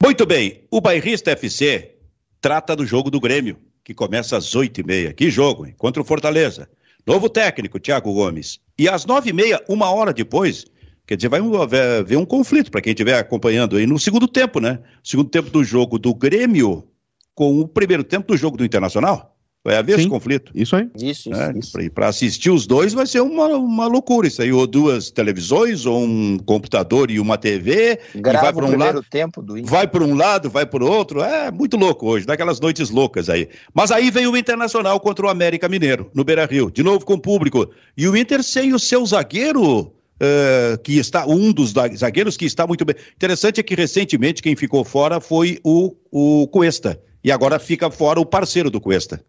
Muito 0.03 0.25
bem. 0.25 0.65
O 0.71 0.81
Bairrista 0.81 1.33
FC 1.33 1.97
trata 2.41 2.75
do 2.75 2.87
jogo 2.87 3.11
do 3.11 3.21
Grêmio 3.21 3.59
que 3.85 3.95
começa 3.95 4.37
às 4.37 4.55
oito 4.55 4.81
e 4.81 4.85
meia. 4.85 5.13
Que 5.13 5.31
jogo, 5.31 5.67
hein? 5.67 5.75
Contra 5.77 6.01
o 6.01 6.05
Fortaleza. 6.05 6.69
Novo 7.07 7.29
técnico, 7.29 7.81
Thiago 7.81 8.13
Gomes. 8.13 8.61
E 8.79 8.89
às 8.89 9.05
nove 9.05 9.31
e 9.31 9.33
meia, 9.33 9.63
uma 9.69 9.91
hora 9.91 10.13
depois, 10.13 10.65
quer 11.07 11.17
dizer, 11.17 11.29
vai 11.29 11.41
haver 11.41 12.17
um 12.17 12.25
conflito 12.25 12.71
para 12.71 12.81
quem 12.81 12.93
estiver 12.93 13.19
acompanhando 13.19 13.77
aí 13.77 13.87
no 13.87 13.99
segundo 13.99 14.29
tempo, 14.29 14.61
né? 14.61 14.79
Segundo 15.03 15.29
tempo 15.29 15.51
do 15.51 15.65
jogo 15.65 15.99
do 15.99 16.15
Grêmio 16.15 16.89
com 17.35 17.59
o 17.59 17.67
primeiro 17.67 18.05
tempo 18.05 18.29
do 18.29 18.37
jogo 18.37 18.57
do 18.57 18.65
Internacional. 18.65 19.32
Vai 19.65 19.77
haver 19.77 19.95
Sim, 19.95 20.01
esse 20.01 20.11
conflito. 20.11 20.51
Isso 20.55 20.75
aí. 20.75 20.89
Isso, 20.97 21.31
isso. 21.31 21.41
É, 21.41 21.53
isso. 21.57 21.91
Para 21.93 22.09
assistir 22.09 22.51
os 22.51 22.67
dois 22.67 22.93
vai 22.93 23.07
ser 23.07 23.21
uma, 23.21 23.47
uma 23.47 23.87
loucura 23.87 24.27
isso 24.27 24.43
aí. 24.43 24.53
Ou 24.53 24.67
duas 24.67 25.11
televisões, 25.11 25.87
ou 25.87 26.03
um 26.03 26.37
computador 26.39 27.13
e 27.13 27.21
uma 27.21 27.39
TV. 27.39 28.01
Grava 28.17 28.39
e 28.39 28.43
vai 28.43 28.53
para 28.53 28.67
um 28.67 28.77
lado. 28.77 29.05
tempo 29.09 29.41
do 29.41 29.57
Inter. 29.57 29.71
Vai 29.71 29.87
para 29.87 30.03
um 30.03 30.15
lado, 30.17 30.51
vai 30.51 30.67
para 30.67 30.85
o 30.85 30.91
outro. 30.91 31.23
É 31.23 31.51
muito 31.53 31.77
louco 31.77 32.09
hoje, 32.09 32.27
daquelas 32.27 32.59
noites 32.59 32.91
loucas 32.91 33.29
aí. 33.29 33.49
Mas 33.73 33.93
aí 33.93 34.11
veio 34.11 34.33
o 34.33 34.37
Internacional 34.37 34.99
contra 34.99 35.27
o 35.27 35.29
América 35.29 35.69
Mineiro, 35.69 36.11
no 36.13 36.25
Beira 36.25 36.45
Rio, 36.45 36.69
de 36.69 36.83
novo 36.83 37.05
com 37.05 37.15
o 37.15 37.21
público. 37.21 37.71
E 37.97 38.09
o 38.09 38.17
Inter 38.17 38.43
sem 38.43 38.75
o 38.75 38.79
seu 38.79 39.05
zagueiro. 39.07 39.95
Uh, 40.23 40.79
que 40.85 40.99
está 40.99 41.27
um 41.27 41.53
dos 41.53 41.73
zagueiros 41.97 42.37
que 42.37 42.45
está 42.45 42.65
muito 42.65 42.85
bem. 42.85 42.95
Interessante 43.17 43.59
é 43.59 43.63
que 43.63 43.75
recentemente 43.75 44.41
quem 44.41 44.55
ficou 44.55 44.85
fora 44.85 45.21
foi 45.21 45.59
o, 45.65 45.97
o 46.13 46.47
Cuesta. 46.47 47.01
E 47.25 47.33
agora 47.33 47.59
fica 47.59 47.91
fora 47.91 48.21
o 48.21 48.27
parceiro 48.27 48.71
do 48.71 48.81
Cuesta 48.81 49.21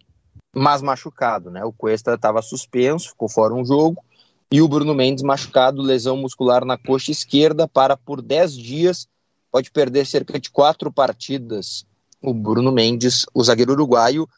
mas 0.53 0.81
machucado, 0.83 1.49
né? 1.49 1.65
O 1.65 1.73
Cuesta 1.73 2.13
estava 2.13 2.41
suspenso, 2.41 3.09
ficou 3.09 3.27
fora 3.27 3.53
um 3.53 3.65
jogo, 3.65 4.03
e 4.51 4.61
o 4.61 4.67
Bruno 4.67 4.93
Mendes 4.93 5.23
machucado, 5.23 5.81
lesão 5.81 6.15
muscular 6.15 6.63
na 6.63 6.77
coxa 6.77 7.11
esquerda, 7.11 7.67
para 7.67 7.97
por 7.97 8.21
10 8.21 8.55
dias, 8.55 9.07
pode 9.51 9.71
perder 9.71 10.05
cerca 10.05 10.39
de 10.39 10.51
quatro 10.51 10.91
partidas. 10.91 11.85
O 12.21 12.33
Bruno 12.33 12.71
Mendes, 12.71 13.25
o 13.33 13.43
zagueiro 13.43 13.73
uruguaio, 13.73 14.29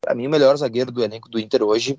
para 0.00 0.14
mim 0.14 0.26
o 0.26 0.30
melhor 0.30 0.56
zagueiro 0.56 0.90
do 0.90 1.04
elenco 1.04 1.28
do 1.28 1.38
Inter 1.38 1.62
hoje, 1.62 1.98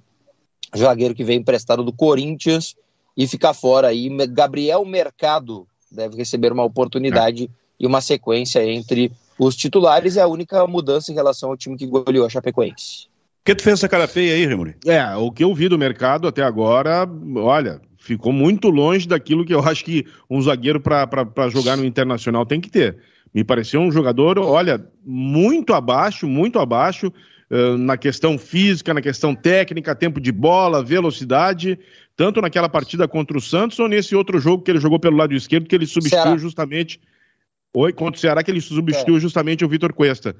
zagueiro 0.75 1.13
que 1.13 1.23
veio 1.23 1.39
emprestado 1.39 1.83
do 1.83 1.93
Corinthians 1.93 2.75
e 3.15 3.27
fica 3.27 3.53
fora 3.53 3.89
aí. 3.89 4.09
Gabriel 4.27 4.83
Mercado 4.83 5.67
deve 5.91 6.17
receber 6.17 6.51
uma 6.51 6.63
oportunidade 6.63 7.45
é. 7.45 7.49
e 7.79 7.85
uma 7.85 8.01
sequência 8.01 8.65
entre 8.65 9.11
os 9.37 9.55
titulares, 9.55 10.17
é 10.17 10.21
a 10.21 10.27
única 10.27 10.65
mudança 10.65 11.11
em 11.11 11.15
relação 11.15 11.49
ao 11.49 11.57
time 11.57 11.77
que 11.77 11.87
goleou 11.87 12.25
a 12.25 12.29
Chapecoense 12.29 13.09
que 13.43 13.55
tu 13.55 13.63
fez 13.63 13.79
essa 13.79 13.89
cara 13.89 14.07
feia 14.07 14.35
aí, 14.35 14.45
Remuri? 14.45 14.75
É, 14.85 15.15
o 15.15 15.31
que 15.31 15.43
eu 15.43 15.53
vi 15.53 15.67
do 15.67 15.77
mercado 15.77 16.27
até 16.27 16.43
agora, 16.43 17.07
olha, 17.35 17.81
ficou 17.97 18.31
muito 18.31 18.69
longe 18.69 19.07
daquilo 19.07 19.45
que 19.45 19.53
eu 19.53 19.61
acho 19.61 19.83
que 19.83 20.05
um 20.29 20.41
zagueiro 20.41 20.79
para 20.79 21.49
jogar 21.49 21.77
no 21.77 21.85
Internacional 21.85 22.45
tem 22.45 22.61
que 22.61 22.69
ter. 22.69 22.97
Me 23.33 23.43
pareceu 23.43 23.81
um 23.81 23.91
jogador, 23.91 24.39
olha, 24.39 24.83
muito 25.05 25.73
abaixo, 25.73 26.27
muito 26.27 26.59
abaixo. 26.59 27.11
uh, 27.51 27.77
na 27.77 27.97
questão 27.97 28.37
física, 28.37 28.93
na 28.93 29.01
questão 29.01 29.33
técnica, 29.35 29.95
tempo 29.95 30.19
de 30.19 30.31
bola, 30.31 30.83
velocidade, 30.83 31.79
tanto 32.15 32.41
naquela 32.41 32.69
partida 32.69 33.07
contra 33.07 33.37
o 33.37 33.41
Santos 33.41 33.79
ou 33.79 33.87
nesse 33.87 34.15
outro 34.15 34.39
jogo 34.39 34.63
que 34.63 34.71
ele 34.71 34.79
jogou 34.79 34.99
pelo 34.99 35.17
lado 35.17 35.33
esquerdo, 35.33 35.67
que 35.67 35.75
ele 35.75 35.87
substituiu 35.87 36.23
Ceará. 36.23 36.37
justamente. 36.37 36.99
Oi, 37.73 37.93
contra 37.93 38.17
o 38.17 38.19
Ceará, 38.19 38.43
que 38.43 38.49
ele 38.49 38.61
substituiu 38.61 39.17
é. 39.17 39.19
justamente 39.19 39.63
o 39.63 39.69
Vitor 39.69 39.93
Cuesta. 39.93 40.35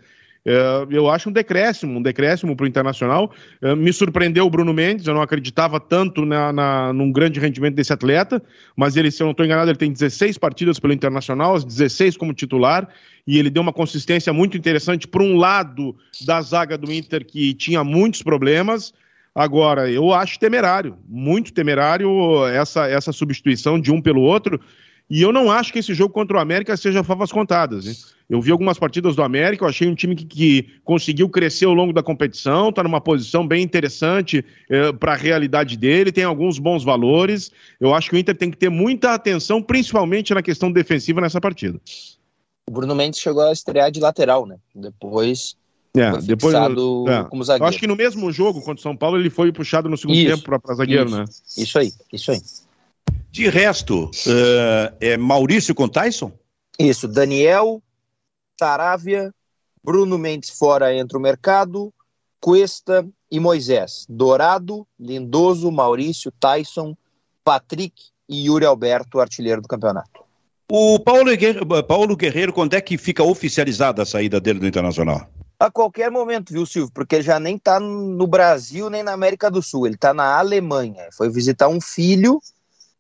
É, 0.46 0.88
eu 0.90 1.10
acho 1.10 1.30
um 1.30 1.32
decréscimo, 1.32 2.00
um 2.00 2.02
decréscimo 2.02 2.56
para 2.56 2.64
o 2.64 2.68
Internacional. 2.68 3.32
É, 3.62 3.76
me 3.76 3.92
surpreendeu 3.92 4.46
o 4.46 4.50
Bruno 4.50 4.74
Mendes, 4.74 5.06
eu 5.06 5.14
não 5.14 5.22
acreditava 5.22 5.80
tanto 5.80 6.26
na, 6.26 6.54
na, 6.54 6.94
num 6.94 7.12
grande 7.12 7.40
rendimento 7.40 7.76
desse 7.76 7.92
atleta, 7.92 8.42
mas 8.76 8.96
ele, 8.96 9.12
se 9.12 9.22
eu 9.22 9.26
não 9.26 9.32
estou 9.32 9.46
enganado, 9.46 9.70
ele 9.70 9.78
tem 9.78 9.92
16 9.92 10.38
partidas 10.38 10.80
pelo 10.80 10.94
Internacional, 10.94 11.56
as 11.56 11.64
16 11.64 12.18
como 12.18 12.34
titular, 12.34 12.88
e 13.28 13.38
ele 13.38 13.50
deu 13.50 13.62
uma 13.62 13.74
consistência 13.74 14.32
muito 14.32 14.58
interessante 14.58 15.08
para 15.08 15.22
um 15.22 15.38
lado 15.38 15.96
da 16.26 16.42
zaga 16.42 16.78
do 16.78 16.92
Inter 16.92 17.26
que 17.26 17.54
tinha 17.54 17.84
muitos 17.84 18.24
problemas. 18.24 18.94
Agora, 19.36 19.90
eu 19.92 20.12
acho 20.12 20.40
temerário, 20.40 20.98
muito 21.08 21.54
temerário 21.54 22.46
essa, 22.48 22.88
essa 22.88 23.12
substituição 23.12 23.80
de 23.80 23.92
um 23.92 24.02
pelo 24.02 24.22
outro. 24.22 24.60
E 25.10 25.22
eu 25.22 25.34
não 25.34 25.52
acho 25.52 25.74
que 25.74 25.80
esse 25.80 25.94
jogo 25.94 26.14
contra 26.14 26.38
o 26.38 26.40
América 26.40 26.78
seja 26.78 27.04
favas 27.04 27.32
contadas. 27.32 28.14
Eu 28.30 28.40
vi 28.40 28.52
algumas 28.52 28.78
partidas 28.78 29.16
do 29.16 29.24
América, 29.24 29.66
eu 29.66 29.70
achei 29.70 29.88
um 29.88 29.96
time 29.96 30.16
que, 30.16 30.24
que 30.24 30.70
conseguiu 30.84 31.28
crescer 31.28 31.66
ao 31.66 31.74
longo 31.74 31.92
da 31.92 32.04
competição, 32.04 32.70
está 32.70 32.84
numa 32.84 33.02
posição 33.02 33.48
bem 33.48 33.64
interessante 33.64 34.46
eh, 34.70 34.92
para 34.94 35.14
a 35.14 35.16
realidade 35.16 35.76
dele, 35.76 36.12
tem 36.12 36.24
alguns 36.24 36.60
bons 36.60 36.84
valores. 36.84 37.52
Eu 37.80 37.96
acho 37.96 38.08
que 38.08 38.16
o 38.16 38.20
Inter 38.20 38.38
tem 38.38 38.52
que 38.52 38.58
ter 38.58 38.70
muita 38.70 39.16
atenção, 39.16 39.64
principalmente 39.64 40.32
na 40.32 40.44
questão 40.44 40.72
defensiva 40.72 41.20
nessa 41.20 41.42
partida. 41.42 41.82
O 42.68 42.72
Bruno 42.72 42.94
Mendes 42.94 43.20
chegou 43.20 43.42
a 43.42 43.52
estrear 43.52 43.90
de 43.90 44.00
lateral, 44.00 44.46
né? 44.46 44.58
Depois 44.76 45.58
é, 45.98 46.22
depois 46.22 46.54
é. 46.54 47.24
como 47.30 47.44
zagueiro. 47.44 47.64
Eu 47.64 47.68
acho 47.68 47.80
que 47.80 47.88
no 47.88 47.96
mesmo 47.96 48.32
jogo 48.32 48.60
contra 48.60 48.76
o 48.76 48.82
São 48.84 48.96
Paulo 48.96 49.18
ele 49.18 49.32
foi 49.32 49.52
puxado 49.52 49.90
no 49.90 49.98
segundo 49.98 50.18
isso, 50.18 50.36
tempo 50.36 50.60
para 50.60 50.76
zagueiro, 50.76 51.08
isso, 51.08 51.18
né? 51.18 51.26
Isso 51.58 51.80
aí, 51.80 51.92
isso 52.14 52.32
aí. 52.32 52.40
De 53.32 53.48
resto, 53.48 54.06
uh, 54.06 54.96
é 55.00 55.16
Maurício 55.18 55.76
com 55.76 55.88
Tyson? 55.88 56.32
Isso, 56.80 57.08
Daniel, 57.08 57.82
Saravia, 58.60 59.34
Bruno 59.84 60.18
Mendes 60.18 60.50
fora 60.50 60.94
entra 60.96 61.18
o 61.18 61.22
mercado, 61.22 61.94
Cuesta 62.42 63.08
e 63.32 63.40
Moisés. 63.40 64.06
Dourado, 64.10 64.88
Lindoso, 65.00 65.72
Maurício, 65.72 66.32
Tyson, 66.40 66.96
Patrick 67.44 67.94
e 68.28 68.48
Yuri 68.48 68.66
Alberto, 68.66 69.20
artilheiro 69.20 69.62
do 69.62 69.68
campeonato. 69.68 70.24
O 70.72 71.00
Paulo 71.00 71.36
Guerreiro, 71.36 71.84
Paulo 71.84 72.16
Guerreiro, 72.16 72.54
quando 72.54 72.76
é 72.76 72.82
que 72.82 72.98
fica 72.98 73.24
oficializada 73.24 74.04
a 74.04 74.06
saída 74.06 74.40
dele 74.40 74.60
do 74.60 74.68
Internacional? 74.68 75.28
A 75.60 75.70
qualquer 75.70 76.10
momento, 76.10 76.54
viu, 76.54 76.66
Silvio? 76.66 76.92
Porque 76.94 77.16
ele 77.16 77.24
já 77.24 77.40
nem 77.40 77.56
está 77.56 77.80
no 77.80 78.28
Brasil 78.28 78.90
nem 78.90 79.04
na 79.04 79.12
América 79.12 79.50
do 79.50 79.62
Sul, 79.62 79.88
ele 79.88 79.96
está 79.96 80.14
na 80.14 80.38
Alemanha. 80.38 81.10
Foi 81.12 81.30
visitar 81.30 81.68
um 81.68 81.82
filho 81.82 82.40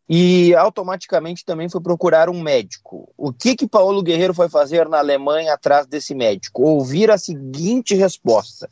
e 0.09 0.55
automaticamente 0.55 1.45
também 1.45 1.69
foi 1.69 1.79
procurar 1.79 2.29
um 2.29 2.41
médico. 2.41 3.07
O 3.15 3.31
que 3.31 3.55
que 3.55 3.67
Paulo 3.67 4.01
Guerreiro 4.01 4.33
foi 4.33 4.49
fazer 4.49 4.89
na 4.89 4.97
Alemanha 4.97 5.53
atrás 5.53 5.85
desse 5.85 6.15
médico? 6.15 6.63
Ouvir 6.63 7.11
a 7.11 7.17
seguinte 7.17 7.93
resposta. 7.93 8.67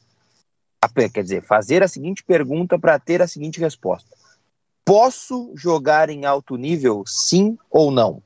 Quer 1.13 1.21
dizer, 1.21 1.43
fazer 1.43 1.83
a 1.83 1.87
seguinte 1.87 2.23
pergunta 2.23 2.79
para 2.79 2.97
ter 2.97 3.21
a 3.21 3.27
seguinte 3.27 3.59
resposta. 3.59 4.09
Posso 4.83 5.51
jogar 5.53 6.09
em 6.09 6.25
alto 6.25 6.55
nível, 6.55 7.03
sim 7.05 7.55
ou 7.69 7.91
não? 7.91 8.23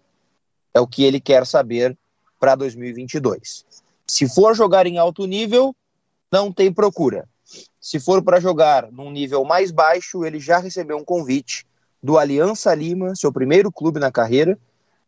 É 0.74 0.80
o 0.80 0.88
que 0.88 1.04
ele 1.04 1.20
quer 1.20 1.46
saber 1.46 1.98
para 2.40 2.56
2022. 2.56 3.66
Se 4.08 4.30
for 4.30 4.56
jogar 4.56 4.88
em 4.88 4.98
alto 4.98 5.26
nível, 5.26 5.76
não 6.32 6.50
tem 6.50 6.72
procura. 6.72 7.28
Se 7.80 8.00
for 8.00 8.24
para 8.24 8.40
jogar 8.40 8.90
num 8.90 9.12
nível 9.12 9.44
mais 9.44 9.70
baixo, 9.70 10.24
ele 10.24 10.40
já 10.40 10.60
recebeu 10.60 10.98
um 10.98 11.04
convite 11.04 11.66
do 12.02 12.18
Aliança 12.18 12.74
Lima, 12.74 13.16
seu 13.16 13.32
primeiro 13.32 13.72
clube 13.72 14.00
na 14.00 14.12
carreira. 14.12 14.58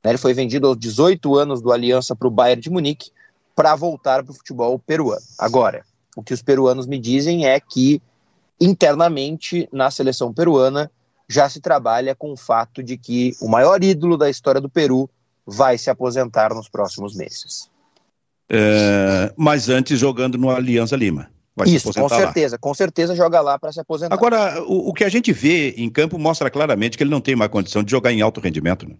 Né, 0.04 0.12
ele 0.12 0.18
foi 0.18 0.34
vendido 0.34 0.68
aos 0.68 0.78
18 0.78 1.36
anos 1.36 1.62
do 1.62 1.72
Aliança 1.72 2.16
para 2.16 2.28
o 2.28 2.32
Bayern 2.32 2.62
de 2.62 2.70
Munique 2.70 3.12
para 3.56 3.76
voltar 3.76 4.24
para 4.24 4.32
o 4.32 4.36
futebol 4.36 4.78
peruano. 4.80 5.22
Agora, 5.38 5.84
o 6.16 6.24
que 6.24 6.34
os 6.34 6.42
peruanos 6.42 6.86
me 6.86 7.00
dizem 7.00 7.46
é 7.48 7.60
que 7.60 8.02
internamente 8.60 9.68
na 9.72 9.90
seleção 9.90 10.34
peruana 10.34 10.92
já 11.28 11.50
se 11.50 11.60
trabalha 11.60 12.16
com 12.16 12.32
o 12.32 12.38
fato 12.38 12.84
de 12.84 12.98
que 12.98 13.36
o 13.42 13.48
maior 13.48 13.84
ídolo 13.84 14.18
da 14.18 14.30
história 14.30 14.62
do 14.62 14.70
Peru 14.70 15.10
vai 15.46 15.78
se 15.78 15.90
aposentar 15.90 16.54
nos 16.54 16.70
próximos 16.70 17.16
meses. 17.16 17.70
É, 18.50 19.34
mas 19.36 19.70
antes 19.70 20.00
jogando 20.00 20.38
no 20.38 20.50
Aliança 20.50 20.96
Lima. 20.96 21.30
Vai 21.56 21.70
Isso, 21.70 21.94
com 21.94 22.10
certeza, 22.10 22.56
lá. 22.56 22.60
com 22.60 22.74
certeza 22.74 23.16
joga 23.16 23.40
lá 23.40 23.60
para 23.60 23.72
se 23.72 23.80
aposentar. 23.80 24.16
Agora, 24.16 24.62
o, 24.64 24.90
o, 24.90 24.94
que 24.94 25.04
a 25.04 25.10
gente 25.10 25.32
vê 25.32 25.70
em 25.78 25.90
campo 25.90 26.18
mostra 26.18 26.50
claramente 26.50 26.98
que 26.98 27.04
ele 27.04 27.12
não 27.12 27.22
tem 27.22 27.36
mais 27.36 27.52
condição 27.52 27.84
de 27.84 27.92
jogar 27.92 28.12
em 28.12 28.22
alto 28.22 28.40
rendimento. 28.40 28.90
Né? 28.90 28.96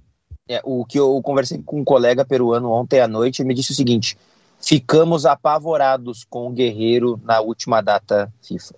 É, 0.48 0.62
o 0.64 0.86
que 0.86 1.00
eu 1.00 1.20
conversei 1.24 1.62
com 1.66 1.80
um 1.80 1.84
colega 1.84 2.24
peruano 2.24 2.70
ontem 2.70 3.00
à 3.00 3.08
noite, 3.08 3.42
ele 3.42 3.48
me 3.48 3.56
disse 3.56 3.72
o 3.72 3.76
seguinte: 3.76 4.16
ficamos 4.62 5.26
apavorados 5.26 6.24
com 6.30 6.48
o 6.48 6.52
Guerreiro 6.52 7.20
na 7.24 7.42
última 7.42 7.82
data 7.82 8.32
FIFA. 8.42 8.76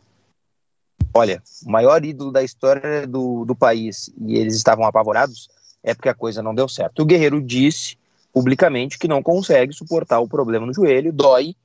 Olha, 1.13 1.41
o 1.65 1.71
maior 1.71 2.03
ídolo 2.03 2.31
da 2.31 2.43
história 2.43 3.05
do, 3.05 3.45
do 3.45 3.55
país 3.55 4.09
e 4.25 4.35
eles 4.37 4.55
estavam 4.55 4.85
apavorados 4.85 5.49
é 5.83 5.93
porque 5.93 6.09
a 6.09 6.13
coisa 6.13 6.41
não 6.41 6.55
deu 6.55 6.67
certo. 6.67 7.01
O 7.01 7.05
Guerreiro 7.05 7.41
disse 7.41 7.97
publicamente 8.33 8.97
que 8.97 9.07
não 9.07 9.23
consegue 9.23 9.73
suportar 9.73 10.19
o 10.19 10.27
problema 10.27 10.65
no 10.65 10.73
joelho, 10.73 11.13
dói 11.13 11.55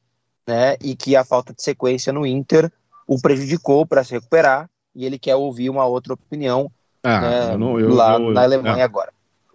né, 0.50 0.76
e 0.82 0.96
que 0.96 1.14
a 1.14 1.24
falta 1.24 1.54
de 1.54 1.62
sequência 1.62 2.12
no 2.12 2.26
Inter 2.26 2.70
o 3.06 3.20
prejudicou 3.20 3.86
para 3.86 4.02
se 4.02 4.12
recuperar 4.12 4.68
e 4.94 5.06
ele 5.06 5.16
quer 5.16 5.36
ouvir 5.36 5.70
uma 5.70 5.86
outra 5.86 6.14
opinião 6.14 6.70
ah, 7.04 7.20
né, 7.20 7.54
eu 7.54 7.58
não, 7.58 7.80
eu, 7.80 7.94
lá 7.94 8.14
eu, 8.14 8.32
na 8.32 8.42
Alemanha 8.42 8.84
agora. 8.84 9.12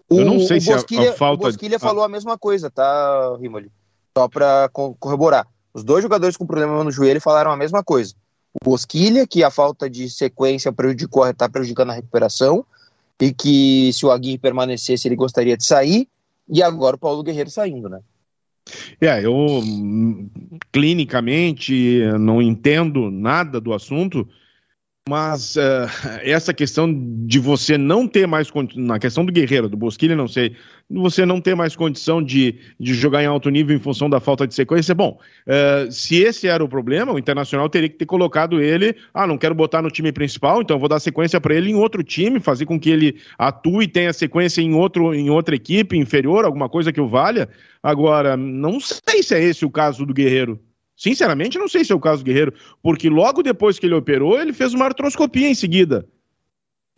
O, 0.10 0.20
eu 0.20 0.26
não 0.26 0.39
sei 0.39 0.60
se 0.62 0.72
Bosquilha, 0.72 1.10
a, 1.10 1.14
a 1.14 1.16
falta... 1.16 1.43
O 1.43 1.48
Bosquilha 1.48 1.78
falou 1.78 2.04
a 2.04 2.10
mesma 2.10 2.38
coisa, 2.38 2.72
tá, 2.72 3.38
Rimoli? 3.39 3.70
Só 4.18 4.28
para 4.30 4.70
corroborar. 4.70 5.46
Os 5.74 5.84
dois 5.84 6.02
jogadores 6.02 6.38
com 6.38 6.46
problema 6.46 6.82
no 6.84 6.91
joelho 6.91 7.20
falaram 7.20 7.52
a 7.52 7.58
mesma 7.58 7.84
coisa. 7.84 8.16
O 8.54 8.70
Bosquilha, 8.70 9.28
que 9.28 9.43
a 9.43 9.52
falta 9.52 9.89
de 9.89 10.10
sequência 10.10 10.72
prejudicou, 10.72 11.28
está 11.28 11.50
prejudicando 11.50 11.91
a 11.91 11.96
recuperação, 11.96 12.66
e 13.20 13.34
que 13.34 13.91
se 13.93 14.06
o 14.06 14.12
Aguirre 14.12 14.38
permanecesse, 14.38 15.08
ele 15.08 15.16
gostaria 15.16 15.58
de 15.58 15.66
sair, 15.66 16.08
e 16.48 16.64
agora 16.64 16.96
o 16.96 17.00
Paulo 17.00 17.22
Guerreiro 17.22 17.52
saindo, 17.52 17.89
né? 17.89 18.00
É, 18.99 19.24
eu 19.24 19.61
clinicamente 20.72 22.01
não 22.20 22.41
entendo 22.41 23.11
nada 23.11 23.61
do 23.61 23.74
assunto, 23.74 24.28
mas 25.08 25.56
uh, 25.56 25.88
essa 26.24 26.51
questão 26.51 26.91
de 27.28 27.38
você 27.38 27.78
não 27.78 28.08
ter 28.08 28.26
mais 28.26 28.51
na 28.76 28.97
questão 28.97 29.24
do 29.24 29.32
Guerreiro, 29.32 29.70
do 29.70 29.78
Bosquilha, 29.78 30.16
não 30.16 30.28
sei, 30.28 30.56
você 30.89 31.28
não 31.28 31.39
ter 31.39 31.56
mais 31.56 31.76
condição 31.76 32.24
de, 32.24 32.58
de 32.80 32.95
jogar 32.95 33.22
em 33.22 33.28
alto 33.28 33.51
nível 33.51 33.78
em 33.78 33.80
função 33.80 34.10
da 34.10 34.20
falta 34.20 34.47
de 34.47 34.56
sequência. 34.56 34.95
Bom, 34.95 35.20
uh, 35.45 35.91
se 35.91 36.16
esse 36.16 36.47
era 36.47 36.64
o 36.64 36.68
problema, 36.68 37.14
o 37.14 37.20
Internacional 37.20 37.70
teria 37.70 37.88
que 37.88 37.97
ter 37.97 38.08
colocado 38.08 38.60
ele. 38.60 38.95
Ah, 39.14 39.28
não 39.28 39.38
quero 39.38 39.53
botar 39.53 39.84
no 39.84 39.91
time 39.91 40.12
principal, 40.12 40.64
então 40.64 40.80
vou 40.80 40.89
dar 40.89 40.99
sequência 40.99 41.39
para 41.39 41.53
ele 41.53 41.70
em 41.70 41.76
outro 41.76 42.03
time, 42.03 42.39
fazer 42.39 42.66
com 42.66 42.80
que 42.80 42.89
ele 42.89 43.22
atue 43.38 43.84
e 43.84 43.88
tenha 43.88 44.12
sequência 44.12 44.60
em, 44.60 44.74
outro, 44.74 45.14
em 45.14 45.30
outra 45.30 45.56
equipe 45.56 45.95
inferior, 45.95 46.45
alguma 46.45 46.68
coisa 46.68 46.91
que 46.91 46.99
o 46.99 47.08
valha. 47.08 47.47
Agora, 47.84 48.36
não 48.36 48.80
sei 48.80 49.22
se 49.22 49.36
é 49.36 49.43
esse 49.43 49.66
o 49.66 49.70
caso 49.70 50.03
do 50.03 50.16
Guerreiro. 50.16 50.60
Sinceramente, 50.96 51.58
não 51.58 51.68
sei 51.68 51.84
se 51.84 51.91
é 51.91 51.96
o 51.96 52.00
caso 52.00 52.24
do 52.24 52.26
Guerreiro, 52.26 52.54
porque 52.82 53.10
logo 53.10 53.43
depois 53.43 53.78
que 53.78 53.86
ele 53.86 53.96
operou, 53.96 54.39
ele 54.39 54.54
fez 54.54 54.74
uma 54.74 54.86
artroscopia 54.86 55.50
em 55.50 55.56
seguida. 55.56 56.08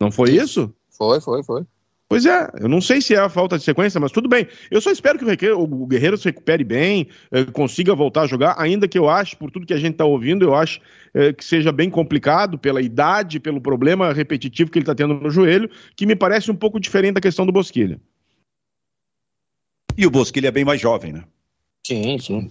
Não 0.00 0.12
foi 0.12 0.30
isso? 0.30 0.72
Foi, 0.90 1.20
foi, 1.20 1.42
foi. 1.42 1.64
Pois 2.08 2.24
é, 2.24 2.50
eu 2.58 2.68
não 2.68 2.80
sei 2.80 3.02
se 3.02 3.14
é 3.14 3.18
a 3.18 3.28
falta 3.28 3.58
de 3.58 3.64
sequência, 3.64 4.00
mas 4.00 4.10
tudo 4.10 4.30
bem. 4.30 4.48
Eu 4.70 4.80
só 4.80 4.90
espero 4.90 5.18
que 5.18 5.50
o 5.50 5.86
Guerreiro 5.86 6.16
se 6.16 6.24
recupere 6.24 6.64
bem, 6.64 7.08
eh, 7.30 7.44
consiga 7.44 7.94
voltar 7.94 8.22
a 8.22 8.26
jogar, 8.26 8.54
ainda 8.56 8.88
que 8.88 8.98
eu 8.98 9.10
acho, 9.10 9.36
por 9.36 9.50
tudo 9.50 9.66
que 9.66 9.74
a 9.74 9.78
gente 9.78 9.92
está 9.92 10.06
ouvindo, 10.06 10.42
eu 10.42 10.54
acho 10.54 10.80
eh, 11.12 11.34
que 11.34 11.44
seja 11.44 11.70
bem 11.70 11.90
complicado 11.90 12.58
pela 12.58 12.80
idade, 12.80 13.38
pelo 13.38 13.60
problema 13.60 14.10
repetitivo 14.10 14.70
que 14.70 14.78
ele 14.78 14.84
está 14.84 14.94
tendo 14.94 15.14
no 15.14 15.28
joelho, 15.28 15.68
que 15.94 16.06
me 16.06 16.16
parece 16.16 16.50
um 16.50 16.56
pouco 16.56 16.80
diferente 16.80 17.16
da 17.16 17.20
questão 17.20 17.44
do 17.44 17.52
Bosquilha. 17.52 18.00
E 19.94 20.06
o 20.06 20.10
Bosquilha 20.10 20.48
é 20.48 20.52
bem 20.52 20.64
mais 20.64 20.80
jovem, 20.80 21.12
né? 21.12 21.24
Sim, 21.86 22.18
sim. 22.18 22.50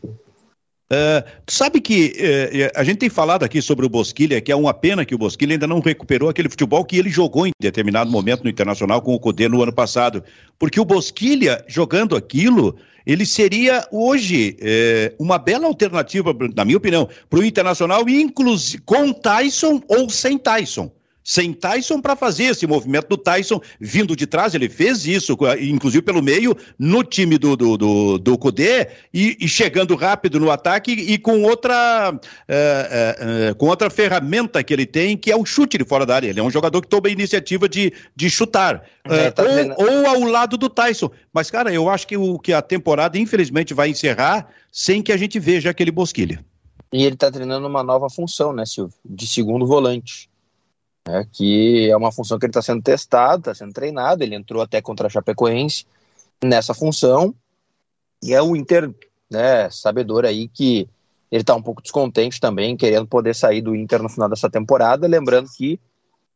Uh, 0.89 1.21
sabe 1.45 1.81
que 1.81 2.13
uh, 2.15 2.79
a 2.79 2.83
gente 2.83 2.99
tem 2.99 3.09
falado 3.09 3.43
aqui 3.43 3.61
sobre 3.61 3.85
o 3.85 3.89
Bosquilha, 3.89 4.39
que 4.39 4.51
é 4.51 4.55
uma 4.55 4.73
pena 4.73 5.03
que 5.03 5.13
o 5.13 5.17
Bosquilha 5.17 5.53
ainda 5.53 5.67
não 5.67 5.81
recuperou 5.81 6.29
aquele 6.29 6.47
futebol 6.47 6.85
que 6.85 6.97
ele 6.97 7.09
jogou 7.09 7.45
em 7.45 7.51
determinado 7.59 8.09
momento 8.09 8.43
no 8.43 8.49
Internacional 8.49 9.01
com 9.01 9.13
o 9.13 9.19
Codê 9.19 9.49
no 9.49 9.61
ano 9.61 9.73
passado. 9.73 10.23
Porque 10.57 10.79
o 10.79 10.85
Bosquilha, 10.85 11.61
jogando 11.67 12.15
aquilo, 12.15 12.77
ele 13.05 13.25
seria 13.25 13.85
hoje 13.91 14.57
uh, 14.61 15.23
uma 15.23 15.37
bela 15.37 15.67
alternativa, 15.67 16.33
na 16.55 16.63
minha 16.63 16.77
opinião, 16.77 17.09
para 17.29 17.39
o 17.39 17.43
Internacional, 17.43 18.07
inclusive 18.07 18.81
com 18.83 19.11
Tyson 19.11 19.81
ou 19.89 20.09
sem 20.09 20.37
Tyson. 20.37 20.89
Sem 21.27 21.51
Tyson 21.51 21.99
para 21.99 22.15
fazer 22.15 22.45
esse 22.45 22.65
movimento 22.65 23.09
do 23.09 23.17
Tyson 23.17 23.59
vindo 23.81 24.15
de 24.15 24.25
trás. 24.25 24.55
Ele 24.55 24.69
fez 24.69 25.05
isso, 25.05 25.37
inclusive 25.59 26.01
pelo 26.01 26.23
meio, 26.23 26.55
no 26.79 27.03
time 27.03 27.37
do, 27.37 27.57
do, 27.57 27.77
do, 27.77 28.17
do 28.17 28.37
Kudê, 28.37 28.87
e, 29.13 29.35
e 29.37 29.45
chegando 29.45 29.93
rápido 29.93 30.39
no 30.39 30.49
ataque 30.49 30.93
e 30.93 31.17
com 31.17 31.43
outra, 31.43 32.17
é, 32.47 33.49
é, 33.49 33.53
com 33.55 33.65
outra 33.65 33.89
ferramenta 33.89 34.63
que 34.63 34.73
ele 34.73 34.85
tem, 34.85 35.17
que 35.17 35.29
é 35.29 35.35
o 35.35 35.43
chute 35.45 35.77
de 35.77 35.83
fora 35.83 36.05
da 36.05 36.15
área. 36.15 36.29
Ele 36.29 36.39
é 36.39 36.43
um 36.43 36.49
jogador 36.49 36.81
que 36.81 36.87
toma 36.87 37.09
a 37.09 37.11
iniciativa 37.11 37.67
de, 37.67 37.91
de 38.15 38.29
chutar. 38.29 38.83
É, 39.03 39.29
tá 39.29 39.43
ou, 39.43 39.85
ou, 39.85 40.07
ao 40.07 40.21
lado 40.21 40.55
do 40.55 40.69
Tyson. 40.69 41.11
Mas, 41.33 41.51
cara, 41.51 41.73
eu 41.73 41.89
acho 41.89 42.07
que, 42.07 42.15
o, 42.15 42.39
que 42.39 42.53
a 42.53 42.61
temporada, 42.61 43.17
infelizmente, 43.17 43.73
vai 43.73 43.89
encerrar 43.89 44.47
sem 44.71 45.01
que 45.01 45.11
a 45.11 45.17
gente 45.17 45.39
veja 45.39 45.71
aquele 45.71 45.91
Bosquilha. 45.91 46.39
E 46.93 47.03
ele 47.03 47.15
está 47.15 47.29
treinando 47.29 47.67
uma 47.67 47.83
nova 47.83 48.09
função, 48.09 48.53
né, 48.53 48.65
Silvio? 48.65 48.95
De 49.03 49.27
segundo 49.27 49.67
volante 49.67 50.29
né, 51.07 51.25
que 51.31 51.89
é 51.89 51.95
uma 51.95 52.11
função 52.11 52.37
que 52.37 52.45
ele 52.45 52.51
está 52.51 52.61
sendo 52.61 52.81
testado, 52.81 53.39
está 53.39 53.55
sendo 53.55 53.73
treinado. 53.73 54.23
Ele 54.23 54.35
entrou 54.35 54.61
até 54.61 54.81
contra 54.81 55.07
a 55.07 55.09
Chapecoense 55.09 55.85
nessa 56.43 56.73
função. 56.73 57.33
E 58.21 58.33
é 58.33 58.41
o 58.41 58.55
Inter, 58.55 58.93
né, 59.29 59.69
sabedor 59.69 60.25
aí 60.25 60.47
que 60.47 60.89
ele 61.31 61.41
está 61.41 61.55
um 61.55 61.61
pouco 61.61 61.81
descontente 61.81 62.39
também, 62.39 62.75
querendo 62.75 63.07
poder 63.07 63.33
sair 63.33 63.61
do 63.61 63.75
Inter 63.75 64.03
no 64.03 64.09
final 64.09 64.27
dessa 64.27 64.49
temporada. 64.49 65.07
Lembrando 65.07 65.49
que 65.55 65.79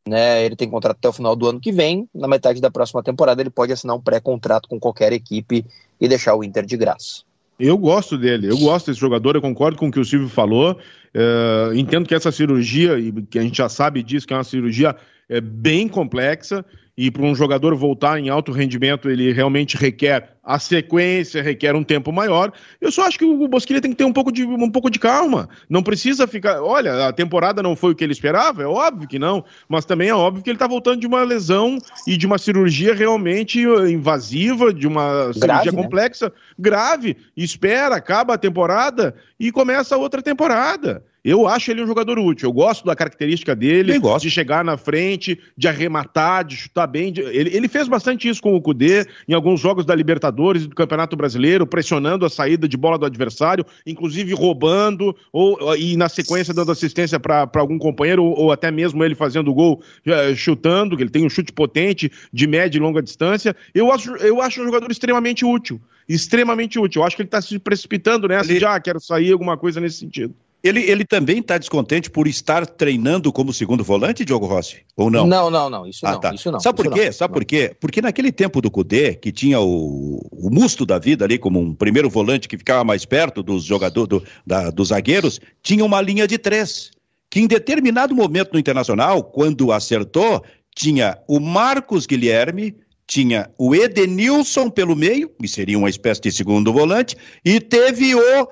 né, 0.08 0.44
ele 0.44 0.56
tem 0.56 0.70
contrato 0.70 0.98
até 0.98 1.10
o 1.10 1.14
final 1.14 1.36
do 1.36 1.48
ano 1.48 1.60
que 1.60 1.72
vem. 1.72 2.08
Na 2.14 2.28
metade 2.28 2.62
da 2.62 2.72
próxima 2.72 3.04
temporada, 3.04 3.42
ele 3.42 3.50
pode 3.50 3.74
assinar 3.74 3.96
um 3.96 4.02
pré-contrato 4.02 4.70
com 4.70 4.80
qualquer 4.80 5.12
equipe 5.12 5.66
e 6.00 6.08
deixar 6.08 6.36
o 6.36 6.44
Inter 6.44 6.66
de 6.66 6.78
graça. 6.78 7.24
Eu 7.60 7.78
gosto 7.78 8.18
dele, 8.18 8.50
eu 8.50 8.58
gosto 8.58 8.88
desse 8.88 9.00
jogador, 9.00 9.36
eu 9.36 9.42
concordo 9.42 9.78
com 9.78 9.88
o 9.88 9.92
que 9.92 10.00
o 10.00 10.06
Silvio 10.06 10.30
falou. 10.30 10.80
Uh, 11.14 11.74
entendo 11.76 12.08
que 12.08 12.16
essa 12.16 12.32
cirurgia, 12.32 12.98
e 12.98 13.12
que 13.12 13.38
a 13.38 13.42
gente 13.42 13.58
já 13.58 13.70
sabe 13.70 14.02
disso, 14.02 14.26
que 14.26 14.34
é 14.34 14.38
uma 14.38 14.44
cirurgia 14.44 14.96
é, 15.30 15.40
bem 15.40 15.88
complexa, 15.88 16.66
e 17.02 17.10
para 17.10 17.24
um 17.24 17.34
jogador 17.34 17.74
voltar 17.76 18.20
em 18.20 18.30
alto 18.30 18.52
rendimento, 18.52 19.10
ele 19.10 19.34
realmente 19.34 19.76
requer 19.76 20.36
a 20.44 20.60
sequência, 20.60 21.42
requer 21.42 21.76
um 21.76 21.84
tempo 21.84 22.12
maior. 22.12 22.54
Eu 22.80 22.92
só 22.92 23.08
acho 23.08 23.18
que 23.18 23.26
o 23.26 23.48
Bosquilha 23.48 23.82
tem 23.82 23.90
que 23.90 23.98
ter 23.98 24.04
um 24.04 24.14
pouco, 24.14 24.32
de, 24.32 24.46
um 24.46 24.70
pouco 24.70 24.88
de 24.88 25.00
calma. 25.00 25.50
Não 25.68 25.82
precisa 25.82 26.28
ficar. 26.28 26.62
Olha, 26.62 27.08
a 27.08 27.12
temporada 27.12 27.64
não 27.64 27.76
foi 27.76 27.94
o 27.94 27.96
que 27.96 28.04
ele 28.04 28.14
esperava, 28.14 28.62
é 28.62 28.68
óbvio 28.68 29.08
que 29.08 29.18
não, 29.18 29.44
mas 29.68 29.84
também 29.84 30.10
é 30.10 30.14
óbvio 30.14 30.44
que 30.44 30.50
ele 30.52 30.58
está 30.58 30.68
voltando 30.68 31.00
de 31.00 31.08
uma 31.08 31.24
lesão 31.24 31.80
e 32.06 32.16
de 32.16 32.28
uma 32.28 32.38
cirurgia 32.38 32.94
realmente 32.94 33.60
invasiva, 33.60 34.72
de 34.72 34.86
uma 34.86 35.34
cirurgia 35.34 35.42
grave, 35.42 35.72
né? 35.72 35.82
complexa, 35.82 36.32
grave. 36.60 37.18
Espera, 37.36 37.96
acaba 37.96 38.36
a 38.36 38.38
temporada 38.38 39.16
e 39.40 39.52
começa 39.52 39.96
a 39.96 39.98
outra 39.98 40.22
temporada. 40.22 41.04
Eu 41.24 41.48
acho 41.48 41.70
ele 41.70 41.84
um 41.84 41.88
jogador 41.88 42.18
útil. 42.18 42.50
Eu 42.50 42.54
gosto 42.54 42.84
da 42.84 42.96
característica 42.96 43.56
dele, 43.56 44.00
de 44.20 44.30
chegar 44.30 44.64
na 44.64 44.76
frente, 44.76 45.40
de 45.56 45.68
arrematar, 45.68 46.44
de 46.44 46.56
chutar 46.56 46.88
bem. 46.88 47.14
De... 47.14 47.22
Ele, 47.22 47.56
ele, 47.56 47.68
fez 47.68 47.88
bastante 47.88 48.28
isso 48.28 48.42
com 48.42 48.56
o 48.56 48.62
Cudê 48.62 49.06
em 49.28 49.34
alguns 49.34 49.60
jogos 49.60 49.86
da 49.86 49.94
Libertadores 49.94 50.64
e 50.64 50.68
do 50.68 50.76
Campeonato 50.76 51.16
Brasileiro, 51.16 51.68
pressionando 51.68 52.26
a 52.26 52.30
saída 52.30 52.68
de 52.68 52.76
bola 52.76 52.98
do 52.98 53.06
adversário, 53.06 53.64
inclusive 53.86 54.34
roubando, 54.34 55.16
ou 55.32 55.76
e 55.76 55.96
na 55.96 56.10
sequência 56.10 56.54
dando 56.54 56.72
assistência 56.72 57.20
para 57.20 57.48
algum 57.56 57.78
companheiro, 57.78 58.24
ou, 58.24 58.46
ou, 58.46 58.52
até 58.52 58.72
mesmo 58.72 59.04
ele 59.04 59.14
fazendo 59.14 59.52
o 59.52 59.54
gol 59.54 59.84
uh, 60.08 60.36
chutando, 60.36 60.98
que 60.98 61.04
ele 61.04 61.10
tem 61.12 61.26
um 61.26 61.30
chute 61.30 61.52
potente 61.54 62.12
de 62.34 62.48
média 62.48 62.80
e 62.80 62.82
longa 62.82 63.02
distância. 63.02 63.56
Eu 63.76 63.92
acho, 63.92 64.16
eu 64.16 64.42
acho 64.42 64.62
um 64.62 64.66
jogador 64.66 64.90
extremamente 64.92 65.46
útil. 65.46 65.80
Extremamente 66.10 66.80
útil. 66.80 67.02
Eu 67.02 67.06
acho 67.06 67.16
que 67.16 67.22
ele 67.22 67.28
está 67.28 67.42
se 67.42 67.60
precipitando 67.60 68.28
nessa 68.28 68.50
ele... 68.52 68.60
de, 68.60 68.66
ah, 68.66 68.80
quero 68.80 69.00
sair, 69.00 69.32
alguma 69.32 69.56
coisa 69.56 69.80
nesse 69.80 69.98
sentido. 69.98 70.34
Ele, 70.64 70.82
ele 70.82 71.04
também 71.04 71.40
está 71.40 71.58
descontente 71.58 72.10
por 72.10 72.28
estar 72.28 72.68
treinando 72.68 73.32
como 73.32 73.52
segundo 73.52 73.84
volante, 73.84 74.24
Diogo 74.24 74.46
Rossi? 74.46 74.78
Ou 74.96 75.10
não? 75.10 75.26
Não, 75.26 75.50
não, 75.50 75.70
não. 75.70 75.88
Isso 75.88 76.06
ah, 76.06 76.12
não. 76.12 76.20
Tá. 76.20 76.34
Isso 76.36 76.52
não. 76.52 76.60
Sabe 76.60 76.82
isso 76.82 76.90
por 76.90 76.94
quê? 76.96 77.06
Não. 77.06 77.14
Sabe 77.14 77.34
por 77.34 77.46
quê? 77.46 77.76
Porque 77.80 78.02
naquele 78.02 78.32
tempo 78.32 78.62
do 78.62 78.70
Cudê, 78.70 79.16
que 79.16 79.32
tinha 79.32 79.60
o, 79.60 80.20
o 80.32 80.50
musto 80.52 80.86
da 80.86 81.00
vida 81.00 81.26
ali, 81.26 81.40
como 81.40 81.60
um 81.60 81.74
primeiro 81.74 82.10
volante 82.10 82.48
que 82.48 82.58
ficava 82.58 82.84
mais 82.84 83.06
perto 83.06 83.42
dos 83.42 83.64
jogadores, 83.64 84.08
do, 84.08 84.24
da, 84.46 84.70
dos 84.70 84.90
zagueiros, 84.90 85.42
tinha 85.64 85.84
uma 85.84 86.00
linha 86.00 86.28
de 86.28 86.38
três. 86.38 86.92
Que 87.28 87.40
em 87.40 87.48
determinado 87.48 88.14
momento 88.14 88.54
no 88.54 88.60
Internacional, 88.60 89.24
quando 89.24 89.72
acertou, 89.72 90.44
tinha 90.76 91.18
o 91.28 91.40
Marcos 91.40 92.06
Guilherme, 92.06 92.76
tinha 93.08 93.50
o 93.58 93.76
Edenilson 93.76 94.70
pelo 94.70 94.96
meio, 94.96 95.30
que 95.42 95.48
seria 95.48 95.78
uma 95.78 95.90
espécie 95.90 96.22
de 96.22 96.32
segundo 96.32 96.72
volante, 96.72 97.16
e 97.44 97.60
teve 97.60 98.16
o 98.16 98.48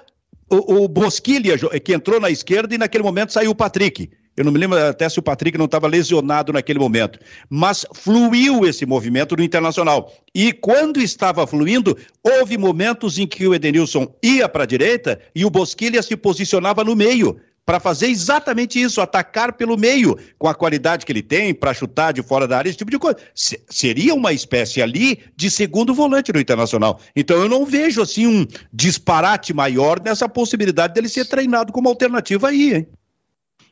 o, 0.49 0.83
o 0.83 0.87
Bosquilha, 0.87 1.57
que 1.79 1.93
entrou 1.93 2.19
na 2.19 2.29
esquerda 2.29 2.73
e 2.73 2.77
naquele 2.77 3.03
momento 3.03 3.33
saiu 3.33 3.51
o 3.51 3.55
Patrick. 3.55 4.09
Eu 4.39 4.45
não 4.45 4.53
me 4.53 4.57
lembro 4.57 4.77
até 4.77 5.09
se 5.09 5.19
o 5.19 5.21
Patrick 5.21 5.57
não 5.57 5.65
estava 5.65 5.85
lesionado 5.85 6.53
naquele 6.53 6.79
momento. 6.79 7.19
Mas 7.49 7.85
fluiu 7.93 8.65
esse 8.65 8.85
movimento 8.85 9.35
no 9.35 9.43
Internacional. 9.43 10.13
E 10.33 10.53
quando 10.53 11.01
estava 11.01 11.45
fluindo, 11.45 11.97
houve 12.23 12.57
momentos 12.57 13.17
em 13.17 13.27
que 13.27 13.45
o 13.45 13.53
Edenilson 13.53 14.07
ia 14.23 14.47
para 14.47 14.63
a 14.63 14.65
direita 14.65 15.19
e 15.35 15.43
o 15.43 15.49
Bosquilha 15.49 16.01
se 16.01 16.15
posicionava 16.15 16.85
no 16.85 16.95
meio 16.95 17.37
para 17.69 17.79
fazer 17.79 18.07
exatamente 18.07 18.81
isso, 18.81 18.99
atacar 18.99 19.53
pelo 19.53 19.77
meio, 19.77 20.17
com 20.39 20.47
a 20.47 20.55
qualidade 20.55 21.05
que 21.05 21.11
ele 21.11 21.21
tem 21.21 21.53
para 21.53 21.71
chutar 21.71 22.11
de 22.11 22.23
fora 22.23 22.47
da 22.47 22.57
área, 22.57 22.67
esse 22.67 22.79
tipo 22.79 22.89
de 22.89 22.97
coisa. 22.97 23.19
Se, 23.35 23.63
seria 23.69 24.15
uma 24.15 24.33
espécie 24.33 24.81
ali 24.81 25.19
de 25.35 25.51
segundo 25.51 25.93
volante 25.93 26.33
no 26.33 26.39
Internacional. 26.39 26.99
Então 27.15 27.37
eu 27.37 27.47
não 27.47 27.67
vejo 27.67 28.01
assim 28.01 28.25
um 28.25 28.43
disparate 28.73 29.53
maior 29.53 30.01
nessa 30.01 30.27
possibilidade 30.27 30.95
dele 30.95 31.07
ser 31.07 31.27
treinado 31.27 31.71
como 31.71 31.87
alternativa 31.87 32.47
aí, 32.47 32.73
hein? 32.73 32.87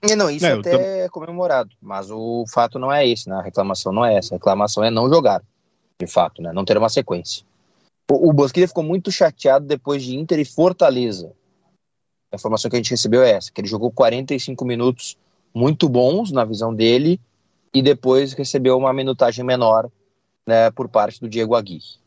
E 0.04 0.16
não, 0.16 0.30
isso 0.30 0.46
é, 0.46 0.52
até 0.52 1.06
é 1.06 1.10
comemorado, 1.10 1.72
mas 1.82 2.12
o 2.12 2.46
fato 2.54 2.78
não 2.78 2.94
é 2.94 3.08
esse, 3.08 3.28
né? 3.28 3.38
A 3.38 3.42
reclamação 3.42 3.92
não 3.92 4.06
é 4.06 4.16
essa. 4.16 4.36
A 4.36 4.38
reclamação 4.38 4.84
é 4.84 4.92
não 4.92 5.10
jogar, 5.10 5.42
de 6.00 6.06
fato, 6.06 6.40
né? 6.40 6.54
Não 6.54 6.64
ter 6.64 6.78
uma 6.78 6.88
sequência. 6.88 7.44
O, 8.12 8.30
o 8.30 8.32
Bosquilha 8.32 8.68
ficou 8.68 8.84
muito 8.84 9.12
chateado 9.12 9.66
depois 9.66 10.04
de 10.04 10.16
Inter 10.16 10.38
e 10.38 10.46
Fortaleza. 10.46 11.32
A 12.32 12.36
informação 12.36 12.70
que 12.70 12.76
a 12.76 12.80
gente 12.80 12.92
recebeu 12.92 13.24
é 13.24 13.32
essa, 13.32 13.52
que 13.52 13.62
ele 13.62 13.68
jogou 13.68 13.92
45 13.92 14.66
minutos 14.66 15.18
muito 15.54 15.88
bons 15.88 16.32
na 16.32 16.44
visão 16.44 16.74
dele 16.74 17.20
e 17.74 17.82
depois 17.82 18.34
recebeu 18.34 18.78
uma 18.78 18.94
minutagem 18.94 19.44
menor 19.44 19.90
né, 20.46 20.70
por 20.72 20.90
parte 20.90 21.20
do 21.20 21.30
Diego 21.30 21.56
Aguirre. 21.56 21.98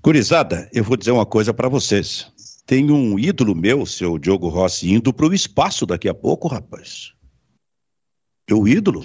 Curizada, 0.00 0.68
eu 0.72 0.84
vou 0.84 0.96
dizer 0.96 1.12
uma 1.12 1.24
coisa 1.24 1.54
para 1.54 1.68
vocês. 1.68 2.30
Tem 2.66 2.90
um 2.90 3.18
ídolo 3.18 3.54
meu, 3.54 3.86
seu 3.86 4.18
Diogo 4.18 4.48
Rossi, 4.48 4.92
indo 4.92 5.12
para 5.12 5.26
o 5.26 5.34
espaço 5.34 5.86
daqui 5.86 6.08
a 6.08 6.14
pouco, 6.14 6.48
rapaz. 6.48 7.12
Meu 8.48 8.68
ídolo. 8.68 9.02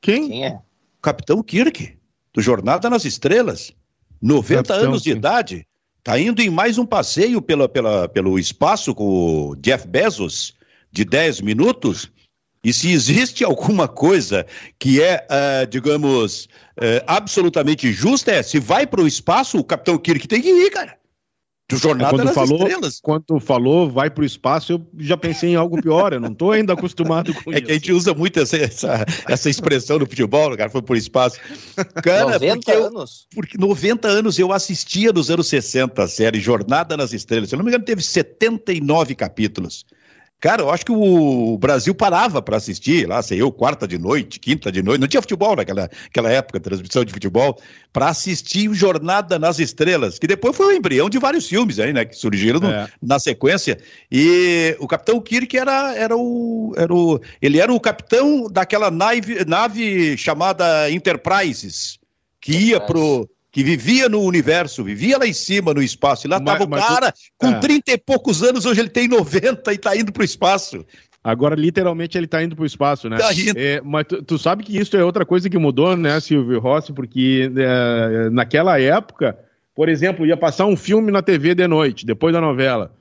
Quem? 0.00 0.28
Quem 0.28 0.44
é? 0.44 0.60
Capitão 1.00 1.42
Kirk, 1.42 1.96
do 2.32 2.40
Jornada 2.40 2.90
nas 2.90 3.04
Estrelas. 3.04 3.72
90 4.20 4.62
Capitão, 4.62 4.88
anos 4.88 5.02
de 5.02 5.10
idade. 5.10 5.66
Está 6.04 6.18
indo 6.18 6.42
em 6.42 6.50
mais 6.50 6.78
um 6.78 6.84
passeio 6.84 7.40
pela, 7.40 7.68
pela, 7.68 8.08
pelo 8.08 8.36
espaço 8.36 8.92
com 8.92 9.50
o 9.50 9.54
Jeff 9.54 9.86
Bezos, 9.86 10.52
de 10.90 11.04
10 11.04 11.42
minutos. 11.42 12.10
E 12.64 12.72
se 12.72 12.90
existe 12.90 13.44
alguma 13.44 13.86
coisa 13.86 14.44
que 14.80 15.00
é, 15.00 15.24
uh, 15.30 15.64
digamos, 15.64 16.46
uh, 16.76 17.04
absolutamente 17.06 17.92
justa, 17.92 18.32
é 18.32 18.42
se 18.42 18.58
vai 18.58 18.84
para 18.84 19.00
o 19.00 19.06
espaço, 19.06 19.58
o 19.58 19.62
Capitão 19.62 19.96
Kirk 19.96 20.26
tem 20.26 20.42
que 20.42 20.48
ir, 20.48 20.70
cara. 20.72 20.98
Do 21.68 21.78
Jornada 21.78 22.10
quando 22.10 22.32
falou, 22.32 22.58
Estrelas. 22.58 23.00
Quando 23.00 23.40
falou 23.40 23.90
vai 23.90 24.10
para 24.10 24.22
o 24.22 24.26
espaço, 24.26 24.72
eu 24.74 24.86
já 24.98 25.16
pensei 25.16 25.50
em 25.50 25.56
algo 25.56 25.80
pior. 25.80 26.12
Eu 26.12 26.20
não 26.20 26.30
estou 26.30 26.52
ainda 26.52 26.74
acostumado 26.74 27.32
com 27.32 27.52
é 27.52 27.54
isso. 27.56 27.58
É 27.58 27.66
que 27.66 27.70
a 27.70 27.74
gente 27.74 27.92
usa 27.92 28.12
muito 28.12 28.40
essa, 28.40 28.56
essa, 28.56 29.06
essa 29.28 29.48
expressão 29.48 29.98
no 29.98 30.06
futebol, 30.06 30.52
o 30.52 30.56
cara 30.56 30.68
foi 30.68 30.82
para 30.82 30.92
o 30.92 30.96
espaço. 30.96 31.38
Cara, 32.02 32.32
90 32.32 32.54
porque 32.56 32.70
anos. 32.72 33.26
Eu, 33.30 33.36
porque 33.36 33.58
90 33.58 34.08
anos 34.08 34.38
eu 34.38 34.52
assistia 34.52 35.12
nos 35.12 35.30
anos 35.30 35.48
60 35.48 36.02
a 36.02 36.08
série 36.08 36.40
Jornada 36.40 36.96
nas 36.96 37.12
Estrelas. 37.12 37.48
Se 37.48 37.54
eu 37.54 37.58
não 37.58 37.64
me 37.64 37.70
engano, 37.70 37.84
teve 37.84 38.02
79 38.02 39.14
capítulos. 39.14 39.86
Cara, 40.42 40.62
eu 40.62 40.70
acho 40.70 40.84
que 40.84 40.90
o 40.90 41.56
Brasil 41.56 41.94
parava 41.94 42.42
para 42.42 42.56
assistir, 42.56 43.06
lá 43.08 43.22
sei 43.22 43.40
eu, 43.40 43.52
quarta 43.52 43.86
de 43.86 43.96
noite, 43.96 44.40
quinta 44.40 44.72
de 44.72 44.82
noite, 44.82 45.00
não 45.00 45.06
tinha 45.06 45.22
futebol 45.22 45.54
naquela, 45.54 45.88
naquela 46.02 46.32
época, 46.32 46.58
transmissão 46.58 47.04
de 47.04 47.12
futebol, 47.12 47.60
para 47.92 48.08
assistir 48.08 48.68
o 48.68 48.74
Jornada 48.74 49.38
nas 49.38 49.60
Estrelas, 49.60 50.18
que 50.18 50.26
depois 50.26 50.56
foi 50.56 50.66
o 50.66 50.76
embrião 50.76 51.08
de 51.08 51.16
vários 51.16 51.46
filmes 51.46 51.78
aí, 51.78 51.92
né, 51.92 52.04
que 52.04 52.16
surgiram 52.16 52.58
no, 52.58 52.68
é. 52.68 52.88
na 53.00 53.20
sequência. 53.20 53.78
E 54.10 54.76
o 54.80 54.88
Capitão 54.88 55.20
Kirk 55.20 55.56
era, 55.56 55.94
era, 55.94 56.16
o, 56.16 56.74
era 56.76 56.92
o. 56.92 57.20
Ele 57.40 57.60
era 57.60 57.72
o 57.72 57.78
capitão 57.78 58.48
daquela 58.50 58.90
nave, 58.90 59.44
nave 59.44 60.16
chamada 60.16 60.90
Enterprises, 60.90 62.00
que 62.40 62.52
ia 62.52 62.80
pro 62.80 63.30
que 63.52 63.62
vivia 63.62 64.08
no 64.08 64.22
universo, 64.22 64.82
vivia 64.82 65.18
lá 65.18 65.26
em 65.26 65.32
cima 65.34 65.74
no 65.74 65.82
espaço, 65.82 66.26
e 66.26 66.30
lá 66.30 66.38
estava 66.38 66.64
o 66.64 66.70
cara 66.70 67.12
tu... 67.12 67.18
com 67.36 67.48
é. 67.48 67.60
30 67.60 67.92
e 67.92 67.98
poucos 67.98 68.42
anos, 68.42 68.64
hoje 68.64 68.80
ele 68.80 68.88
tem 68.88 69.06
90 69.06 69.70
e 69.70 69.76
está 69.76 69.94
indo 69.94 70.10
para 70.10 70.22
o 70.22 70.24
espaço. 70.24 70.84
Agora, 71.22 71.54
literalmente, 71.54 72.18
ele 72.18 72.24
está 72.24 72.42
indo 72.42 72.56
para 72.56 72.62
o 72.62 72.66
espaço, 72.66 73.08
né? 73.10 73.18
Tá 73.18 73.32
indo. 73.32 73.56
É, 73.56 73.80
mas 73.82 74.06
tu, 74.08 74.22
tu, 74.22 74.38
sabe 74.38 74.64
que 74.64 74.76
isso 74.76 74.96
é 74.96 75.04
outra 75.04 75.24
coisa 75.24 75.50
que 75.50 75.58
mudou, 75.58 75.94
né, 75.96 76.18
Silvio 76.18 76.58
Rossi? 76.58 76.92
Porque 76.94 77.52
é, 77.54 78.30
naquela 78.30 78.80
época, 78.80 79.38
por 79.74 79.88
exemplo, 79.88 80.26
ia 80.26 80.36
passar 80.36 80.64
um 80.64 80.76
filme 80.76 81.12
na 81.12 81.22
TV 81.22 81.54
de 81.54 81.68
noite, 81.68 82.06
depois 82.06 82.32
da 82.32 82.40
novela. 82.40 82.92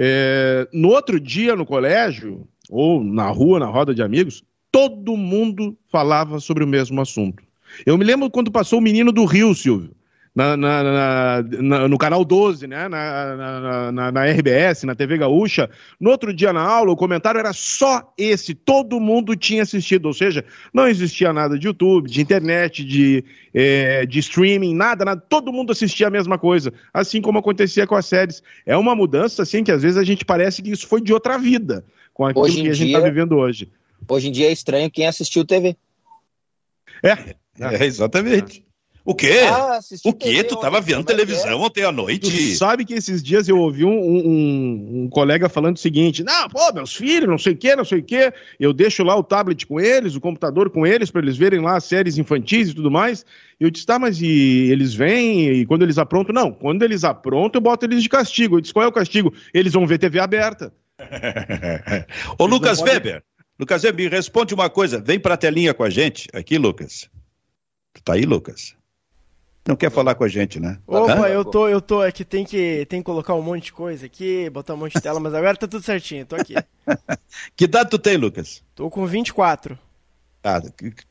É, 0.00 0.66
no 0.72 0.88
outro 0.88 1.20
dia, 1.20 1.54
no 1.54 1.66
colégio, 1.66 2.48
ou 2.70 3.04
na 3.04 3.28
rua, 3.28 3.60
na 3.60 3.66
roda 3.66 3.94
de 3.94 4.02
amigos, 4.02 4.42
todo 4.72 5.16
mundo 5.16 5.76
falava 5.92 6.40
sobre 6.40 6.64
o 6.64 6.66
mesmo 6.66 7.00
assunto. 7.00 7.43
Eu 7.84 7.96
me 7.98 8.04
lembro 8.04 8.30
quando 8.30 8.50
passou 8.50 8.78
o 8.78 8.82
Menino 8.82 9.12
do 9.12 9.24
Rio, 9.24 9.54
Silvio 9.54 9.94
na, 10.34 10.56
na, 10.56 11.42
na, 11.42 11.88
no 11.88 11.96
canal 11.96 12.24
12, 12.24 12.66
né? 12.66 12.88
Na, 12.88 14.24
RBS, 14.24 14.82
na 14.82 14.94
TV 14.94 15.16
Gaúcha. 15.18 15.70
No 16.00 16.10
outro 16.10 16.34
dia 16.34 16.52
na 16.52 16.60
aula, 16.60 16.90
o 16.90 16.96
comentário 16.96 17.38
era 17.38 17.52
só 17.52 18.12
esse. 18.18 18.52
Todo 18.52 18.98
mundo 18.98 19.36
tinha 19.36 19.62
assistido, 19.62 20.06
ou 20.06 20.12
seja, 20.12 20.44
não 20.72 20.88
existia 20.88 21.32
nada 21.32 21.56
de 21.56 21.68
YouTube, 21.68 22.10
de 22.10 22.20
internet, 22.20 22.84
de, 22.84 23.24
é, 23.54 24.04
de 24.04 24.18
streaming, 24.18 24.74
nada, 24.74 25.04
nada. 25.04 25.20
Todo 25.20 25.52
mundo 25.52 25.70
assistia 25.70 26.08
a 26.08 26.10
mesma 26.10 26.36
coisa, 26.36 26.72
assim 26.92 27.20
como 27.20 27.38
acontecia 27.38 27.86
com 27.86 27.94
as 27.94 28.06
séries. 28.06 28.42
É 28.66 28.76
uma 28.76 28.96
mudança, 28.96 29.42
assim, 29.42 29.62
que 29.62 29.70
às 29.70 29.82
vezes 29.82 29.96
a 29.96 30.04
gente 30.04 30.24
parece 30.24 30.60
que 30.62 30.70
isso 30.72 30.88
foi 30.88 31.00
de 31.00 31.12
outra 31.12 31.38
vida, 31.38 31.84
com 32.12 32.26
aquilo 32.26 32.44
que 32.44 32.70
a 32.70 32.74
gente 32.74 32.92
está 32.92 32.98
vivendo 32.98 33.36
hoje. 33.36 33.68
Hoje 34.08 34.28
em 34.28 34.32
dia 34.32 34.48
é 34.48 34.52
estranho 34.52 34.90
quem 34.90 35.06
assistiu 35.06 35.44
TV. 35.44 35.76
É, 37.04 37.36
é 37.60 37.84
exatamente. 37.84 38.64
O 39.06 39.14
quê? 39.14 39.40
Ah, 39.46 39.80
o 40.02 40.14
quê? 40.14 40.42
Tu 40.42 40.56
tava 40.56 40.80
vendo 40.80 41.04
televisão 41.04 41.60
ontem 41.60 41.84
à 41.84 41.92
noite? 41.92 42.30
Tu 42.30 42.56
sabe 42.56 42.86
que 42.86 42.94
esses 42.94 43.22
dias 43.22 43.46
eu 43.46 43.58
ouvi 43.58 43.84
um, 43.84 43.90
um, 43.90 45.02
um, 45.02 45.08
colega 45.10 45.46
falando 45.46 45.76
o 45.76 45.78
seguinte: 45.78 46.24
não, 46.24 46.48
pô, 46.48 46.72
meus 46.72 46.96
filhos, 46.96 47.28
não 47.28 47.36
sei 47.36 47.52
o 47.52 47.56
quê, 47.56 47.76
não 47.76 47.84
sei 47.84 47.98
o 47.98 48.02
quê. 48.02 48.32
Eu 48.58 48.72
deixo 48.72 49.04
lá 49.04 49.14
o 49.14 49.22
tablet 49.22 49.66
com 49.66 49.78
eles, 49.78 50.16
o 50.16 50.20
computador 50.22 50.70
com 50.70 50.86
eles, 50.86 51.10
para 51.10 51.20
eles 51.20 51.36
verem 51.36 51.60
lá 51.60 51.76
as 51.76 51.84
séries 51.84 52.16
infantis 52.16 52.70
e 52.70 52.74
tudo 52.74 52.90
mais. 52.90 53.26
Eu 53.60 53.68
disse, 53.68 53.84
tá, 53.84 53.98
mas 53.98 54.22
e 54.22 54.70
eles 54.70 54.94
vêm 54.94 55.50
e 55.50 55.66
quando 55.66 55.82
eles 55.82 55.98
aprontam? 55.98 56.34
Não, 56.34 56.50
quando 56.50 56.82
eles 56.82 57.04
aprontam, 57.04 57.58
eu 57.58 57.62
boto 57.62 57.84
eles 57.84 58.02
de 58.02 58.08
castigo. 58.08 58.56
Eu 58.56 58.60
disse, 58.62 58.72
qual 58.72 58.86
é 58.86 58.88
o 58.88 58.92
castigo? 58.92 59.34
Eles 59.52 59.74
vão 59.74 59.86
ver 59.86 59.98
TV 59.98 60.18
aberta. 60.18 60.72
Ô, 62.38 62.46
Lucas 62.46 62.80
Weber, 62.80 63.22
Lucas 63.58 63.82
me 63.84 64.08
responde 64.08 64.54
uma 64.54 64.68
coisa. 64.68 65.00
Vem 65.00 65.18
pra 65.18 65.36
telinha 65.36 65.72
com 65.72 65.84
a 65.84 65.90
gente 65.90 66.28
aqui, 66.32 66.58
Lucas. 66.58 67.08
Tá 68.04 68.14
aí, 68.14 68.22
Lucas? 68.22 68.74
Não 69.66 69.76
quer 69.76 69.90
falar 69.90 70.14
com 70.14 70.24
a 70.24 70.28
gente, 70.28 70.60
né? 70.60 70.78
Opa, 70.86 71.30
eu 71.30 71.42
tô, 71.42 71.68
eu 71.68 71.80
tô, 71.80 72.04
é 72.04 72.12
que 72.12 72.22
tem 72.22 72.44
que 72.44 72.84
tem 72.86 73.00
que 73.00 73.04
colocar 73.04 73.34
um 73.34 73.40
monte 73.40 73.64
de 73.64 73.72
coisa 73.72 74.04
aqui, 74.04 74.50
botar 74.50 74.74
um 74.74 74.76
monte 74.76 74.92
de 74.92 75.00
tela, 75.00 75.18
mas 75.18 75.32
agora 75.32 75.56
tá 75.56 75.66
tudo 75.66 75.82
certinho, 75.82 76.26
tô 76.26 76.36
aqui. 76.36 76.54
que 77.56 77.64
idade 77.64 77.88
tu 77.88 77.98
tem, 77.98 78.18
Lucas? 78.18 78.62
Tô 78.74 78.90
com 78.90 79.06
24. 79.06 79.78
Ah, 80.42 80.60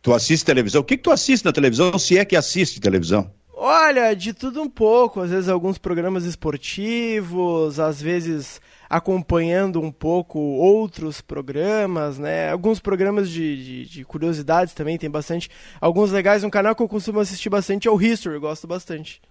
tu 0.03 0.13
assiste 0.13 0.45
televisão? 0.45 0.81
O 0.81 0.83
que, 0.83 0.97
que 0.97 1.03
tu 1.03 1.09
assiste 1.09 1.43
na 1.43 1.51
televisão, 1.51 1.97
se 1.97 2.15
é 2.15 2.23
que 2.23 2.35
assiste 2.35 2.79
televisão? 2.79 3.31
Olha, 3.55 4.13
de 4.13 4.33
tudo 4.33 4.61
um 4.61 4.69
pouco, 4.69 5.21
às 5.21 5.31
vezes 5.31 5.49
alguns 5.49 5.79
programas 5.79 6.23
esportivos, 6.23 7.79
às 7.79 7.99
vezes 7.99 8.61
acompanhando 8.89 9.81
um 9.81 9.91
pouco 9.91 10.39
outros 10.39 11.21
programas, 11.21 12.17
né? 12.17 12.49
Alguns 12.51 12.79
programas 12.79 13.29
de, 13.29 13.63
de, 13.63 13.89
de, 13.89 14.05
curiosidades 14.05 14.73
também, 14.73 14.97
tem 14.97 15.09
bastante. 15.09 15.49
Alguns 15.79 16.11
legais. 16.11 16.43
Um 16.43 16.49
canal 16.49 16.75
que 16.75 16.83
eu 16.83 16.87
costumo 16.87 17.19
assistir 17.19 17.49
bastante 17.49 17.87
é 17.87 17.91
o 17.91 18.01
History, 18.01 18.35
eu 18.35 18.41
gosto 18.41 18.67
bastante. 18.67 19.21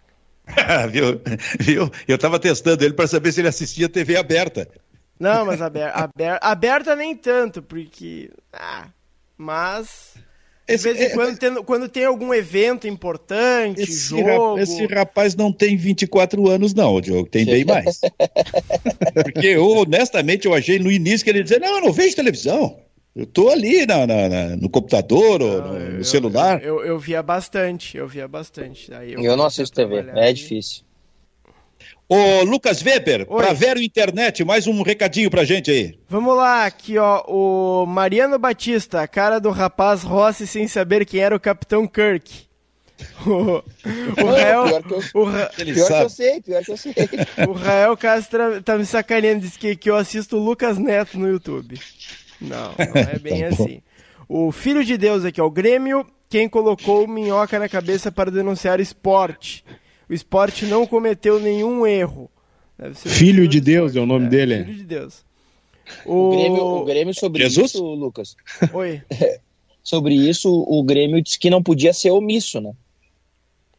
viu? 0.90 1.20
viu? 1.60 1.90
Eu 2.08 2.18
tava 2.18 2.38
testando 2.38 2.84
ele 2.84 2.94
para 2.94 3.06
saber 3.06 3.32
se 3.32 3.40
ele 3.40 3.48
assistia 3.48 3.88
TV 3.88 4.16
aberta. 4.16 4.68
Não, 5.18 5.46
mas 5.46 5.62
aberta, 5.62 5.98
aberta, 5.98 6.46
aberta 6.46 6.96
nem 6.96 7.16
tanto, 7.16 7.62
porque. 7.62 8.30
Ah, 8.52 8.88
mas 9.36 10.14
esse, 10.66 10.88
de 10.88 10.94
vez 10.94 11.00
em 11.00 11.12
é, 11.12 11.14
quando, 11.14 11.38
tem, 11.38 11.54
quando 11.64 11.88
tem 11.88 12.04
algum 12.04 12.32
evento 12.32 12.86
importante, 12.86 13.82
esse 13.82 14.08
jogo... 14.10 14.58
esse 14.58 14.86
rapaz 14.86 15.34
não 15.34 15.52
tem 15.52 15.76
24 15.76 16.48
anos 16.48 16.72
não, 16.72 17.00
Diogo, 17.00 17.28
tem 17.28 17.44
bem 17.44 17.64
mais. 17.66 18.00
Porque 19.24 19.48
eu, 19.48 19.68
honestamente, 19.68 20.46
eu 20.46 20.54
achei 20.54 20.78
no 20.78 20.90
início 20.90 21.24
que 21.24 21.30
ele 21.30 21.42
dizia, 21.42 21.58
não, 21.58 21.76
eu 21.76 21.80
não 21.82 21.92
vejo 21.92 22.14
televisão. 22.14 22.78
Eu 23.14 23.26
tô 23.26 23.50
ali 23.50 23.84
na, 23.84 24.06
na, 24.06 24.28
na 24.28 24.56
no 24.56 24.70
computador 24.70 25.42
ou 25.42 25.62
no, 25.62 25.78
no 25.98 26.04
celular. 26.04 26.62
Eu, 26.62 26.78
eu, 26.78 26.86
eu, 26.86 26.98
via 26.98 27.22
bastante, 27.22 27.96
eu 27.98 28.08
via 28.08 28.26
bastante. 28.26 28.92
Aí 28.94 29.12
eu, 29.12 29.20
eu 29.20 29.36
não 29.36 29.44
assisto 29.44 29.74
TV, 29.76 30.04
é 30.14 30.32
difícil. 30.32 30.82
Ô, 32.14 32.42
Lucas 32.42 32.82
Weber, 32.82 33.24
Oi. 33.26 33.42
pra 33.42 33.54
Vero 33.54 33.80
Internet, 33.80 34.44
mais 34.44 34.66
um 34.66 34.82
recadinho 34.82 35.30
pra 35.30 35.46
gente 35.46 35.70
aí. 35.70 35.98
Vamos 36.10 36.36
lá, 36.36 36.66
aqui 36.66 36.98
ó, 36.98 37.22
o 37.26 37.86
Mariano 37.86 38.38
Batista, 38.38 39.00
a 39.00 39.08
cara 39.08 39.38
do 39.38 39.48
rapaz 39.48 40.02
Rossi 40.02 40.46
sem 40.46 40.68
saber 40.68 41.06
quem 41.06 41.20
era 41.20 41.34
o 41.34 41.40
Capitão 41.40 41.88
Kirk. 41.88 42.30
O, 43.26 43.62
o 44.22 44.26
Rael. 44.30 44.64
Pior, 44.64 44.82
que 44.82 44.92
eu, 44.92 45.22
o 45.22 45.24
Ra... 45.24 45.46
pior 45.46 45.86
que 45.88 45.92
eu 45.94 46.08
sei, 46.10 46.40
pior 46.42 46.62
que 46.62 46.70
eu 46.70 46.76
sei. 46.76 46.94
O 47.48 47.52
Rael 47.52 47.96
Castro 47.96 48.62
tá 48.62 48.76
me 48.76 48.84
sacaneando, 48.84 49.40
disse 49.40 49.58
que, 49.58 49.74
que 49.74 49.88
eu 49.88 49.96
assisto 49.96 50.36
o 50.36 50.44
Lucas 50.44 50.76
Neto 50.76 51.18
no 51.18 51.26
YouTube. 51.26 51.80
Não, 52.38 52.74
não 52.78 53.00
é 53.00 53.16
bem 53.18 53.40
tá 53.40 53.48
assim. 53.48 53.82
O 54.28 54.52
Filho 54.52 54.84
de 54.84 54.98
Deus 54.98 55.24
aqui, 55.24 55.40
ó, 55.40 55.46
o 55.46 55.50
Grêmio, 55.50 56.06
quem 56.28 56.46
colocou 56.46 57.08
minhoca 57.08 57.58
na 57.58 57.70
cabeça 57.70 58.12
para 58.12 58.30
denunciar 58.30 58.80
esporte 58.80 59.64
o 60.12 60.14
esporte 60.14 60.66
não 60.66 60.86
cometeu 60.86 61.40
nenhum 61.40 61.86
erro. 61.86 62.30
Filho 62.94 63.48
de 63.48 63.62
Deus 63.62 63.96
é 63.96 64.00
o 64.00 64.04
nome 64.04 64.26
é, 64.26 64.28
dele. 64.28 64.64
Filho 64.64 64.76
de 64.76 64.84
Deus. 64.84 65.24
O, 66.04 66.28
o, 66.28 66.30
Grêmio, 66.36 66.62
o 66.62 66.84
Grêmio, 66.84 67.14
sobre 67.14 67.42
Jesus? 67.42 67.70
isso, 67.70 67.82
Lucas. 67.82 68.36
Oi. 68.74 69.00
sobre 69.82 70.14
isso, 70.14 70.50
o 70.50 70.82
Grêmio 70.82 71.22
disse 71.22 71.38
que 71.38 71.48
não 71.48 71.62
podia 71.62 71.94
ser 71.94 72.10
omisso, 72.10 72.60
né? 72.60 72.74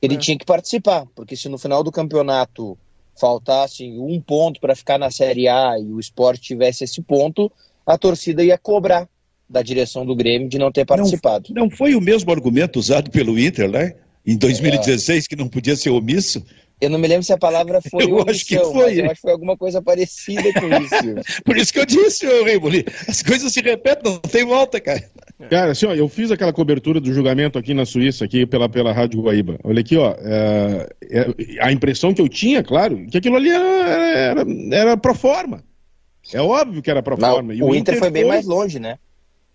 Ele 0.02 0.16
é. 0.16 0.18
tinha 0.18 0.36
que 0.36 0.44
participar, 0.44 1.06
porque 1.14 1.36
se 1.36 1.48
no 1.48 1.60
final 1.60 1.84
do 1.84 1.92
campeonato 1.92 2.76
faltasse 3.16 3.84
um 4.00 4.20
ponto 4.20 4.60
para 4.60 4.76
ficar 4.76 4.98
na 4.98 5.12
Série 5.12 5.48
A 5.48 5.78
e 5.80 5.86
o 5.86 6.00
esporte 6.00 6.42
tivesse 6.42 6.84
esse 6.84 7.00
ponto, 7.00 7.52
a 7.86 7.96
torcida 7.96 8.44
ia 8.44 8.58
cobrar 8.58 9.08
da 9.48 9.62
direção 9.62 10.04
do 10.04 10.16
Grêmio 10.16 10.50
de 10.50 10.58
não 10.58 10.72
ter 10.72 10.84
participado. 10.84 11.54
Não, 11.54 11.66
não 11.66 11.70
foi 11.70 11.94
o 11.94 12.02
mesmo 12.02 12.32
argumento 12.32 12.80
usado 12.80 13.12
pelo 13.12 13.38
Inter, 13.38 13.70
né? 13.70 13.94
Em 14.26 14.38
2016 14.38 15.26
é. 15.26 15.28
que 15.28 15.36
não 15.36 15.48
podia 15.48 15.76
ser 15.76 15.90
omisso? 15.90 16.44
Eu 16.82 16.90
não 16.90 17.00
me 17.00 17.08
lembro 17.08 17.24
se 17.24 17.32
a 17.32 17.38
palavra 17.38 17.80
foi 17.82 18.04
eu 18.04 18.16
omissão, 18.16 18.30
acho 18.30 18.46
que 18.46 18.58
foi. 18.60 19.00
eu 19.00 19.06
acho 19.06 19.16
que 19.16 19.22
foi 19.22 19.32
alguma 19.32 19.56
coisa 19.56 19.82
parecida 19.82 20.52
com 20.54 20.68
isso. 20.68 21.42
Por 21.46 21.56
isso 21.56 21.72
que 21.72 21.80
eu 21.80 21.86
disse, 21.86 22.26
Rimoli, 22.44 22.86
as 23.08 23.22
coisas 23.22 23.54
se 23.54 23.62
repetem, 23.62 24.12
não 24.12 24.20
tem 24.20 24.44
volta, 24.46 24.82
cara. 24.82 25.02
Cara, 25.50 25.72
assim, 25.72 25.86
ó, 25.86 25.94
eu 25.94 26.10
fiz 26.10 26.30
aquela 26.32 26.52
cobertura 26.52 27.00
do 27.00 27.14
julgamento 27.14 27.58
aqui 27.58 27.74
na 27.74 27.86
Suíça, 27.86 28.26
aqui 28.26 28.46
pela, 28.46 28.68
pela 28.68 28.92
Rádio 28.92 29.22
Guaíba. 29.22 29.58
Olha 29.64 29.80
aqui, 29.80 29.96
ó, 29.96 30.14
é, 30.20 30.90
é, 31.10 31.28
a 31.62 31.72
impressão 31.72 32.14
que 32.14 32.22
eu 32.22 32.28
tinha, 32.28 32.62
claro, 32.64 33.06
que 33.08 33.18
aquilo 33.18 33.38
ali 33.38 33.50
era, 33.50 33.66
era, 33.66 34.46
era 34.72 34.98
pro 34.98 35.16
forma. 35.16 35.64
É 36.34 36.42
óbvio 36.42 36.82
que 36.82 36.92
era 36.92 37.02
pro 37.02 37.18
forma. 37.18 37.54
o, 37.54 37.56
o 37.56 37.76
Inter, 37.76 37.96
Inter 37.96 38.00
foi 38.00 38.10
bem 38.10 38.26
mais 38.26 38.46
longe, 38.46 38.80
né? 38.80 38.98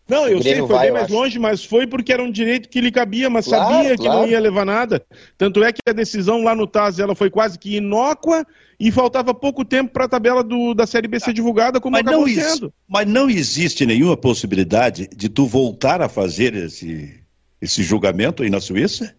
Não, 0.09 0.27
eu 0.27 0.43
sei, 0.43 0.57
foi 0.59 0.67
vai, 0.69 0.87
bem 0.87 0.93
mais 0.93 1.05
acho. 1.05 1.15
longe, 1.15 1.39
mas 1.39 1.63
foi 1.63 1.87
porque 1.87 2.13
era 2.13 2.23
um 2.23 2.31
direito 2.31 2.69
que 2.69 2.81
lhe 2.81 2.91
cabia, 2.91 3.29
mas 3.29 3.47
claro, 3.47 3.75
sabia 3.75 3.91
que 3.91 4.05
claro. 4.05 4.21
não 4.21 4.27
ia 4.27 4.41
levar 4.41 4.65
nada. 4.65 5.05
Tanto 5.37 5.63
é 5.63 5.71
que 5.71 5.81
a 5.87 5.93
decisão 5.93 6.43
lá 6.43 6.55
no 6.55 6.67
TAS 6.67 6.99
ela 6.99 7.15
foi 7.15 7.29
quase 7.29 7.59
que 7.59 7.77
inócua 7.77 8.47
e 8.81 8.91
faltava 8.91 9.35
pouco 9.35 9.65
tempo 9.67 9.93
para 9.93 10.07
a 10.07 10.09
tabela 10.09 10.43
do, 10.43 10.73
da 10.73 10.87
Série 10.87 11.09
B 11.09 11.21
ser 11.21 11.35
divulgada, 11.35 11.79
como 11.79 11.93
mas 11.93 12.01
acabou 12.01 12.27
não 12.27 12.35
sendo. 12.35 12.73
Mas 12.89 13.07
não 13.07 13.29
existe 13.29 13.85
nenhuma 13.85 14.17
possibilidade 14.17 15.09
de 15.15 15.29
tu 15.29 15.47
voltar 15.47 16.01
a 16.01 16.09
fazer 16.09 16.55
esse, 16.55 17.21
esse 17.61 17.83
julgamento 17.83 18.43
aí 18.43 18.49
na 18.49 18.61
Suíça? 18.61 19.15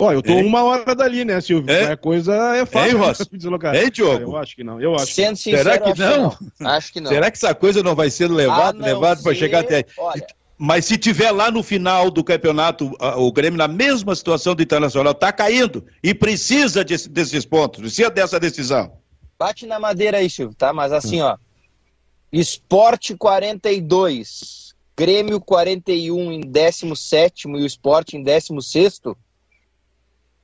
Ó, 0.00 0.12
eu 0.12 0.22
tô 0.22 0.32
Ei. 0.32 0.42
uma 0.42 0.62
hora 0.64 0.94
dali, 0.94 1.26
né, 1.26 1.40
Silvio? 1.42 1.70
É? 1.70 1.92
A 1.92 1.96
coisa 1.96 2.56
é 2.56 2.64
fácil 2.64 2.96
Ei, 2.96 2.96
Rossi? 2.96 3.26
deslocar. 3.36 3.74
Ei, 3.74 3.90
Diogo? 3.90 4.22
eu 4.22 4.36
acho 4.36 4.56
que 4.56 4.64
não, 4.64 4.80
eu 4.80 4.94
acho. 4.94 5.12
Sendo 5.12 5.36
sincero, 5.36 5.62
Será 5.62 5.78
que 5.78 6.00
não? 6.00 6.38
Acho 6.60 6.92
que 6.92 7.00
não. 7.02 7.10
Será 7.10 7.30
que 7.30 7.36
essa 7.36 7.54
coisa 7.54 7.82
não 7.82 7.94
vai 7.94 8.08
ser 8.08 8.30
levada 8.30 8.82
levado 8.82 9.22
para 9.22 9.34
chegar 9.34 9.60
até 9.60 9.76
aí? 9.76 9.84
Olha, 9.98 10.26
mas 10.56 10.86
se 10.86 10.96
tiver 10.96 11.30
lá 11.30 11.50
no 11.50 11.62
final 11.62 12.10
do 12.10 12.24
campeonato 12.24 12.90
o 13.16 13.30
Grêmio 13.30 13.58
na 13.58 13.68
mesma 13.68 14.14
situação 14.14 14.54
do 14.54 14.62
Internacional, 14.62 15.12
está 15.12 15.30
caindo 15.32 15.84
e 16.02 16.14
precisa 16.14 16.82
de, 16.82 16.96
desses 17.08 17.44
pontos, 17.44 17.80
precisa 17.80 18.08
dessa 18.08 18.40
decisão. 18.40 18.92
Bate 19.38 19.66
na 19.66 19.78
madeira 19.78 20.18
aí, 20.18 20.30
Silvio, 20.30 20.54
tá? 20.56 20.72
Mas 20.72 20.92
assim, 20.92 21.20
ó. 21.20 21.36
Esporte 22.32 23.16
42, 23.16 24.74
Grêmio 24.96 25.40
41 25.40 26.32
em 26.32 26.40
17 26.40 27.48
e 27.48 27.52
o 27.52 27.66
Esporte 27.66 28.16
em 28.16 28.22
16. 28.22 29.00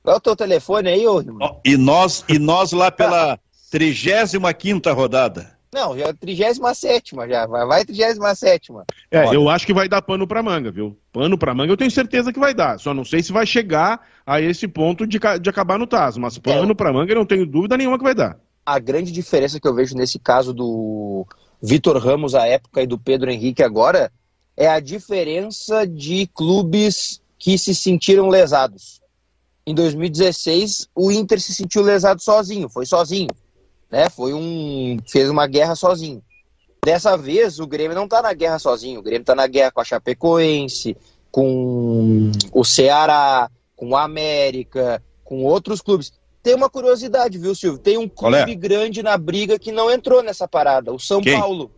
Qual 0.07 0.15
é 0.15 0.17
o 0.19 0.21
teu 0.21 0.37
telefone 0.37 0.87
aí, 0.87 1.05
ô 1.05 1.19
irmão? 1.19 1.59
E 1.65 1.75
nós, 1.75 2.23
e 2.29 2.39
nós 2.39 2.71
lá 2.71 2.89
pela 2.89 3.37
35 3.69 4.93
rodada. 4.93 5.51
Não, 5.73 5.97
já 5.97 6.05
é 6.05 6.13
37 6.13 7.13
já. 7.29 7.45
Vai, 7.45 7.65
vai 7.65 7.83
37. 7.83 8.71
É, 9.11 9.25
Olha. 9.25 9.35
eu 9.35 9.49
acho 9.49 9.65
que 9.65 9.73
vai 9.73 9.89
dar 9.89 10.01
pano 10.01 10.25
pra 10.25 10.41
manga, 10.41 10.71
viu? 10.71 10.97
Pano 11.11 11.37
pra 11.37 11.53
manga 11.53 11.73
eu 11.73 11.75
tenho 11.75 11.91
certeza 11.91 12.31
que 12.31 12.39
vai 12.39 12.53
dar. 12.53 12.79
Só 12.79 12.93
não 12.93 13.03
sei 13.03 13.21
se 13.21 13.33
vai 13.33 13.45
chegar 13.45 13.99
a 14.25 14.39
esse 14.39 14.65
ponto 14.65 15.05
de, 15.05 15.19
de 15.41 15.49
acabar 15.49 15.77
no 15.77 15.85
TAS. 15.85 16.15
Mas 16.15 16.37
pano 16.37 16.71
é. 16.71 16.73
pra 16.73 16.93
manga 16.93 17.11
eu 17.11 17.17
não 17.17 17.25
tenho 17.25 17.45
dúvida 17.45 17.75
nenhuma 17.75 17.97
que 17.97 18.05
vai 18.05 18.15
dar. 18.15 18.39
A 18.65 18.79
grande 18.79 19.11
diferença 19.11 19.59
que 19.59 19.67
eu 19.67 19.75
vejo 19.75 19.93
nesse 19.93 20.17
caso 20.17 20.53
do 20.53 21.27
Vitor 21.61 21.97
Ramos 21.97 22.33
à 22.33 22.47
época 22.47 22.81
e 22.81 22.87
do 22.87 22.97
Pedro 22.97 23.29
Henrique 23.29 23.61
agora 23.61 24.09
é 24.55 24.69
a 24.69 24.79
diferença 24.79 25.85
de 25.85 26.27
clubes 26.27 27.21
que 27.37 27.57
se 27.57 27.75
sentiram 27.75 28.29
lesados. 28.29 29.05
Em 29.67 29.75
2016, 29.75 30.87
o 30.95 31.11
Inter 31.11 31.39
se 31.39 31.53
sentiu 31.53 31.83
lesado 31.83 32.21
sozinho, 32.21 32.69
foi 32.69 32.85
sozinho 32.85 33.27
né? 33.91 34.09
Foi 34.09 34.33
um 34.33 34.97
fez 35.07 35.29
uma 35.29 35.47
guerra 35.47 35.75
sozinho. 35.75 36.21
Dessa 36.83 37.17
vez, 37.17 37.59
o 37.59 37.67
Grêmio 37.67 37.95
não 37.95 38.05
está 38.05 38.21
na 38.21 38.33
guerra 38.33 38.59
sozinho. 38.59 38.99
O 38.99 39.03
Grêmio 39.03 39.21
está 39.21 39.35
na 39.35 39.47
guerra 39.47 39.71
com 39.71 39.81
a 39.81 39.85
Chapecoense, 39.85 40.95
com 41.31 42.31
o 42.51 42.63
Ceará, 42.63 43.49
com 43.75 43.95
a 43.95 44.03
América, 44.03 45.03
com 45.23 45.43
outros 45.43 45.81
clubes. 45.81 46.13
Tem 46.41 46.55
uma 46.55 46.69
curiosidade, 46.69 47.37
viu, 47.37 47.53
Silvio? 47.53 47.79
Tem 47.79 47.97
um 47.97 48.03
é? 48.03 48.09
clube 48.09 48.55
grande 48.55 49.03
na 49.03 49.17
briga 49.17 49.59
que 49.59 49.71
não 49.71 49.91
entrou 49.91 50.23
nessa 50.23 50.47
parada, 50.47 50.93
o 50.93 50.99
São 50.99 51.21
Quem? 51.21 51.37
Paulo. 51.37 51.71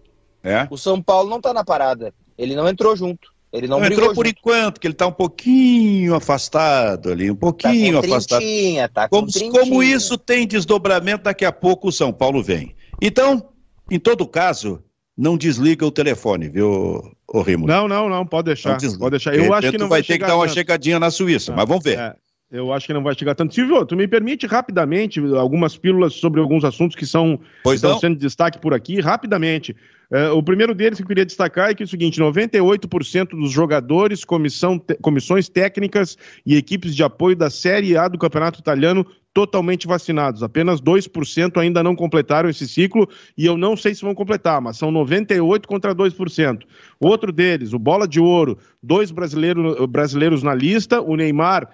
É? 0.44 0.68
O 0.70 0.78
São 0.78 1.02
Paulo 1.02 1.30
não 1.30 1.38
está 1.38 1.54
na 1.54 1.64
parada. 1.64 2.14
Ele 2.38 2.56
não 2.56 2.70
entrou 2.70 2.96
junto. 2.96 3.34
Ele 3.52 3.68
não, 3.68 3.80
Não, 3.80 3.88
entrou 3.88 4.14
por 4.14 4.28
junto. 4.28 4.38
enquanto, 4.39 4.80
que 4.80 4.86
ele 4.86 4.93
está 4.93 5.08
um 5.08 5.12
pouquinho 5.12 6.14
afastado 6.16 7.12
ali, 7.12 7.32
um 7.32 7.36
Tá 7.36 7.39
pouquinho 7.39 7.93
com 8.00 8.06
afastado. 8.08 8.39
trintinha, 8.41 8.88
tá 8.89 9.10
com 9.10 9.16
Como, 9.18 9.32
trintinha. 9.32 9.52
como 9.52 9.82
isso 9.84 10.18
tem 10.18 10.45
desdobramento, 10.45 11.24
daqui 11.24 11.45
a 11.45 11.52
pouco 11.52 11.88
o 11.88 11.91
São 11.91 12.14
Paulo 12.14 12.43
vem. 12.43 12.76
Então, 13.02 13.50
em 13.89 13.97
todo 14.00 14.28
caso, 14.28 14.84
não 15.18 15.36
desliga 15.36 15.84
o 15.86 15.91
telefone, 15.91 16.47
viu, 16.47 17.12
ô 17.28 17.41
Rimo? 17.41 17.66
Não, 17.66 17.88
não, 17.88 18.08
não, 18.08 18.26
pode 18.26 18.45
deixar. 18.45 18.70
Não 18.72 18.78
desliga. 18.78 19.00
Pode 19.00 19.12
deixar. 19.12 19.32
De 19.32 19.39
Eu 19.39 19.54
acho 19.54 19.72
que 19.72 19.78
não 19.80 19.89
vai 19.89 19.97
vai 20.00 20.02
ter 20.02 20.08
que 20.08 20.14
chegar 20.14 20.28
dar 20.28 20.36
uma 20.36 20.45
tanto. 20.45 20.54
chegadinha 20.54 21.00
na 21.00 21.10
Suíça, 21.10 21.54
mas 21.56 21.68
vamos 21.68 21.84
ver. 21.84 21.97
É, 21.97 22.16
eu 22.52 22.72
acho 22.72 22.86
que 22.86 22.93
não 22.93 23.02
vai 23.04 23.16
chegar 23.18 23.34
tanto. 23.34 23.54
Silvio, 23.56 23.84
tu 23.86 23.95
me 23.95 24.08
permite 24.08 24.45
rapidamente 24.45 25.20
algumas 25.36 25.76
pílulas 25.76 26.14
sobre 26.14 26.39
alguns 26.39 26.64
assuntos 26.64 26.95
que 26.95 27.06
são 27.06 27.39
Pois 27.64 27.78
estão 27.78 27.91
não. 27.93 28.00
sendo 28.00 28.14
de 28.16 28.22
destaque 28.22 28.60
por 28.60 28.74
aqui, 28.76 29.00
rapidamente. 29.02 29.76
É, 30.12 30.30
o 30.30 30.41
primeiro 30.41 30.74
deles 30.74 30.97
que 30.97 31.03
eu 31.03 31.07
queria 31.07 31.26
destacar 31.26 31.70
é 31.70 31.74
que 31.76 31.84
é 31.84 31.86
o 31.86 31.89
seguinte: 31.89 32.20
98% 32.20 33.30
dos 33.30 33.51
jogadores, 33.51 34.26
comissão, 34.26 34.80
te- 34.80 34.95
comissões 34.95 35.47
técnicas 35.47 36.18
e 36.45 36.55
equipes 36.55 36.95
de 36.95 37.03
apoio 37.03 37.36
da 37.36 37.49
Série 37.49 37.95
A 37.95 38.07
do 38.07 38.18
Campeonato 38.18 38.60
Italiano 38.60 39.05
totalmente 39.34 39.88
vacinados. 39.88 40.41
Apenas 40.41 40.82
2% 40.82 41.57
ainda 41.57 41.84
não 41.84 41.95
completaram 41.95 42.49
esse 42.49 42.68
ciclo 42.68 43.07
e 43.38 43.45
eu 43.45 43.55
não 43.55 43.78
sei 43.78 43.93
se 43.93 44.01
vão 44.01 44.16
completar, 44.16 44.60
mas 44.60 44.78
são 44.78 44.91
98 44.91 45.68
contra 45.68 45.93
2%. 45.93 46.64
Outro 46.99 47.32
deles, 47.32 47.72
o 47.72 47.80
Bola 47.80 48.07
de 48.07 48.20
Ouro, 48.20 48.57
dois 48.82 49.12
brasileiro, 49.12 49.88
brasileiros 49.88 50.41
na 50.41 50.55
lista, 50.55 50.99
o 50.99 51.16
Neymar 51.16 51.70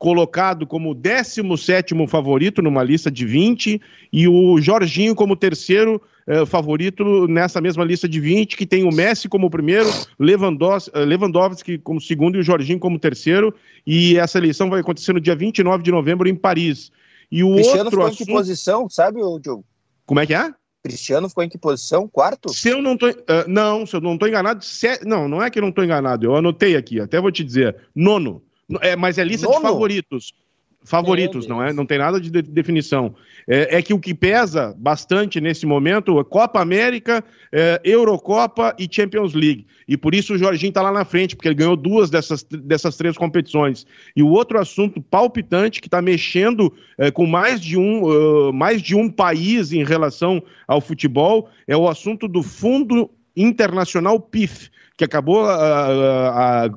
colocado 0.00 0.66
como 0.66 0.94
17º 0.94 2.08
favorito 2.08 2.62
numa 2.62 2.82
lista 2.82 3.10
de 3.10 3.26
20 3.26 3.78
e 4.10 4.26
o 4.26 4.58
Jorginho 4.58 5.14
como 5.14 5.36
terceiro 5.36 6.00
eh, 6.26 6.46
favorito 6.46 7.28
nessa 7.28 7.60
mesma 7.60 7.84
lista 7.84 8.08
de 8.08 8.18
20, 8.18 8.56
que 8.56 8.64
tem 8.64 8.82
o 8.82 8.90
Messi 8.90 9.28
como 9.28 9.50
primeiro, 9.50 9.90
Lewandowski, 10.18 10.90
eh, 10.94 11.04
Lewandowski 11.04 11.76
como 11.76 12.00
segundo 12.00 12.36
e 12.36 12.40
o 12.40 12.42
Jorginho 12.42 12.78
como 12.78 12.98
terceiro, 12.98 13.54
e 13.86 14.16
essa 14.16 14.38
eleição 14.38 14.70
vai 14.70 14.80
acontecer 14.80 15.12
no 15.12 15.20
dia 15.20 15.36
29 15.36 15.82
de 15.82 15.90
novembro 15.90 16.26
em 16.26 16.34
Paris. 16.34 16.90
E 17.30 17.44
o 17.44 17.52
Cristiano 17.56 17.84
outro 17.84 17.90
ficou 18.00 18.08
em 18.08 18.14
que 18.16 18.24
posição, 18.24 18.88
sabe, 18.88 19.20
Diogo? 19.42 19.66
Como 20.06 20.18
é 20.18 20.26
que 20.26 20.32
é? 20.34 20.50
Cristiano 20.82 21.28
ficou 21.28 21.44
em 21.44 21.48
que 21.50 21.58
posição? 21.58 22.08
Quarto? 22.08 22.48
Se 22.48 22.70
eu 22.70 22.80
não 22.80 22.96
tô, 22.96 23.06
eh, 23.08 23.44
não, 23.46 23.84
se 23.84 23.94
eu 23.94 24.00
não 24.00 24.14
estou 24.14 24.26
enganado, 24.26 24.64
se- 24.64 25.04
não, 25.04 25.28
não 25.28 25.42
é 25.42 25.50
que 25.50 25.58
eu 25.58 25.62
não 25.62 25.68
estou 25.68 25.84
enganado, 25.84 26.24
eu 26.24 26.34
anotei 26.34 26.74
aqui, 26.74 26.98
até 26.98 27.20
vou 27.20 27.30
te 27.30 27.44
dizer, 27.44 27.76
nono, 27.94 28.42
é, 28.80 28.96
mas 28.96 29.18
é 29.18 29.24
lista 29.24 29.46
de 29.46 29.52
Nono? 29.52 29.62
favoritos, 29.66 30.32
favoritos, 30.82 31.46
Meu 31.46 31.56
não 31.56 31.64
é? 31.64 31.72
Não 31.72 31.84
tem 31.84 31.98
nada 31.98 32.20
de, 32.20 32.30
de- 32.30 32.42
definição. 32.42 33.14
É, 33.46 33.78
é 33.78 33.82
que 33.82 33.92
o 33.92 33.98
que 33.98 34.14
pesa 34.14 34.74
bastante 34.78 35.40
nesse 35.40 35.66
momento 35.66 36.18
é 36.18 36.24
Copa 36.24 36.60
América, 36.60 37.24
é, 37.52 37.80
Eurocopa 37.84 38.74
e 38.78 38.88
Champions 38.90 39.34
League. 39.34 39.66
E 39.86 39.96
por 39.96 40.14
isso 40.14 40.34
o 40.34 40.38
Jorginho 40.38 40.70
está 40.70 40.82
lá 40.82 40.92
na 40.92 41.04
frente, 41.04 41.34
porque 41.34 41.48
ele 41.48 41.54
ganhou 41.54 41.76
duas 41.76 42.10
dessas, 42.10 42.42
dessas 42.44 42.96
três 42.96 43.16
competições. 43.16 43.86
E 44.14 44.22
o 44.22 44.28
outro 44.28 44.58
assunto 44.58 45.00
palpitante 45.02 45.80
que 45.80 45.88
está 45.88 46.00
mexendo 46.00 46.72
é, 46.96 47.10
com 47.10 47.26
mais 47.26 47.60
de, 47.60 47.76
um, 47.76 48.04
uh, 48.04 48.52
mais 48.52 48.80
de 48.80 48.94
um 48.94 49.10
país 49.10 49.72
em 49.72 49.84
relação 49.84 50.42
ao 50.66 50.80
futebol 50.80 51.48
é 51.66 51.76
o 51.76 51.88
assunto 51.88 52.28
do 52.28 52.42
Fundo 52.42 53.10
Internacional 53.36 54.20
PIF, 54.20 54.70
que 55.00 55.04
acabou 55.04 55.46
ah, 55.46 55.56
ah, 55.56 56.66
ah, 56.66 56.70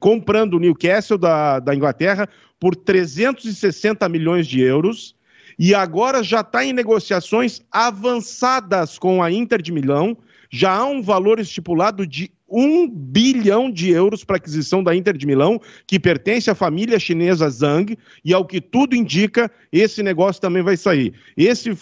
comprando 0.00 0.54
o 0.54 0.58
Newcastle 0.58 1.18
da, 1.18 1.60
da 1.60 1.74
Inglaterra 1.74 2.26
por 2.58 2.74
360 2.74 4.08
milhões 4.08 4.46
de 4.46 4.62
euros 4.62 5.14
e 5.58 5.74
agora 5.74 6.22
já 6.22 6.40
está 6.40 6.64
em 6.64 6.72
negociações 6.72 7.60
avançadas 7.70 8.98
com 8.98 9.22
a 9.22 9.30
Inter 9.30 9.60
de 9.60 9.70
Milão. 9.70 10.16
Já 10.50 10.76
há 10.76 10.86
um 10.86 11.02
valor 11.02 11.38
estipulado 11.38 12.06
de 12.06 12.30
um 12.48 12.88
bilhão 12.88 13.70
de 13.70 13.90
euros 13.90 14.24
para 14.24 14.36
aquisição 14.36 14.82
da 14.82 14.96
Inter 14.96 15.14
de 15.14 15.26
Milão, 15.26 15.60
que 15.86 16.00
pertence 16.00 16.50
à 16.50 16.54
família 16.54 16.98
chinesa 16.98 17.50
Zhang, 17.50 17.98
e 18.24 18.32
ao 18.32 18.46
que 18.46 18.62
tudo 18.62 18.96
indica, 18.96 19.50
esse 19.70 20.02
negócio 20.02 20.40
também 20.40 20.62
vai 20.62 20.78
sair. 20.78 21.12
Esse, 21.36 21.76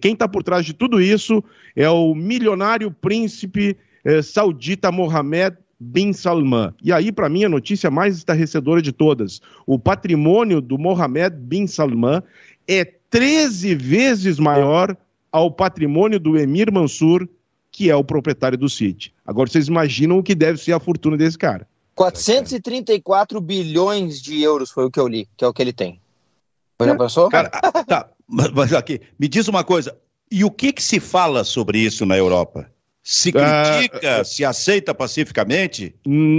quem 0.00 0.14
está 0.14 0.26
por 0.26 0.42
trás 0.42 0.66
de 0.66 0.72
tudo 0.72 1.00
isso 1.00 1.44
é 1.76 1.88
o 1.88 2.12
milionário 2.12 2.90
príncipe 2.90 3.76
eh, 4.04 4.22
saudita 4.22 4.90
Mohammed 4.90 5.56
bin 5.78 6.12
Salman. 6.12 6.74
E 6.82 6.92
aí, 6.92 7.12
para 7.12 7.28
mim, 7.28 7.44
a 7.44 7.48
notícia 7.48 7.90
mais 7.90 8.16
estarrecedora 8.16 8.82
de 8.82 8.92
todas: 8.92 9.40
o 9.66 9.78
patrimônio 9.78 10.60
do 10.60 10.78
Mohammed 10.78 11.36
bin 11.36 11.66
Salman 11.66 12.22
é 12.66 12.84
13 12.84 13.74
vezes 13.74 14.38
maior 14.38 14.96
ao 15.30 15.50
patrimônio 15.50 16.18
do 16.18 16.36
Emir 16.36 16.72
Mansur, 16.72 17.28
que 17.70 17.90
é 17.90 17.96
o 17.96 18.04
proprietário 18.04 18.58
do 18.58 18.68
City. 18.68 19.12
Agora 19.26 19.48
vocês 19.48 19.68
imaginam 19.68 20.18
o 20.18 20.22
que 20.22 20.34
deve 20.34 20.58
ser 20.58 20.72
a 20.72 20.80
fortuna 20.80 21.16
desse 21.16 21.38
cara. 21.38 21.66
434 21.94 23.40
bilhões 23.40 24.22
de 24.22 24.40
euros 24.40 24.70
foi 24.70 24.84
o 24.84 24.90
que 24.90 25.00
eu 25.00 25.08
li, 25.08 25.28
que 25.36 25.44
é 25.44 25.48
o 25.48 25.52
que 25.52 25.60
ele 25.60 25.72
tem. 25.72 26.00
Já 26.80 26.96
pensou? 26.96 27.28
Cara, 27.28 27.50
tá, 27.50 28.08
mas 28.54 28.72
aqui, 28.72 29.00
me 29.18 29.26
diz 29.26 29.48
uma 29.48 29.64
coisa, 29.64 29.96
e 30.30 30.44
o 30.44 30.50
que 30.50 30.72
que 30.72 30.82
se 30.82 31.00
fala 31.00 31.42
sobre 31.42 31.78
isso 31.78 32.06
na 32.06 32.16
Europa? 32.16 32.70
Se 33.10 33.32
Ah, 33.34 33.78
critica, 33.78 34.22
se 34.22 34.44
aceita 34.44 34.94
pacificamente? 34.94 35.94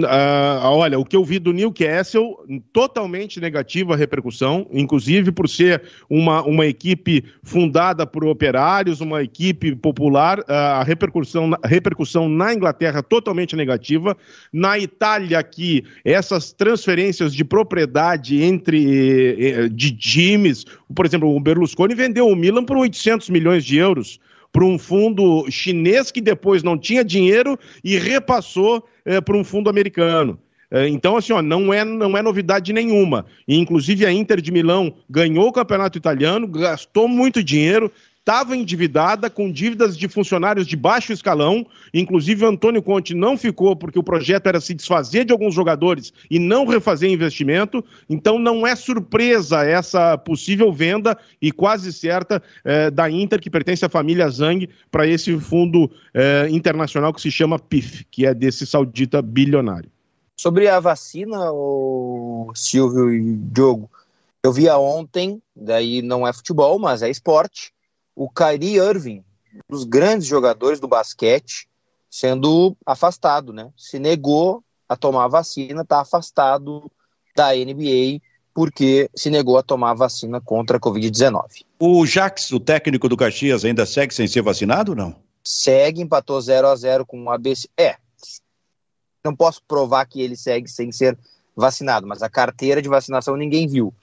Ah, 0.07 0.61
olha, 0.65 0.99
o 0.99 1.03
que 1.03 1.15
eu 1.15 1.25
vi 1.25 1.39
do 1.39 1.51
Newcastle, 1.51 2.37
totalmente 2.71 3.39
negativa 3.39 3.95
a 3.95 3.97
repercussão, 3.97 4.67
inclusive 4.71 5.31
por 5.31 5.49
ser 5.49 5.81
uma, 6.07 6.43
uma 6.43 6.67
equipe 6.67 7.25
fundada 7.41 8.05
por 8.05 8.23
operários, 8.23 9.01
uma 9.01 9.23
equipe 9.23 9.75
popular, 9.75 10.43
ah, 10.47 10.79
a 10.79 10.83
repercussão, 10.83 11.49
a 11.59 11.67
repercussão 11.67 12.29
na 12.29 12.53
Inglaterra 12.53 13.01
totalmente 13.01 13.55
negativa. 13.55 14.15
Na 14.53 14.77
Itália, 14.77 15.39
aqui, 15.39 15.83
essas 16.05 16.51
transferências 16.51 17.33
de 17.33 17.43
propriedade 17.43 18.43
entre 18.43 19.35
eh, 19.39 19.69
de 19.69 19.91
times, 19.91 20.65
por 20.93 21.03
exemplo, 21.03 21.35
o 21.35 21.39
Berlusconi 21.39 21.95
vendeu 21.95 22.27
o 22.27 22.35
Milan 22.35 22.63
por 22.63 22.77
800 22.77 23.27
milhões 23.31 23.65
de 23.65 23.77
euros 23.77 24.19
para 24.51 24.65
um 24.65 24.77
fundo 24.79 25.45
chinês 25.49 26.11
que 26.11 26.21
depois 26.21 26.63
não 26.63 26.77
tinha 26.77 27.03
dinheiro 27.03 27.57
e 27.83 27.97
repassou 27.97 28.83
eh, 29.05 29.21
para 29.21 29.37
um 29.37 29.43
fundo 29.43 29.69
americano. 29.69 30.39
Eh, 30.71 30.87
Então, 30.87 31.17
assim, 31.17 31.33
ó, 31.33 31.41
não, 31.41 31.73
é, 31.73 31.83
não 31.83 32.17
é 32.17 32.21
novidade 32.21 32.73
nenhuma. 32.73 33.25
E, 33.47 33.57
inclusive, 33.57 34.05
a 34.05 34.11
Inter 34.11 34.41
de 34.41 34.51
Milão 34.51 34.93
ganhou 35.09 35.47
o 35.47 35.51
campeonato 35.51 35.97
italiano, 35.97 36.47
gastou 36.47 37.07
muito 37.07 37.43
dinheiro, 37.43 37.91
estava 38.19 38.55
endividada, 38.55 39.29
com 39.29 39.51
dívidas 39.51 39.97
de 39.97 40.07
funcionários 40.07 40.67
de 40.67 40.75
baixo 40.75 41.11
escalão. 41.11 41.65
Inclusive, 41.93 42.45
Antônio 42.45 42.81
Conte 42.81 43.15
não 43.15 43.37
ficou 43.37 43.75
porque 43.75 43.97
o 43.97 44.03
projeto 44.03 44.47
era 44.47 44.61
se 44.61 44.73
desfazer 44.73 45.25
de 45.25 45.31
alguns 45.31 45.53
jogadores 45.53 46.13
e 46.29 46.37
não 46.37 46.65
refazer 46.65 47.09
investimento. 47.09 47.83
Então, 48.09 48.37
não 48.37 48.67
é 48.67 48.75
surpresa 48.75 49.63
essa 49.63 50.17
possível 50.17 50.71
venda 50.71 51.17
e 51.41 51.51
quase 51.51 51.91
certa 51.91 52.41
eh, 52.63 52.91
da 52.91 53.09
Inter, 53.09 53.41
que 53.41 53.49
pertence 53.49 53.83
à 53.83 53.89
família 53.89 54.29
Zhang, 54.29 54.69
para 54.91 55.07
esse 55.07 55.37
fundo 55.39 55.89
eh, 56.13 56.47
internacional 56.51 57.13
que 57.13 57.21
se 57.21 57.31
chama 57.31 57.57
PIF, 57.57 58.05
que 58.11 58.25
é 58.25 58.33
desse 58.33 58.65
saudita 58.67 59.21
bilionário. 59.21 59.89
Sobre 60.37 60.67
a 60.67 60.79
vacina, 60.79 61.51
o 61.51 62.51
Silvio 62.55 63.13
e 63.13 63.35
Diogo, 63.35 63.89
eu 64.43 64.53
via 64.53 64.77
ontem, 64.77 65.41
daí 65.53 66.01
não 66.01 66.25
é 66.25 66.31
futebol, 66.31 66.79
mas 66.79 67.01
é 67.01 67.09
esporte, 67.09 67.73
o 68.19 68.29
Kyrie 68.29 68.75
Irving, 68.75 69.23
um 69.55 69.61
dos 69.69 69.85
grandes 69.85 70.27
jogadores 70.27 70.77
do 70.77 70.89
basquete, 70.89 71.69
sendo 72.09 72.75
afastado, 72.85 73.53
né? 73.53 73.71
Se 73.77 73.97
negou 73.97 74.61
a 74.89 74.97
tomar 74.97 75.23
a 75.23 75.29
vacina, 75.29 75.83
está 75.83 76.01
afastado 76.01 76.91
da 77.33 77.53
NBA 77.55 78.19
porque 78.53 79.09
se 79.15 79.29
negou 79.29 79.57
a 79.57 79.63
tomar 79.63 79.91
a 79.91 79.93
vacina 79.93 80.41
contra 80.41 80.75
a 80.75 80.79
Covid-19. 80.81 81.63
O 81.79 82.05
Jax, 82.05 82.51
o 82.51 82.59
técnico 82.59 83.07
do 83.07 83.15
Caxias, 83.15 83.63
ainda 83.63 83.85
segue 83.85 84.13
sem 84.13 84.27
ser 84.27 84.41
vacinado 84.41 84.91
ou 84.91 84.97
não? 84.97 85.15
Segue, 85.41 86.01
empatou 86.01 86.41
0 86.41 86.67
a 86.67 86.75
0 86.75 87.05
com 87.05 87.23
o 87.23 87.29
ABC. 87.29 87.69
É, 87.79 87.95
não 89.23 89.33
posso 89.33 89.61
provar 89.65 90.05
que 90.05 90.21
ele 90.21 90.35
segue 90.35 90.67
sem 90.67 90.91
ser 90.91 91.17
vacinado, 91.55 92.05
mas 92.05 92.21
a 92.21 92.29
carteira 92.29 92.81
de 92.81 92.89
vacinação 92.89 93.37
ninguém 93.37 93.65
viu. 93.65 93.93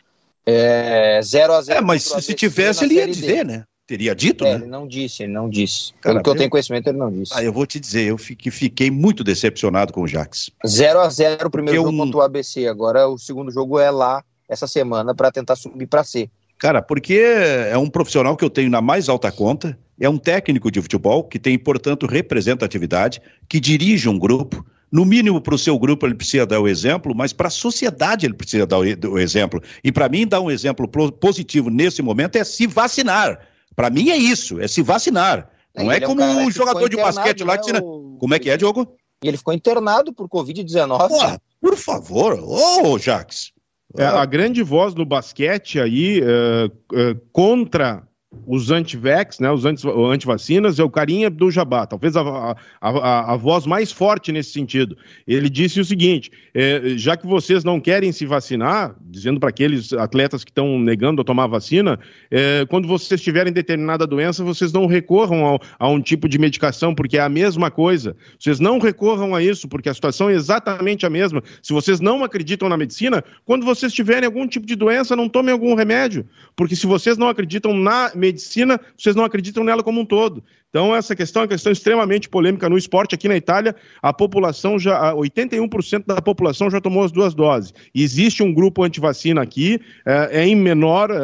É 0.47 1.21
0 1.23 1.53
a 1.53 1.61
0 1.61 1.79
É, 1.79 1.83
mas 1.83 2.05
se 2.05 2.33
tivesse, 2.33 2.83
ele 2.83 2.95
ia 2.95 3.01
Série 3.01 3.13
D. 3.13 3.21
dizer, 3.21 3.45
né? 3.45 3.65
Teria 3.87 4.15
dito, 4.17 4.45
É, 4.45 4.51
né? 4.51 4.55
ele 4.57 4.67
não 4.67 4.87
disse, 4.89 5.23
ele 5.23 5.33
não 5.33 5.49
disse. 5.49 5.93
Cara, 6.01 6.15
Pelo 6.15 6.25
que 6.25 6.31
eu 6.31 6.35
tenho 6.35 6.51
conhecimento, 6.51 6.89
ele 6.89 6.99
não 6.99 7.11
disse. 7.13 7.33
Ah, 7.35 7.43
eu 7.45 7.53
vou 7.53 7.65
te 7.65 7.79
dizer, 7.79 8.03
eu 8.09 8.19
fiquei, 8.19 8.51
fiquei 8.51 8.91
muito 8.91 9.23
decepcionado 9.23 9.93
com 9.93 10.03
o 10.03 10.09
Jax. 10.09 10.51
0 10.67 10.99
a 10.99 11.09
0 11.09 11.47
o 11.47 11.51
primeiro 11.51 11.81
Porque 11.81 11.87
jogo 11.93 12.03
um- 12.03 12.05
contra 12.07 12.19
o 12.19 12.23
ABC. 12.23 12.67
Agora 12.67 13.07
o 13.09 13.17
segundo 13.17 13.51
jogo 13.53 13.79
é 13.79 13.91
lá 13.91 14.25
essa 14.49 14.67
semana 14.67 15.15
para 15.15 15.31
tentar 15.31 15.55
subir 15.55 15.87
para 15.87 16.03
C. 16.03 16.29
Cara, 16.59 16.83
porque 16.83 17.15
é 17.15 17.77
um 17.79 17.89
profissional 17.89 18.37
que 18.37 18.45
eu 18.45 18.51
tenho 18.51 18.71
na 18.71 18.81
mais 18.81 19.09
alta 19.09 19.31
conta, 19.31 19.79
é 20.01 20.09
um 20.09 20.19
técnico 20.19 20.69
de 20.71 20.81
futebol 20.83 21.23
que 21.23 21.39
tem, 21.39 21.57
portanto, 21.59 22.07
representatividade, 22.07 23.21
que 23.49 23.61
dirige 23.61 24.09
um 24.09 24.19
grupo. 24.19 24.65
No 24.91 25.05
mínimo, 25.05 25.41
para 25.41 25.55
o 25.55 25.59
seu 25.59 25.79
grupo, 25.79 26.07
ele 26.07 26.15
precisa 26.15 26.47
dar 26.47 26.59
o 26.61 26.67
exemplo, 26.67 27.15
mas 27.15 27.33
para 27.33 27.49
a 27.49 27.51
sociedade, 27.51 28.25
ele 28.27 28.35
precisa 28.35 28.67
dar 28.67 28.79
o 28.79 29.19
exemplo. 29.19 29.61
E, 29.85 29.93
para 29.93 30.09
mim, 30.09 30.27
dar 30.27 30.41
um 30.41 30.51
exemplo 30.51 30.89
positivo 30.89 31.71
nesse 31.71 32.03
momento 32.03 32.37
é 32.37 32.43
se 32.45 32.67
vacinar. 32.67 33.39
Para 33.77 33.91
mim, 33.91 34.09
é 34.09 34.17
isso, 34.17 34.59
é 34.59 34.67
se 34.67 34.83
vacinar. 34.83 35.51
Não 35.77 35.93
é, 35.93 35.99
é 35.99 36.01
como 36.01 36.23
um, 36.23 36.47
um 36.47 36.51
jogador 36.51 36.89
de 36.89 36.97
basquete 36.97 37.45
lá 37.45 37.59
que. 37.59 37.71
Né, 37.71 37.81
o... 37.83 38.17
Como 38.19 38.35
é 38.35 38.39
que 38.39 38.49
é, 38.49 38.57
Diogo? 38.57 38.97
E 39.23 39.29
ele 39.29 39.37
ficou 39.37 39.53
internado 39.53 40.13
por 40.13 40.29
Covid-19. 40.29 41.39
Por 41.61 41.77
favor, 41.77 42.39
ô 42.41 42.93
oh, 42.93 42.99
Jax. 42.99 43.53
É, 43.97 44.05
a 44.05 44.25
grande 44.25 44.63
voz 44.63 44.95
no 44.95 45.05
basquete 45.05 45.79
aí 45.81 46.21
uh, 46.21 46.67
uh, 46.67 47.21
contra 47.33 48.07
os 48.47 48.71
anti-vax, 48.71 49.39
né, 49.39 49.51
os 49.51 49.65
anti-vacinas, 49.65 50.79
é 50.79 50.85
o 50.85 50.91
Carinha 50.91 51.31
do 51.31 51.51
Jabá, 51.51 51.87
talvez 51.87 52.17
a, 52.17 52.21
a, 52.21 52.57
a, 52.81 53.33
a, 53.33 53.37
voz 53.37 53.67
mais 53.67 53.91
forte 53.91 54.33
nesse 54.33 54.51
sentido. 54.51 54.97
Ele 55.27 55.49
disse 55.49 55.81
o 55.81 55.85
seguinte: 55.85 56.31
é, 56.53 56.97
já 56.97 57.17
que 57.17 57.27
vocês 57.27 57.65
não 57.65 57.81
querem 57.81 58.13
se 58.13 58.27
vacinar, 58.27 58.95
dizendo 59.17 59.41
para 59.41 59.49
aqueles 59.49 59.95
atletas 59.95 60.45
que 60.45 60.51
estão 60.51 60.79
negando 60.79 61.23
a 61.23 61.25
tomar 61.25 61.47
vacina, 61.47 61.99
é, 62.31 62.67
quando 62.69 62.87
vocês 62.87 63.21
tiverem 63.21 63.51
determinada 63.51 64.07
doença, 64.07 64.45
vocês 64.45 64.73
não 64.73 64.87
recorram 64.87 65.45
ao, 65.45 65.61
a 65.79 65.89
um 65.89 66.01
tipo 66.01 66.29
de 66.29 66.39
medicação, 66.39 66.95
porque 66.95 67.17
é 67.17 67.23
a 67.23 67.29
mesma 67.29 67.71
coisa. 67.71 68.15
Vocês 68.39 68.61
não 68.61 68.79
recorram 68.79 69.35
a 69.35 69.43
isso, 69.43 69.67
porque 69.69 69.89
a 69.89 69.95
situação 69.95 70.29
é 70.29 70.35
exatamente 70.35 71.07
a 71.07 71.11
mesma. 71.11 71.43
Se 71.63 71.73
vocês 71.73 71.99
não 71.99 72.23
acreditam 72.23 72.69
na 72.69 72.77
medicina, 72.77 73.25
quando 73.47 73.65
vocês 73.65 73.93
tiverem 73.93 74.27
algum 74.27 74.47
tipo 74.47 74.67
de 74.67 74.77
doença, 74.77 75.17
não 75.17 75.29
tomem 75.29 75.53
algum 75.53 75.75
remédio, 75.75 76.27
porque 76.55 76.77
se 76.77 76.87
vocês 76.87 77.17
não 77.17 77.31
acreditam 77.31 77.75
na 77.75 78.13
medicina, 78.15 78.79
vocês 78.97 79.17
não 79.17 79.25
acreditam 79.25 79.65
nela 79.65 79.83
como 79.83 80.03
um 80.03 80.05
todo. 80.05 80.45
Então, 80.77 80.95
essa 80.95 81.17
questão 81.17 81.41
é 81.41 81.45
uma 81.45 81.49
questão 81.49 81.73
extremamente 81.73 82.29
polêmica 82.29 82.69
no 82.69 82.77
esporte. 82.77 83.15
Aqui 83.15 83.27
na 83.29 83.35
Itália, 83.35 83.75
a 84.03 84.13
população 84.13 84.79
já, 84.79 85.15
81% 85.15 86.05
da 86.05 86.21
população 86.21 86.71
já 86.71 86.83
tomou 86.83 87.03
as 87.03 87.11
duas 87.11 87.33
doses. 87.33 87.73
E 87.95 88.03
existe 88.03 88.43
um 88.43 88.53
grupo 88.53 88.85
antivacina 88.85 89.41
aqui, 89.41 89.81
é, 90.05 90.43
é 90.43 90.47
em 90.47 90.55
menor, 90.55 91.11
é, 91.11 91.17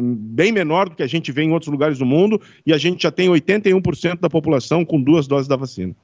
bem 0.00 0.52
menor 0.52 0.88
do 0.88 0.96
que 0.96 1.02
a 1.02 1.06
gente 1.06 1.30
vê 1.30 1.42
em 1.42 1.52
outros 1.52 1.70
lugares 1.70 1.98
do 1.98 2.06
mundo, 2.06 2.40
e 2.64 2.72
a 2.72 2.78
gente 2.78 3.02
já 3.02 3.10
tem 3.10 3.28
81% 3.28 4.20
da 4.20 4.30
população 4.30 4.86
com 4.86 4.98
duas 4.98 5.26
doses 5.26 5.48
da 5.48 5.56
vacina. 5.56 5.94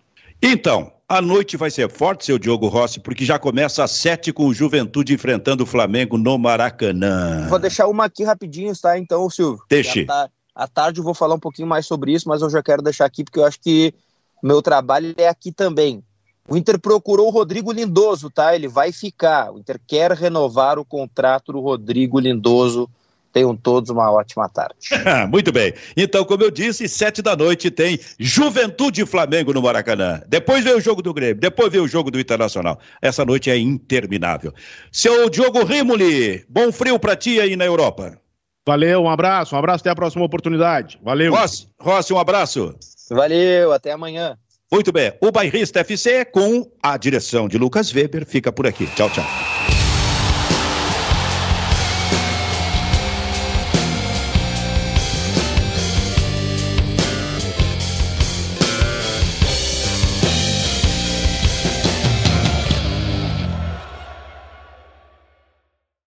Então, 0.43 0.93
a 1.09 1.23
noite 1.23 1.57
vai 1.57 1.71
ser 1.71 1.89
forte, 1.89 2.27
seu 2.27 2.39
Diogo 2.39 2.69
Rossi, 2.69 3.01
porque 3.01 3.25
já 3.25 3.39
começa 3.39 3.83
às 3.83 3.93
sete 3.93 4.31
com 4.31 4.45
o 4.45 4.53
Juventude 4.53 5.15
enfrentando 5.15 5.63
o 5.63 5.67
Flamengo 5.67 6.19
no 6.19 6.37
Maracanã. 6.37 7.47
Vou 7.49 7.59
deixar 7.59 7.89
uma 7.89 8.05
aqui 8.05 8.25
rapidinho, 8.25 8.75
tá? 8.79 8.99
Então, 8.99 9.31
Silvio. 9.31 9.65
Deixe. 9.71 10.05
Tá, 10.05 10.29
à 10.55 10.67
tarde 10.67 11.01
eu 11.01 11.05
vou 11.05 11.15
falar 11.15 11.35
um 11.35 11.41
pouquinho 11.41 11.69
mais 11.69 11.87
sobre 11.87 12.13
isso, 12.13 12.29
mas 12.29 12.43
eu 12.43 12.51
já 12.51 12.63
quero 12.63 12.83
deixar 12.83 13.05
aqui 13.05 13.25
porque 13.25 13.39
eu 13.39 13.45
acho 13.45 13.61
que 13.61 13.95
meu 14.43 14.63
trabalho 14.63 15.15
é 15.17 15.29
aqui 15.29 15.53
também. 15.53 16.03
O 16.49 16.57
Inter 16.57 16.79
procurou 16.81 17.29
o 17.29 17.31
Rodrigo 17.31 17.71
Lindoso, 17.71 18.31
tá? 18.31 18.55
Ele 18.55 18.67
vai 18.67 18.91
ficar. 18.91 19.53
O 19.53 19.59
Inter 19.59 19.81
quer 19.87 20.11
renovar 20.13 20.79
o 20.79 20.85
contrato 20.85 21.53
do 21.53 21.61
Rodrigo 21.61 22.19
Lindoso 22.19 22.89
Tenham 23.33 23.57
todos 23.57 23.91
uma 23.91 24.11
ótima 24.11 24.49
tarde. 24.49 24.89
Muito 25.31 25.53
bem. 25.53 25.73
Então, 25.97 26.25
como 26.25 26.43
eu 26.43 26.51
disse, 26.51 26.89
sete 26.89 27.23
da 27.23 27.37
noite 27.37 27.71
tem 27.71 27.99
Juventude 28.19 29.07
Flamengo 29.07 29.53
no 29.53 29.63
Maracanã. 29.63 30.21
Depois 30.27 30.65
vem 30.65 30.75
o 30.75 30.81
jogo 30.81 31.01
do 31.01 31.15
Grêmio, 31.15 31.41
depois 31.41 31.71
vem 31.71 31.81
o 31.81 31.87
jogo 31.87 32.11
do 32.11 32.19
Internacional. 32.19 32.81
Essa 33.01 33.25
noite 33.25 33.49
é 33.49 33.57
interminável. 33.57 34.53
Seu 34.91 35.31
Diogo 35.31 35.63
Rimoli, 35.63 36.45
bom 36.49 36.73
frio 36.73 36.99
para 36.99 37.15
ti 37.15 37.41
aí 37.41 37.55
na 37.55 37.65
Europa. 37.65 38.20
Valeu, 38.67 39.03
um 39.03 39.09
abraço, 39.09 39.55
um 39.55 39.59
abraço, 39.59 39.83
até 39.83 39.91
a 39.91 39.95
próxima 39.95 40.25
oportunidade. 40.25 40.99
Valeu. 41.03 41.33
Rossi, 41.33 41.69
Rossi 41.79 42.13
um 42.13 42.19
abraço. 42.19 42.75
Valeu, 43.11 43.73
até 43.73 43.93
amanhã. 43.93 44.37
Muito 44.71 44.93
bem. 44.93 45.13
O 45.21 45.33
Bairrista 45.33 45.81
FC 45.81 46.25
com 46.25 46.71
a 46.83 46.97
direção 46.97 47.49
de 47.49 47.59
Lucas 47.59 47.93
Weber 47.93 48.25
fica 48.25 48.53
por 48.53 48.67
aqui. 48.67 48.87
Tchau, 48.95 49.11
tchau. 49.11 49.50